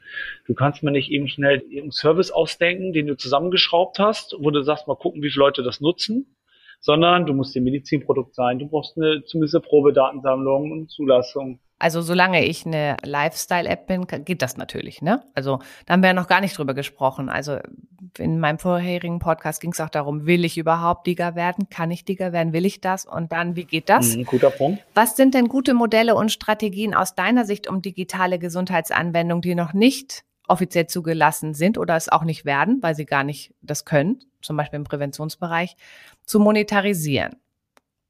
Du 0.46 0.54
kannst 0.54 0.82
mir 0.82 0.90
nicht 0.90 1.10
eben 1.10 1.28
schnell 1.28 1.58
irgendeinen 1.58 1.92
Service 1.92 2.30
ausdenken, 2.30 2.92
den 2.92 3.06
du 3.06 3.16
zusammengeschraubt 3.16 3.98
hast, 3.98 4.34
wo 4.38 4.50
du 4.50 4.62
sagst, 4.62 4.88
mal 4.88 4.96
gucken, 4.96 5.22
wie 5.22 5.30
viele 5.30 5.44
Leute 5.44 5.62
das 5.62 5.80
nutzen, 5.80 6.33
sondern 6.84 7.24
du 7.24 7.32
musst 7.32 7.56
ein 7.56 7.64
Medizinprodukt 7.64 8.34
sein, 8.34 8.58
du 8.58 8.68
brauchst 8.68 8.98
eine, 8.98 9.24
zumindest 9.24 9.54
eine 9.54 9.62
Probedatensammlung 9.62 10.70
und 10.70 10.90
Zulassung. 10.90 11.58
Also 11.78 12.02
solange 12.02 12.44
ich 12.44 12.66
eine 12.66 12.98
Lifestyle-App 13.02 13.86
bin, 13.86 14.06
geht 14.06 14.42
das 14.42 14.58
natürlich, 14.58 15.00
ne? 15.00 15.22
Also 15.34 15.60
da 15.86 15.94
haben 15.94 16.02
wir 16.02 16.08
ja 16.08 16.14
noch 16.14 16.28
gar 16.28 16.42
nicht 16.42 16.56
drüber 16.58 16.74
gesprochen. 16.74 17.30
Also 17.30 17.56
in 18.18 18.38
meinem 18.38 18.58
vorherigen 18.58 19.18
Podcast 19.18 19.62
ging 19.62 19.72
es 19.72 19.80
auch 19.80 19.88
darum, 19.88 20.26
will 20.26 20.44
ich 20.44 20.58
überhaupt 20.58 21.06
Digger 21.06 21.34
werden? 21.34 21.68
Kann 21.70 21.90
ich 21.90 22.04
Digger 22.04 22.32
werden? 22.32 22.52
Will 22.52 22.66
ich 22.66 22.82
das? 22.82 23.06
Und 23.06 23.32
dann, 23.32 23.56
wie 23.56 23.64
geht 23.64 23.88
das? 23.88 24.14
Mhm, 24.14 24.24
guter 24.26 24.50
Punkt. 24.50 24.84
Was 24.94 25.16
sind 25.16 25.32
denn 25.32 25.48
gute 25.48 25.72
Modelle 25.72 26.14
und 26.14 26.30
Strategien 26.30 26.94
aus 26.94 27.14
deiner 27.14 27.46
Sicht, 27.46 27.66
um 27.66 27.80
digitale 27.80 28.38
Gesundheitsanwendungen, 28.38 29.40
die 29.40 29.54
noch 29.54 29.72
nicht 29.72 30.24
offiziell 30.48 30.86
zugelassen 30.86 31.54
sind 31.54 31.78
oder 31.78 31.96
es 31.96 32.08
auch 32.08 32.24
nicht 32.24 32.44
werden, 32.44 32.82
weil 32.82 32.94
sie 32.94 33.06
gar 33.06 33.24
nicht 33.24 33.54
das 33.62 33.84
können, 33.84 34.20
zum 34.42 34.56
Beispiel 34.56 34.78
im 34.78 34.84
Präventionsbereich, 34.84 35.76
zu 36.24 36.40
monetarisieren? 36.40 37.36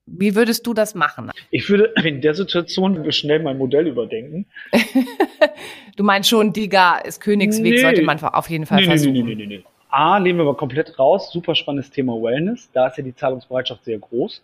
Wie 0.07 0.35
würdest 0.35 0.67
du 0.67 0.75
das 0.75 0.95
machen? 0.95 1.31
Ich 1.51 1.69
würde 1.71 1.93
in 2.05 2.21
der 2.21 2.35
Situation 2.35 3.11
schnell 3.13 3.41
mein 3.41 3.59
Modell 3.59 3.87
überdenken. 3.87 4.47
du 5.97 6.05
meinst 6.05 6.29
schon, 6.29 6.53
Diga 6.53 6.99
ist 6.99 7.21
Königsweg, 7.21 7.73
nee. 7.73 7.79
sollte 7.79 8.03
man 8.03 8.23
auf 8.23 8.51
jeden 8.51 8.67
Fall 8.67 8.81
nee, 8.81 8.87
versuchen. 8.87 9.13
Nee, 9.13 9.23
nee, 9.23 9.35
nee, 9.35 9.47
nee, 9.47 9.57
nee. 9.59 9.65
A, 9.89 10.19
nehmen 10.19 10.41
wir 10.41 10.45
mal 10.45 10.57
komplett 10.57 10.99
raus. 10.99 11.31
Super 11.33 11.55
spannendes 11.55 11.89
Thema 11.91 12.15
Wellness. 12.15 12.69
Da 12.73 12.89
ist 12.89 12.99
ja 12.99 13.05
die 13.05 13.15
Zahlungsbereitschaft 13.15 13.85
sehr 13.85 13.99
groß. 13.99 14.43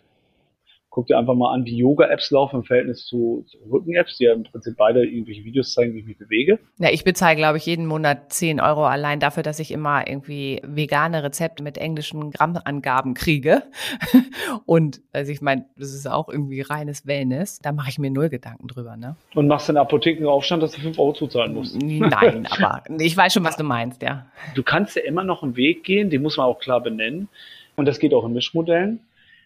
Guck 0.91 1.07
dir 1.07 1.17
einfach 1.17 1.35
mal 1.35 1.53
an, 1.53 1.63
wie 1.65 1.77
Yoga-Apps 1.77 2.31
laufen 2.31 2.57
im 2.57 2.63
Verhältnis 2.65 3.05
zu, 3.05 3.45
zu 3.47 3.57
Rücken-Apps, 3.71 4.17
die 4.17 4.25
ja 4.25 4.33
im 4.33 4.43
Prinzip 4.43 4.75
beide 4.75 5.05
irgendwelche 5.05 5.45
Videos 5.45 5.73
zeigen, 5.73 5.95
wie 5.95 5.99
ich 5.99 6.05
mich 6.05 6.17
bewege. 6.17 6.59
Ja, 6.79 6.89
ich 6.91 7.05
bezahle, 7.05 7.37
glaube 7.37 7.59
ich, 7.59 7.65
jeden 7.65 7.85
Monat 7.85 8.33
10 8.33 8.59
Euro 8.59 8.85
allein 8.85 9.21
dafür, 9.21 9.41
dass 9.41 9.59
ich 9.59 9.71
immer 9.71 10.05
irgendwie 10.05 10.59
vegane 10.65 11.23
Rezepte 11.23 11.63
mit 11.63 11.77
englischen 11.77 12.31
Grammangaben 12.31 13.13
kriege. 13.13 13.63
Und 14.65 14.99
also 15.13 15.31
ich 15.31 15.41
meine, 15.41 15.63
das 15.77 15.93
ist 15.93 16.09
auch 16.09 16.27
irgendwie 16.27 16.59
reines 16.59 17.07
Wellness. 17.07 17.59
Da 17.59 17.71
mache 17.71 17.89
ich 17.89 17.97
mir 17.97 18.11
null 18.11 18.27
Gedanken 18.27 18.67
drüber, 18.67 18.97
ne? 18.97 19.15
Und 19.33 19.47
machst 19.47 19.69
du 19.69 19.71
in 19.71 19.75
der 19.75 19.83
Apotheke 19.83 20.17
einen 20.17 20.27
Aufstand, 20.27 20.61
dass 20.61 20.73
du 20.73 20.81
5 20.81 20.99
Euro 20.99 21.13
zuzahlen 21.13 21.53
musst. 21.53 21.81
Nein, 21.81 22.45
aber 22.51 22.83
ich 22.99 23.15
weiß 23.15 23.31
schon, 23.31 23.45
was 23.45 23.55
du 23.55 23.63
meinst, 23.63 24.01
ja. 24.01 24.25
Du 24.55 24.61
kannst 24.61 24.97
ja 24.97 25.03
immer 25.03 25.23
noch 25.23 25.41
einen 25.41 25.55
Weg 25.55 25.85
gehen, 25.85 26.09
den 26.09 26.21
muss 26.21 26.35
man 26.35 26.47
auch 26.47 26.59
klar 26.59 26.81
benennen. 26.81 27.29
Und 27.77 27.85
das 27.85 27.99
geht 27.99 28.13
auch 28.13 28.25
in 28.25 28.33
Mischmodellen 28.33 28.99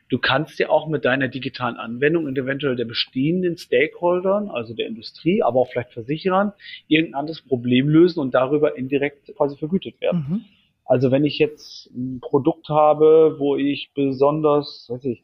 Du 0.08 0.20
kannst 0.20 0.60
ja 0.60 0.70
auch 0.70 0.88
mit 0.88 1.04
deiner 1.04 1.28
digitalen 1.28 1.78
Anwendung 1.78 2.26
und 2.26 2.38
eventuell 2.38 2.76
der 2.76 2.86
bestehenden 2.86 3.58
Stakeholdern, 3.58 4.50
also 4.50 4.76
der 4.76 4.88
Industrie, 4.88 5.42
aber 5.42 5.60
auch 5.60 5.70
vielleicht 5.72 5.94
Versicherern, 5.94 6.54
irgendein 6.88 7.20
anderes 7.20 7.42
Problem 7.42 7.90
lösen 7.90 8.20
und 8.20 8.36
darüber 8.36 8.78
indirekt 8.78 9.34
quasi 9.36 9.58
vergütet 9.58 10.00
werden. 10.02 10.26
Mhm. 10.30 10.46
Also 10.86 11.10
wenn 11.10 11.26
ich 11.26 11.40
jetzt 11.40 11.88
ein 11.96 12.20
Produkt 12.22 12.70
habe, 12.70 13.38
wo 13.40 13.56
ich 13.56 13.92
besonders, 13.96 14.86
weiß 14.90 15.06
ich, 15.06 15.24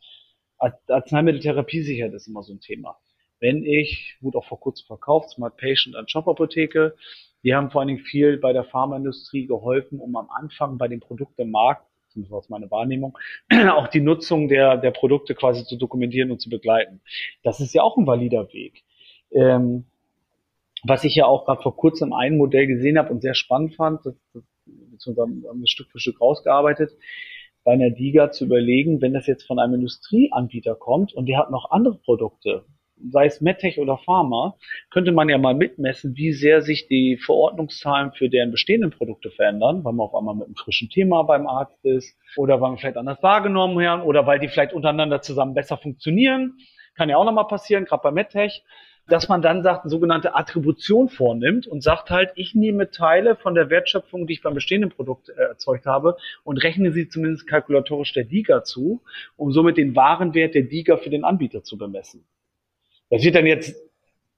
Arzneimitteltherapie 0.87 1.81
sichert 1.81 2.13
ist 2.13 2.27
immer 2.27 2.43
so 2.43 2.53
ein 2.53 2.59
Thema. 2.59 2.97
Wenn 3.39 3.63
ich, 3.63 4.17
wurde 4.21 4.37
auch 4.37 4.45
vor 4.45 4.59
kurzem 4.59 4.85
verkauft, 4.87 5.31
Smart 5.31 5.57
Patient 5.57 5.95
an 5.95 6.07
Shop 6.07 6.27
Apotheke, 6.27 6.95
die 7.43 7.55
haben 7.55 7.71
vor 7.71 7.81
allen 7.81 7.87
Dingen 7.87 8.03
viel 8.03 8.37
bei 8.37 8.53
der 8.53 8.63
Pharmaindustrie 8.63 9.47
geholfen, 9.47 9.99
um 9.99 10.15
am 10.15 10.29
Anfang 10.29 10.77
bei 10.77 10.87
dem 10.87 10.99
Produkt 10.99 11.39
im 11.39 11.51
Markt 11.51 11.90
zumindest 12.11 12.33
aus 12.33 12.49
meiner 12.49 12.69
Wahrnehmung, 12.69 13.17
auch 13.71 13.87
die 13.87 14.01
Nutzung 14.01 14.47
der, 14.47 14.77
der 14.77 14.91
Produkte 14.91 15.35
quasi 15.35 15.65
zu 15.65 15.77
dokumentieren 15.77 16.31
und 16.31 16.41
zu 16.41 16.49
begleiten. 16.49 17.01
Das 17.43 17.59
ist 17.59 17.73
ja 17.73 17.83
auch 17.83 17.97
ein 17.97 18.07
valider 18.07 18.51
Weg. 18.53 18.83
Ähm, 19.31 19.85
was 20.83 21.03
ich 21.03 21.15
ja 21.15 21.25
auch 21.25 21.45
gerade 21.45 21.61
vor 21.61 21.75
kurzem 21.75 22.11
ein 22.13 22.37
Modell 22.37 22.67
gesehen 22.67 22.97
habe 22.97 23.11
und 23.11 23.21
sehr 23.21 23.35
spannend 23.35 23.75
fand, 23.75 24.05
das, 24.05 24.15
das, 24.33 24.43
beziehungsweise 24.65 25.47
haben 25.47 25.59
wir 25.59 25.67
Stück 25.67 25.91
für 25.91 25.99
Stück 25.99 26.19
rausgearbeitet, 26.19 26.91
bei 27.63 27.73
einer 27.73 27.91
Diga 27.91 28.31
zu 28.31 28.45
überlegen, 28.45 29.01
wenn 29.01 29.13
das 29.13 29.27
jetzt 29.27 29.43
von 29.45 29.59
einem 29.59 29.75
Industrieanbieter 29.75 30.75
kommt 30.75 31.13
und 31.13 31.27
der 31.27 31.37
hat 31.37 31.51
noch 31.51 31.69
andere 31.69 31.99
Produkte, 31.99 32.65
sei 33.09 33.25
es 33.25 33.41
MedTech 33.41 33.79
oder 33.79 33.97
Pharma, 33.97 34.55
könnte 34.89 35.11
man 35.11 35.29
ja 35.29 35.37
mal 35.37 35.55
mitmessen, 35.55 36.15
wie 36.15 36.33
sehr 36.33 36.61
sich 36.61 36.87
die 36.87 37.17
Verordnungszahlen 37.17 38.11
für 38.11 38.29
deren 38.29 38.51
bestehenden 38.51 38.91
Produkte 38.91 39.31
verändern, 39.31 39.83
weil 39.83 39.93
man 39.93 40.05
auf 40.05 40.15
einmal 40.15 40.35
mit 40.35 40.45
einem 40.45 40.55
frischen 40.55 40.89
Thema 40.89 41.23
beim 41.23 41.47
Arzt 41.47 41.83
ist 41.83 42.17
oder 42.37 42.61
weil 42.61 42.71
man 42.71 42.77
vielleicht 42.77 42.97
anders 42.97 43.21
wahrgenommen 43.23 43.77
werden 43.77 44.01
oder 44.01 44.25
weil 44.25 44.39
die 44.39 44.47
vielleicht 44.47 44.73
untereinander 44.73 45.21
zusammen 45.21 45.53
besser 45.53 45.77
funktionieren. 45.77 46.57
Kann 46.95 47.09
ja 47.09 47.17
auch 47.17 47.25
nochmal 47.25 47.47
passieren, 47.47 47.85
gerade 47.85 48.03
bei 48.03 48.11
MedTech 48.11 48.63
dass 49.07 49.27
man 49.27 49.41
dann 49.41 49.63
sagt, 49.63 49.83
eine 49.83 49.89
sogenannte 49.89 50.35
Attribution 50.35 51.09
vornimmt 51.09 51.67
und 51.67 51.83
sagt 51.83 52.09
halt, 52.09 52.31
ich 52.35 52.55
nehme 52.55 52.91
Teile 52.91 53.35
von 53.35 53.55
der 53.55 53.69
Wertschöpfung, 53.69 54.27
die 54.27 54.33
ich 54.33 54.41
beim 54.41 54.53
bestehenden 54.53 54.91
Produkt 54.91 55.29
äh, 55.29 55.41
erzeugt 55.41 55.85
habe 55.85 56.17
und 56.43 56.57
rechne 56.57 56.91
sie 56.91 57.09
zumindest 57.09 57.47
kalkulatorisch 57.47 58.13
der 58.13 58.23
DIGA 58.23 58.63
zu, 58.63 59.01
um 59.35 59.51
somit 59.51 59.77
den 59.77 59.95
Warenwert 59.95 60.55
der 60.55 60.63
DIGA 60.63 60.97
für 60.97 61.09
den 61.09 61.23
Anbieter 61.23 61.63
zu 61.63 61.77
bemessen. 61.77 62.25
Das 63.11 63.23
wird 63.23 63.35
dann 63.35 63.45
jetzt 63.45 63.75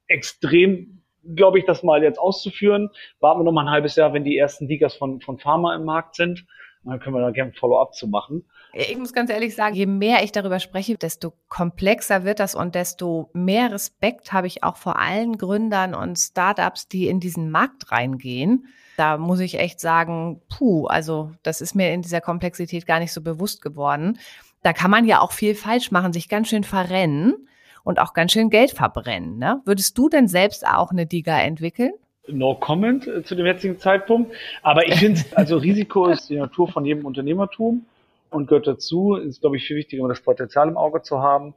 extrem, 0.08 1.04
glaube 1.36 1.60
ich, 1.60 1.66
das 1.66 1.84
mal 1.84 2.04
jetzt 2.04 2.20
auszuführen. 2.20 2.90
Warten 3.20 3.40
wir 3.40 3.44
noch 3.46 3.52
mal 3.54 3.66
ein 3.66 3.72
halbes 3.72 3.96
Jahr, 3.96 4.14
wenn 4.14 4.26
die 4.26 4.38
ersten 4.38 4.68
Digas 4.68 4.96
von, 4.96 5.22
von 5.22 5.38
Pharma 5.40 5.76
im 5.76 5.86
Markt 5.86 6.16
sind. 6.16 6.46
Dann 6.84 7.00
können 7.00 7.16
wir 7.16 7.22
da 7.22 7.32
gerne 7.32 7.54
Follow-up 7.54 7.94
zu 7.94 8.08
machen. 8.08 8.44
Ich 8.74 8.98
muss 8.98 9.14
ganz 9.14 9.30
ehrlich 9.30 9.56
sagen, 9.56 9.76
je 9.76 9.86
mehr 9.86 10.24
ich 10.24 10.34
darüber 10.34 10.60
spreche, 10.60 10.98
desto 10.98 11.32
komplexer 11.48 12.26
wird 12.26 12.40
das 12.40 12.56
und 12.56 12.76
desto 12.76 13.30
mehr 13.34 13.72
Respekt 13.72 14.34
habe 14.34 14.48
ich 14.48 14.64
auch 14.64 14.76
vor 14.76 15.00
allen 15.00 15.38
Gründern 15.38 15.96
und 15.96 16.18
Startups, 16.18 16.90
die 16.90 17.08
in 17.08 17.22
diesen 17.22 17.52
Markt 17.52 17.92
reingehen. 17.92 18.66
Da 18.98 19.18
muss 19.18 19.40
ich 19.40 19.60
echt 19.60 19.80
sagen, 19.80 20.42
puh, 20.50 20.88
also 20.88 21.32
das 21.44 21.62
ist 21.62 21.74
mir 21.74 21.94
in 21.94 22.02
dieser 22.02 22.20
Komplexität 22.20 22.86
gar 22.86 23.00
nicht 23.00 23.14
so 23.14 23.22
bewusst 23.22 23.62
geworden. 23.62 24.20
Da 24.62 24.74
kann 24.74 24.92
man 24.92 25.06
ja 25.06 25.22
auch 25.22 25.32
viel 25.32 25.56
falsch 25.56 25.92
machen, 25.92 26.12
sich 26.12 26.28
ganz 26.28 26.50
schön 26.50 26.64
verrennen 26.66 27.48
und 27.84 28.00
auch 28.00 28.14
ganz 28.14 28.32
schön 28.32 28.50
Geld 28.50 28.72
verbrennen. 28.72 29.38
Ne? 29.38 29.62
Würdest 29.66 29.98
du 29.98 30.10
denn 30.10 30.28
selbst 30.28 30.66
auch 30.66 30.92
eine 30.92 31.06
Diga 31.06 31.40
entwickeln? 31.40 31.94
No 32.28 32.56
comment 32.56 33.06
äh, 33.08 33.24
zu 33.24 33.36
dem 33.36 33.46
jetzigen 33.46 33.78
Zeitpunkt. 33.80 34.34
Aber 34.62 34.88
ich 34.88 34.96
finde, 34.96 35.22
also 35.36 35.58
Risiko 35.58 36.08
ist 36.08 36.30
die 36.30 36.38
Natur 36.38 36.68
von 36.68 36.86
jedem 36.86 37.06
Unternehmertum 37.06 37.86
und 38.30 38.48
gehört 38.48 38.68
dazu. 38.68 39.16
Ist, 39.16 39.42
glaube 39.42 39.58
ich, 39.58 39.66
viel 39.66 39.76
wichtiger, 39.76 40.08
das 40.08 40.22
Potenzial 40.22 40.68
im 40.70 40.78
Auge 40.78 41.02
zu 41.02 41.20
haben. 41.20 41.54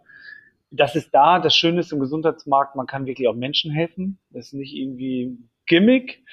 Das 0.70 0.96
ist 0.96 1.10
da. 1.12 1.38
Das 1.38 1.54
Schöne 1.54 1.80
ist 1.80 1.92
im 1.92 2.00
Gesundheitsmarkt, 2.00 2.74
man 2.74 2.86
kann 2.86 3.06
wirklich 3.06 3.28
auch 3.28 3.34
Menschen 3.34 3.70
helfen. 3.70 4.18
Das 4.30 4.46
ist 4.46 4.54
nicht 4.54 4.74
irgendwie 4.74 5.38
Gimmick. 5.66 6.24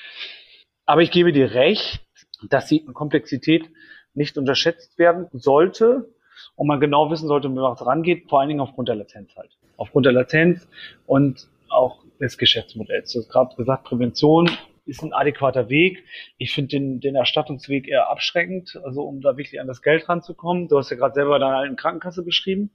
Aber 0.86 1.02
ich 1.02 1.12
gebe 1.12 1.32
dir 1.32 1.54
recht, 1.54 2.04
dass 2.50 2.68
die 2.68 2.84
Komplexität 2.84 3.70
nicht 4.16 4.38
unterschätzt 4.38 4.98
werden 4.98 5.28
sollte 5.32 6.10
und 6.56 6.68
man 6.68 6.80
genau 6.80 7.10
wissen 7.10 7.28
sollte, 7.28 7.50
wie 7.50 7.54
man 7.54 7.74
rangeht, 7.74 8.30
vor 8.30 8.40
allen 8.40 8.50
Dingen 8.50 8.60
aufgrund 8.60 8.90
der 8.90 8.96
Latenz 8.96 9.36
halt 9.36 9.58
aufgrund 9.78 10.06
der 10.06 10.14
Latenz 10.14 10.68
und 11.06 11.48
auch 11.70 12.04
des 12.20 12.38
Geschäftsmodells. 12.38 13.12
Du 13.12 13.20
hast 13.20 13.30
gerade 13.30 13.56
gesagt, 13.56 13.86
Prävention 13.86 14.50
ist 14.86 15.02
ein 15.02 15.14
adäquater 15.14 15.70
Weg. 15.70 16.04
Ich 16.38 16.54
finde 16.54 16.70
den, 16.70 17.00
den 17.00 17.16
Erstattungsweg 17.16 17.88
eher 17.88 18.10
abschreckend, 18.10 18.80
also 18.84 19.04
um 19.04 19.22
da 19.22 19.38
wirklich 19.38 19.60
an 19.60 19.68
das 19.68 19.82
Geld 19.82 20.10
ranzukommen. 20.10 20.68
Du 20.68 20.78
hast 20.78 20.90
ja 20.90 20.98
gerade 20.98 21.14
selber 21.14 21.40
deine 21.40 21.56
alten 21.56 21.76
Krankenkasse 21.76 22.24
beschrieben. 22.24 22.72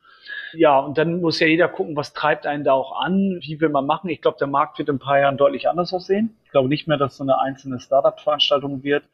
Ja, 0.55 0.79
und 0.79 0.97
dann 0.97 1.21
muss 1.21 1.41
ja 1.41 1.47
jeder 1.47 1.69
gucken, 1.69 1.97
was 1.97 2.15
treibt 2.15 2.47
einen 2.47 2.65
da 2.65 2.73
auch 2.73 3.01
an, 3.01 3.39
wie 3.43 3.61
will 3.61 3.69
man 3.69 3.87
machen. 3.87 4.09
Ich 4.09 4.23
glaube, 4.23 4.39
der 4.39 4.47
Markt 4.47 4.79
wird 4.79 4.89
in 4.89 4.97
ein 4.97 5.01
paar 5.01 5.19
Jahren 5.19 5.37
deutlich 5.37 5.69
anders 5.69 5.93
aussehen. 5.93 6.37
Ich 6.45 6.51
glaube 6.51 6.69
nicht 6.69 6.89
mehr, 6.89 6.97
dass 6.97 7.17
so 7.17 7.25
eine 7.25 7.41
einzelne 7.41 7.79
Startup-Veranstaltung 7.79 8.83
wird, 8.83 9.05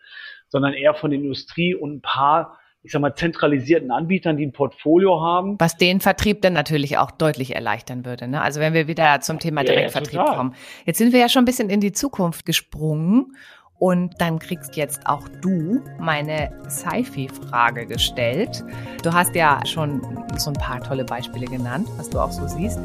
sondern 0.48 0.72
eher 0.72 0.94
von 0.94 1.10
der 1.10 1.18
Industrie 1.18 1.74
und 1.74 1.96
ein 1.96 2.00
paar 2.00 2.58
ich 2.84 2.92
sag 2.92 3.00
mal, 3.00 3.14
zentralisierten 3.14 3.90
Anbietern, 3.90 4.36
die 4.36 4.44
ein 4.44 4.52
Portfolio 4.52 5.22
haben. 5.22 5.56
Was 5.58 5.78
den 5.78 6.00
Vertrieb 6.00 6.42
dann 6.42 6.52
natürlich 6.52 6.98
auch 6.98 7.10
deutlich 7.10 7.54
erleichtern 7.54 8.04
würde. 8.04 8.28
Ne? 8.28 8.42
Also 8.42 8.60
wenn 8.60 8.74
wir 8.74 8.86
wieder 8.86 9.20
zum 9.20 9.38
Thema 9.38 9.64
Direktvertrieb 9.64 10.20
ja, 10.20 10.34
kommen. 10.36 10.54
Jetzt 10.84 10.98
sind 10.98 11.14
wir 11.14 11.20
ja 11.20 11.30
schon 11.30 11.42
ein 11.42 11.46
bisschen 11.46 11.70
in 11.70 11.80
die 11.80 11.92
Zukunft 11.92 12.44
gesprungen. 12.44 13.34
Und 13.78 14.14
dann 14.20 14.38
kriegst 14.38 14.76
jetzt 14.76 15.06
auch 15.06 15.28
du 15.42 15.82
meine 15.98 16.52
Sci-Fi-Frage 16.68 17.86
gestellt. 17.86 18.64
Du 19.02 19.12
hast 19.12 19.34
ja 19.34 19.60
schon 19.66 20.00
so 20.36 20.50
ein 20.50 20.54
paar 20.54 20.80
tolle 20.80 21.04
Beispiele 21.04 21.46
genannt, 21.46 21.88
was 21.96 22.08
du 22.08 22.20
auch 22.20 22.30
so 22.30 22.46
siehst. 22.46 22.78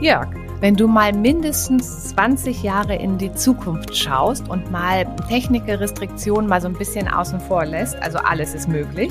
Jörg, 0.00 0.28
wenn 0.60 0.76
du 0.76 0.86
mal 0.86 1.12
mindestens 1.12 2.10
20 2.10 2.62
Jahre 2.62 2.94
in 2.94 3.18
die 3.18 3.32
Zukunft 3.32 3.96
schaust 3.96 4.48
und 4.48 4.70
mal 4.70 5.04
Techniker, 5.28 5.80
Restriktionen 5.80 6.48
mal 6.48 6.60
so 6.60 6.68
ein 6.68 6.78
bisschen 6.78 7.08
außen 7.08 7.40
vor 7.40 7.64
lässt, 7.64 7.96
also 8.00 8.18
alles 8.18 8.54
ist 8.54 8.68
möglich, 8.68 9.10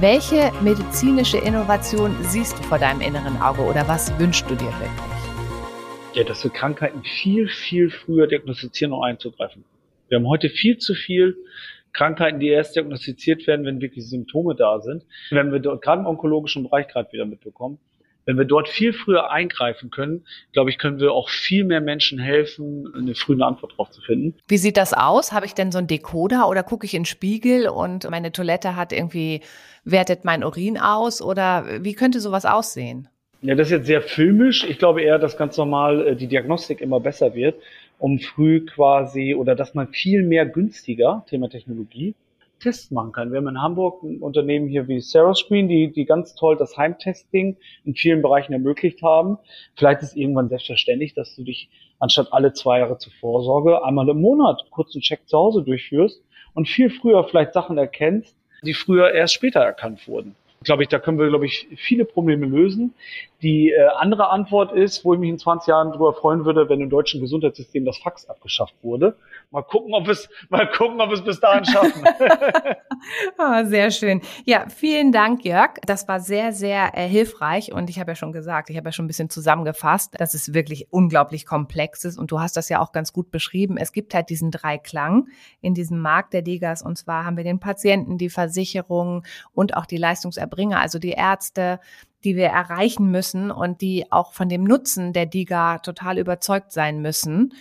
welche 0.00 0.50
medizinische 0.62 1.38
Innovation 1.38 2.12
siehst 2.22 2.58
du 2.58 2.62
vor 2.64 2.80
deinem 2.80 3.02
inneren 3.02 3.40
Auge 3.40 3.62
oder 3.62 3.86
was 3.86 4.18
wünschst 4.18 4.50
du 4.50 4.56
dir 4.56 4.64
wirklich? 4.64 6.14
Ja, 6.14 6.24
dass 6.24 6.42
wir 6.42 6.50
Krankheiten 6.50 7.04
viel, 7.04 7.46
viel 7.46 7.88
früher 7.88 8.26
diagnostizieren 8.26 8.92
und 8.92 9.04
einzugreifen. 9.04 9.64
Wir 10.08 10.18
haben 10.18 10.26
heute 10.26 10.48
viel 10.48 10.78
zu 10.78 10.94
viel 10.94 11.36
Krankheiten, 11.92 12.40
die 12.40 12.48
erst 12.48 12.74
diagnostiziert 12.74 13.46
werden, 13.46 13.64
wenn 13.64 13.80
wirklich 13.80 14.04
Symptome 14.08 14.56
da 14.56 14.80
sind. 14.80 15.04
Wenn 15.30 15.52
wir 15.52 15.60
dort 15.60 15.82
gerade 15.82 16.00
im 16.00 16.06
onkologischen 16.08 16.64
Bereich 16.64 16.88
gerade 16.88 17.12
wieder 17.12 17.26
mitbekommen, 17.26 17.78
Wenn 18.26 18.36
wir 18.36 18.44
dort 18.44 18.68
viel 18.68 18.92
früher 18.92 19.30
eingreifen 19.30 19.90
können, 19.90 20.26
glaube 20.52 20.70
ich, 20.70 20.78
können 20.78 20.98
wir 20.98 21.12
auch 21.12 21.30
viel 21.30 21.64
mehr 21.64 21.80
Menschen 21.80 22.18
helfen, 22.18 22.92
eine 22.94 23.14
frühe 23.14 23.42
Antwort 23.44 23.78
drauf 23.78 23.90
zu 23.90 24.00
finden. 24.00 24.34
Wie 24.48 24.58
sieht 24.58 24.76
das 24.76 24.92
aus? 24.92 25.32
Habe 25.32 25.46
ich 25.46 25.54
denn 25.54 25.70
so 25.72 25.78
einen 25.78 25.86
Decoder 25.86 26.48
oder 26.48 26.64
gucke 26.64 26.86
ich 26.86 26.94
in 26.94 27.02
den 27.02 27.06
Spiegel 27.06 27.68
und 27.68 28.10
meine 28.10 28.32
Toilette 28.32 28.74
hat 28.74 28.92
irgendwie, 28.92 29.40
wertet 29.84 30.24
mein 30.24 30.42
Urin 30.42 30.76
aus 30.76 31.22
oder 31.22 31.84
wie 31.84 31.94
könnte 31.94 32.20
sowas 32.20 32.44
aussehen? 32.44 33.08
Ja, 33.42 33.54
das 33.54 33.68
ist 33.68 33.72
jetzt 33.72 33.86
sehr 33.86 34.02
filmisch. 34.02 34.64
Ich 34.68 34.78
glaube 34.78 35.02
eher, 35.02 35.18
dass 35.18 35.36
ganz 35.36 35.56
normal 35.56 36.06
äh, 36.06 36.16
die 36.16 36.26
Diagnostik 36.26 36.80
immer 36.80 36.98
besser 36.98 37.34
wird, 37.34 37.54
um 37.98 38.18
früh 38.18 38.66
quasi 38.66 39.34
oder 39.34 39.54
dass 39.54 39.74
man 39.74 39.88
viel 39.88 40.22
mehr 40.22 40.46
günstiger, 40.46 41.24
Thema 41.28 41.48
Technologie, 41.48 42.14
Tests 42.60 42.90
machen 42.90 43.12
kann. 43.12 43.30
Wir 43.30 43.38
haben 43.38 43.48
in 43.48 43.60
Hamburg 43.60 44.02
ein 44.02 44.20
Unternehmen 44.20 44.68
hier 44.68 44.88
wie 44.88 45.00
SarahScreen, 45.00 45.68
die, 45.68 45.92
die 45.92 46.04
ganz 46.04 46.34
toll 46.34 46.56
das 46.56 46.76
Heimtesting 46.76 47.56
in 47.84 47.94
vielen 47.94 48.22
Bereichen 48.22 48.52
ermöglicht 48.52 49.02
haben. 49.02 49.38
Vielleicht 49.74 50.02
ist 50.02 50.16
irgendwann 50.16 50.48
selbstverständlich, 50.48 51.14
dass 51.14 51.34
du 51.36 51.44
dich 51.44 51.68
anstatt 51.98 52.32
alle 52.32 52.52
zwei 52.52 52.80
Jahre 52.80 52.98
zur 52.98 53.12
Vorsorge 53.20 53.84
einmal 53.84 54.08
im 54.08 54.20
Monat 54.20 54.66
kurz 54.70 54.94
einen 54.94 55.02
Check 55.02 55.28
zu 55.28 55.38
Hause 55.38 55.62
durchführst 55.62 56.22
und 56.54 56.68
viel 56.68 56.90
früher 56.90 57.24
vielleicht 57.24 57.52
Sachen 57.52 57.78
erkennst, 57.78 58.36
die 58.62 58.74
früher 58.74 59.12
erst 59.12 59.34
später 59.34 59.60
erkannt 59.60 60.06
wurden 60.08 60.34
glaube 60.66 60.82
ich, 60.82 60.88
da 60.88 60.98
können 60.98 61.18
wir, 61.18 61.28
glaube 61.28 61.46
ich, 61.46 61.68
viele 61.76 62.04
Probleme 62.04 62.44
lösen. 62.44 62.92
Die 63.42 63.70
äh, 63.70 63.88
andere 63.96 64.30
Antwort 64.30 64.72
ist, 64.72 65.04
wo 65.04 65.12
ich 65.12 65.20
mich 65.20 65.28
in 65.28 65.38
20 65.38 65.68
Jahren 65.68 65.90
darüber 65.90 66.14
freuen 66.14 66.46
würde, 66.46 66.70
wenn 66.70 66.80
im 66.80 66.88
deutschen 66.88 67.20
Gesundheitssystem 67.20 67.84
das 67.84 67.98
Fax 67.98 68.26
abgeschafft 68.28 68.74
wurde. 68.82 69.16
Mal 69.50 69.62
gucken, 69.62 69.92
ob 69.92 70.08
es, 70.08 70.30
mal 70.48 70.66
gucken, 70.70 71.00
ob 71.02 71.12
es 71.12 71.22
bis 71.22 71.38
dahin 71.38 71.66
schaffen. 71.66 72.02
oh, 73.38 73.64
sehr 73.64 73.90
schön. 73.90 74.22
Ja, 74.46 74.66
vielen 74.68 75.12
Dank, 75.12 75.44
Jörg. 75.44 75.74
Das 75.86 76.08
war 76.08 76.18
sehr, 76.20 76.52
sehr 76.52 76.96
äh, 76.96 77.06
hilfreich. 77.06 77.72
Und 77.72 77.90
ich 77.90 78.00
habe 78.00 78.12
ja 78.12 78.14
schon 78.14 78.32
gesagt, 78.32 78.70
ich 78.70 78.76
habe 78.78 78.88
ja 78.88 78.92
schon 78.92 79.04
ein 79.04 79.08
bisschen 79.08 79.28
zusammengefasst, 79.28 80.18
dass 80.18 80.32
es 80.32 80.54
wirklich 80.54 80.88
unglaublich 80.90 81.44
komplex 81.44 82.04
ist. 82.04 82.18
Und 82.18 82.30
du 82.30 82.40
hast 82.40 82.56
das 82.56 82.70
ja 82.70 82.80
auch 82.80 82.92
ganz 82.92 83.12
gut 83.12 83.30
beschrieben. 83.30 83.76
Es 83.76 83.92
gibt 83.92 84.14
halt 84.14 84.30
diesen 84.30 84.50
Dreiklang 84.50 85.28
in 85.60 85.74
diesem 85.74 86.00
Markt 86.00 86.32
der 86.32 86.42
Digas. 86.42 86.80
Und 86.80 86.96
zwar 86.96 87.26
haben 87.26 87.36
wir 87.36 87.44
den 87.44 87.60
Patienten, 87.60 88.16
die 88.16 88.30
Versicherung 88.30 89.24
und 89.52 89.76
auch 89.76 89.84
die 89.84 89.98
Leistungserbringer, 89.98 90.80
also 90.80 90.98
die 90.98 91.10
Ärzte, 91.12 91.80
die 92.26 92.34
wir 92.34 92.48
erreichen 92.48 93.10
müssen 93.10 93.52
und 93.52 93.80
die 93.80 94.10
auch 94.10 94.32
von 94.32 94.48
dem 94.48 94.64
Nutzen 94.64 95.12
der 95.12 95.26
DIGA 95.26 95.78
total 95.78 96.18
überzeugt 96.18 96.72
sein 96.72 97.00
müssen. 97.00 97.54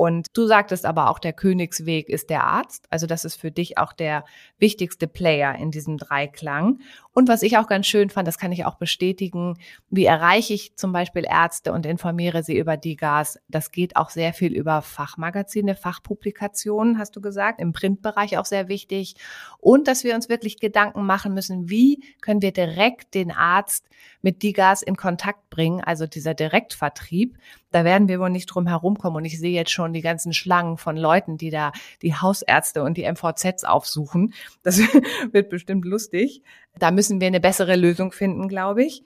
Und 0.00 0.28
du 0.32 0.46
sagtest 0.46 0.86
aber 0.86 1.10
auch, 1.10 1.18
der 1.18 1.34
Königsweg 1.34 2.08
ist 2.08 2.30
der 2.30 2.44
Arzt. 2.44 2.86
Also 2.88 3.06
das 3.06 3.26
ist 3.26 3.38
für 3.38 3.50
dich 3.50 3.76
auch 3.76 3.92
der 3.92 4.24
wichtigste 4.58 5.06
Player 5.06 5.54
in 5.56 5.70
diesem 5.70 5.98
Dreiklang. 5.98 6.80
Und 7.12 7.28
was 7.28 7.42
ich 7.42 7.58
auch 7.58 7.66
ganz 7.66 7.86
schön 7.86 8.08
fand, 8.08 8.26
das 8.26 8.38
kann 8.38 8.50
ich 8.50 8.64
auch 8.64 8.76
bestätigen, 8.76 9.58
wie 9.90 10.06
erreiche 10.06 10.54
ich 10.54 10.74
zum 10.74 10.92
Beispiel 10.92 11.26
Ärzte 11.28 11.74
und 11.74 11.84
informiere 11.84 12.42
sie 12.42 12.56
über 12.56 12.78
die 12.78 12.96
Gas. 12.96 13.38
Das 13.48 13.72
geht 13.72 13.96
auch 13.96 14.08
sehr 14.08 14.32
viel 14.32 14.54
über 14.54 14.80
Fachmagazine, 14.80 15.74
Fachpublikationen, 15.74 16.98
hast 16.98 17.14
du 17.14 17.20
gesagt, 17.20 17.60
im 17.60 17.74
Printbereich 17.74 18.38
auch 18.38 18.46
sehr 18.46 18.68
wichtig. 18.68 19.16
Und 19.58 19.86
dass 19.86 20.02
wir 20.02 20.14
uns 20.14 20.30
wirklich 20.30 20.60
Gedanken 20.60 21.04
machen 21.04 21.34
müssen, 21.34 21.68
wie 21.68 22.02
können 22.22 22.40
wir 22.40 22.52
direkt 22.52 23.14
den 23.14 23.32
Arzt 23.32 23.86
mit 24.22 24.42
Digas 24.42 24.80
in 24.80 24.96
Kontakt 24.96 25.50
bringen, 25.50 25.82
also 25.82 26.06
dieser 26.06 26.32
Direktvertrieb. 26.32 27.36
Da 27.70 27.84
werden 27.84 28.08
wir 28.08 28.18
wohl 28.18 28.30
nicht 28.30 28.46
drum 28.46 28.66
herumkommen. 28.66 29.18
Und 29.18 29.24
ich 29.24 29.38
sehe 29.38 29.52
jetzt 29.52 29.70
schon 29.70 29.89
die 29.92 30.02
ganzen 30.02 30.32
Schlangen 30.32 30.76
von 30.76 30.96
Leuten, 30.96 31.36
die 31.36 31.50
da 31.50 31.72
die 32.02 32.14
Hausärzte 32.14 32.82
und 32.82 32.96
die 32.96 33.10
MVZs 33.10 33.64
aufsuchen. 33.64 34.34
Das 34.62 34.78
wird 35.32 35.50
bestimmt 35.50 35.84
lustig. 35.84 36.42
Da 36.78 36.90
müssen 36.90 37.20
wir 37.20 37.26
eine 37.26 37.40
bessere 37.40 37.76
Lösung 37.76 38.12
finden, 38.12 38.48
glaube 38.48 38.84
ich. 38.84 39.04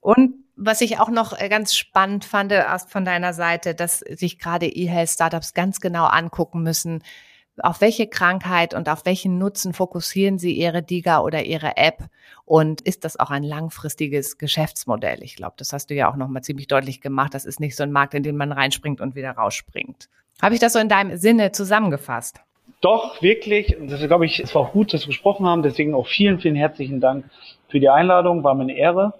Und 0.00 0.34
was 0.56 0.80
ich 0.80 0.98
auch 0.98 1.08
noch 1.08 1.38
äh, 1.38 1.48
ganz 1.48 1.74
spannend 1.74 2.24
fand 2.24 2.52
äh, 2.52 2.64
von 2.88 3.04
deiner 3.04 3.32
Seite, 3.32 3.74
dass 3.74 3.98
sich 4.00 4.38
gerade 4.38 4.66
E-Health-Startups 4.66 5.54
ganz 5.54 5.80
genau 5.80 6.04
angucken 6.04 6.62
müssen, 6.62 7.02
auf 7.64 7.80
welche 7.80 8.06
Krankheit 8.06 8.74
und 8.74 8.88
auf 8.88 9.06
welchen 9.06 9.38
Nutzen 9.38 9.72
fokussieren 9.72 10.38
sie 10.38 10.52
ihre 10.52 10.82
Diga 10.82 11.20
oder 11.20 11.44
ihre 11.44 11.76
App 11.76 12.04
und 12.44 12.80
ist 12.80 13.04
das 13.04 13.18
auch 13.18 13.30
ein 13.30 13.42
langfristiges 13.42 14.38
Geschäftsmodell? 14.38 15.22
Ich 15.22 15.36
glaube, 15.36 15.54
das 15.56 15.72
hast 15.72 15.90
du 15.90 15.94
ja 15.94 16.10
auch 16.10 16.16
noch 16.16 16.28
mal 16.28 16.42
ziemlich 16.42 16.66
deutlich 16.66 17.00
gemacht. 17.00 17.34
Das 17.34 17.44
ist 17.44 17.60
nicht 17.60 17.76
so 17.76 17.82
ein 17.82 17.92
Markt, 17.92 18.14
in 18.14 18.22
den 18.22 18.36
man 18.36 18.52
reinspringt 18.52 19.00
und 19.00 19.14
wieder 19.14 19.30
rausspringt. 19.30 20.08
Habe 20.42 20.54
ich 20.54 20.60
das 20.60 20.72
so 20.72 20.78
in 20.78 20.88
deinem 20.88 21.16
Sinne 21.16 21.52
zusammengefasst? 21.52 22.40
Doch, 22.80 23.20
wirklich. 23.20 23.76
Das 23.80 24.00
glaube 24.00 24.26
ich, 24.26 24.40
es 24.40 24.54
war 24.54 24.70
gut, 24.70 24.94
dass 24.94 25.02
wir 25.02 25.08
gesprochen 25.08 25.46
haben. 25.46 25.62
Deswegen 25.62 25.94
auch 25.94 26.06
vielen, 26.06 26.40
vielen 26.40 26.56
herzlichen 26.56 27.00
Dank 27.00 27.26
für 27.68 27.78
die 27.78 27.88
Einladung. 27.88 28.42
War 28.42 28.54
mir 28.54 28.62
eine 28.62 28.76
Ehre. 28.76 29.14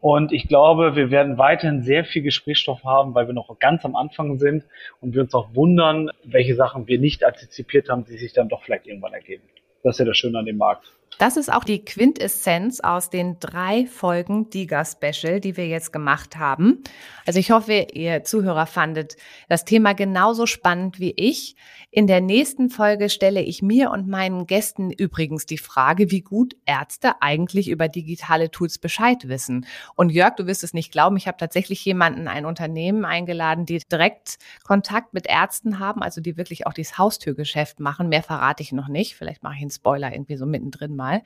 Und 0.00 0.32
ich 0.32 0.48
glaube, 0.48 0.96
wir 0.96 1.10
werden 1.10 1.36
weiterhin 1.36 1.82
sehr 1.82 2.04
viel 2.04 2.22
Gesprächsstoff 2.22 2.84
haben, 2.84 3.14
weil 3.14 3.26
wir 3.26 3.34
noch 3.34 3.58
ganz 3.58 3.84
am 3.84 3.96
Anfang 3.96 4.38
sind 4.38 4.64
und 5.00 5.14
wir 5.14 5.20
uns 5.20 5.34
auch 5.34 5.54
wundern, 5.54 6.10
welche 6.24 6.54
Sachen 6.54 6.86
wir 6.86 6.98
nicht 6.98 7.24
antizipiert 7.24 7.90
haben, 7.90 8.04
die 8.04 8.16
sich 8.16 8.32
dann 8.32 8.48
doch 8.48 8.62
vielleicht 8.62 8.86
irgendwann 8.86 9.12
ergeben. 9.12 9.42
Das 9.82 9.96
ist 9.96 9.98
ja 9.98 10.06
das 10.06 10.16
Schöne 10.16 10.38
an 10.38 10.46
dem 10.46 10.56
Markt. 10.56 10.90
Das 11.18 11.36
ist 11.36 11.52
auch 11.52 11.64
die 11.64 11.84
Quintessenz 11.84 12.80
aus 12.80 13.10
den 13.10 13.38
drei 13.40 13.86
Folgen 13.86 14.48
Diga 14.48 14.84
Special, 14.86 15.38
die 15.40 15.56
wir 15.56 15.66
jetzt 15.66 15.92
gemacht 15.92 16.36
haben. 16.36 16.82
Also 17.26 17.38
ich 17.38 17.50
hoffe, 17.50 17.88
ihr 17.92 18.24
Zuhörer 18.24 18.66
fandet 18.66 19.16
das 19.48 19.66
Thema 19.66 19.92
genauso 19.92 20.46
spannend 20.46 20.98
wie 20.98 21.10
ich. 21.10 21.56
In 21.90 22.06
der 22.06 22.20
nächsten 22.20 22.70
Folge 22.70 23.10
stelle 23.10 23.42
ich 23.42 23.62
mir 23.62 23.90
und 23.90 24.08
meinen 24.08 24.46
Gästen 24.46 24.90
übrigens 24.90 25.44
die 25.44 25.58
Frage, 25.58 26.10
wie 26.10 26.22
gut 26.22 26.54
Ärzte 26.64 27.20
eigentlich 27.20 27.68
über 27.68 27.88
digitale 27.88 28.50
Tools 28.50 28.78
Bescheid 28.78 29.28
wissen. 29.28 29.66
Und 29.96 30.10
Jörg, 30.10 30.36
du 30.36 30.46
wirst 30.46 30.64
es 30.64 30.72
nicht 30.72 30.92
glauben, 30.92 31.16
ich 31.16 31.26
habe 31.26 31.36
tatsächlich 31.36 31.84
jemanden, 31.84 32.28
ein 32.28 32.46
Unternehmen 32.46 33.04
eingeladen, 33.04 33.66
die 33.66 33.78
direkt 33.78 34.38
Kontakt 34.62 35.12
mit 35.12 35.26
Ärzten 35.26 35.80
haben, 35.80 36.02
also 36.02 36.20
die 36.20 36.36
wirklich 36.36 36.66
auch 36.66 36.72
dieses 36.72 36.96
Haustürgeschäft 36.96 37.80
machen. 37.80 38.08
Mehr 38.08 38.22
verrate 38.22 38.62
ich 38.62 38.72
noch 38.72 38.88
nicht. 38.88 39.16
Vielleicht 39.16 39.42
mache 39.42 39.56
ich 39.56 39.62
einen 39.62 39.70
Spoiler 39.70 40.12
irgendwie 40.12 40.36
so 40.36 40.46
mittendrin 40.46 40.96
mal. 41.00 41.22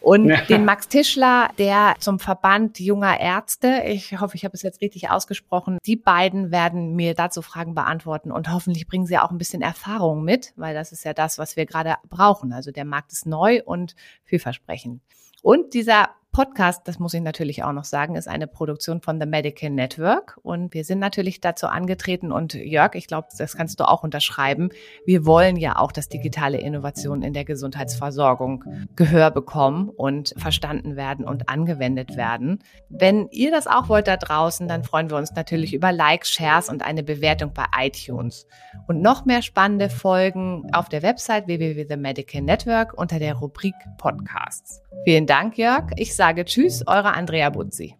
Und 0.00 0.28
ja. 0.28 0.40
den 0.42 0.64
Max 0.64 0.88
Tischler, 0.88 1.50
der 1.58 1.96
zum 1.98 2.20
Verband 2.20 2.78
junger 2.78 3.18
Ärzte, 3.18 3.82
ich 3.86 4.20
hoffe, 4.20 4.36
ich 4.36 4.44
habe 4.44 4.54
es 4.54 4.62
jetzt 4.62 4.80
richtig 4.80 5.10
ausgesprochen, 5.10 5.78
die 5.84 5.96
beiden 5.96 6.52
werden 6.52 6.94
mir 6.94 7.14
dazu 7.14 7.42
Fragen 7.42 7.74
beantworten 7.74 8.30
und 8.30 8.52
hoffentlich 8.52 8.86
bringen 8.86 9.06
sie 9.06 9.18
auch 9.18 9.30
ein 9.30 9.38
bisschen 9.38 9.62
Erfahrung 9.62 10.22
mit, 10.22 10.52
weil 10.54 10.74
das 10.74 10.92
ist 10.92 11.04
ja 11.04 11.12
das, 11.12 11.38
was 11.38 11.56
wir 11.56 11.66
gerade 11.66 11.96
brauchen. 12.08 12.52
Also 12.52 12.70
der 12.70 12.84
Markt 12.84 13.12
ist 13.12 13.26
neu 13.26 13.62
und 13.64 13.96
vielversprechend. 14.24 15.02
Und 15.42 15.74
dieser 15.74 16.10
Podcast, 16.36 16.86
das 16.86 16.98
muss 16.98 17.14
ich 17.14 17.22
natürlich 17.22 17.64
auch 17.64 17.72
noch 17.72 17.84
sagen, 17.84 18.14
ist 18.14 18.28
eine 18.28 18.46
Produktion 18.46 19.00
von 19.00 19.18
The 19.18 19.26
Medical 19.26 19.70
Network. 19.70 20.38
Und 20.42 20.74
wir 20.74 20.84
sind 20.84 20.98
natürlich 20.98 21.40
dazu 21.40 21.66
angetreten. 21.66 22.30
Und 22.30 22.52
Jörg, 22.52 22.94
ich 22.94 23.06
glaube, 23.06 23.28
das 23.38 23.56
kannst 23.56 23.80
du 23.80 23.88
auch 23.88 24.02
unterschreiben. 24.02 24.68
Wir 25.06 25.24
wollen 25.24 25.56
ja 25.56 25.78
auch, 25.78 25.92
dass 25.92 26.10
digitale 26.10 26.58
Innovationen 26.58 27.22
in 27.22 27.32
der 27.32 27.46
Gesundheitsversorgung 27.46 28.64
Gehör 28.96 29.30
bekommen 29.30 29.88
und 29.88 30.34
verstanden 30.36 30.94
werden 30.94 31.24
und 31.24 31.48
angewendet 31.48 32.18
werden. 32.18 32.58
Wenn 32.90 33.28
ihr 33.30 33.50
das 33.50 33.66
auch 33.66 33.88
wollt 33.88 34.06
da 34.06 34.18
draußen, 34.18 34.68
dann 34.68 34.84
freuen 34.84 35.08
wir 35.08 35.16
uns 35.16 35.32
natürlich 35.34 35.72
über 35.72 35.90
Likes, 35.90 36.28
Shares 36.28 36.68
und 36.68 36.82
eine 36.82 37.02
Bewertung 37.02 37.54
bei 37.54 37.64
iTunes. 37.78 38.46
Und 38.88 39.00
noch 39.00 39.24
mehr 39.24 39.40
spannende 39.40 39.88
Folgen 39.88 40.68
auf 40.74 40.90
der 40.90 41.00
Website 41.00 41.46
www.themedical 41.46 42.42
Network 42.42 42.92
unter 42.92 43.18
der 43.18 43.36
Rubrik 43.36 43.74
Podcasts. 43.96 44.82
Vielen 45.04 45.26
Dank, 45.26 45.56
Jörg. 45.56 45.92
Ich 45.96 46.14
sage 46.14 46.25
Tschüss, 46.44 46.82
eure 46.86 47.14
Andrea 47.14 47.50
Butzi. 47.50 47.96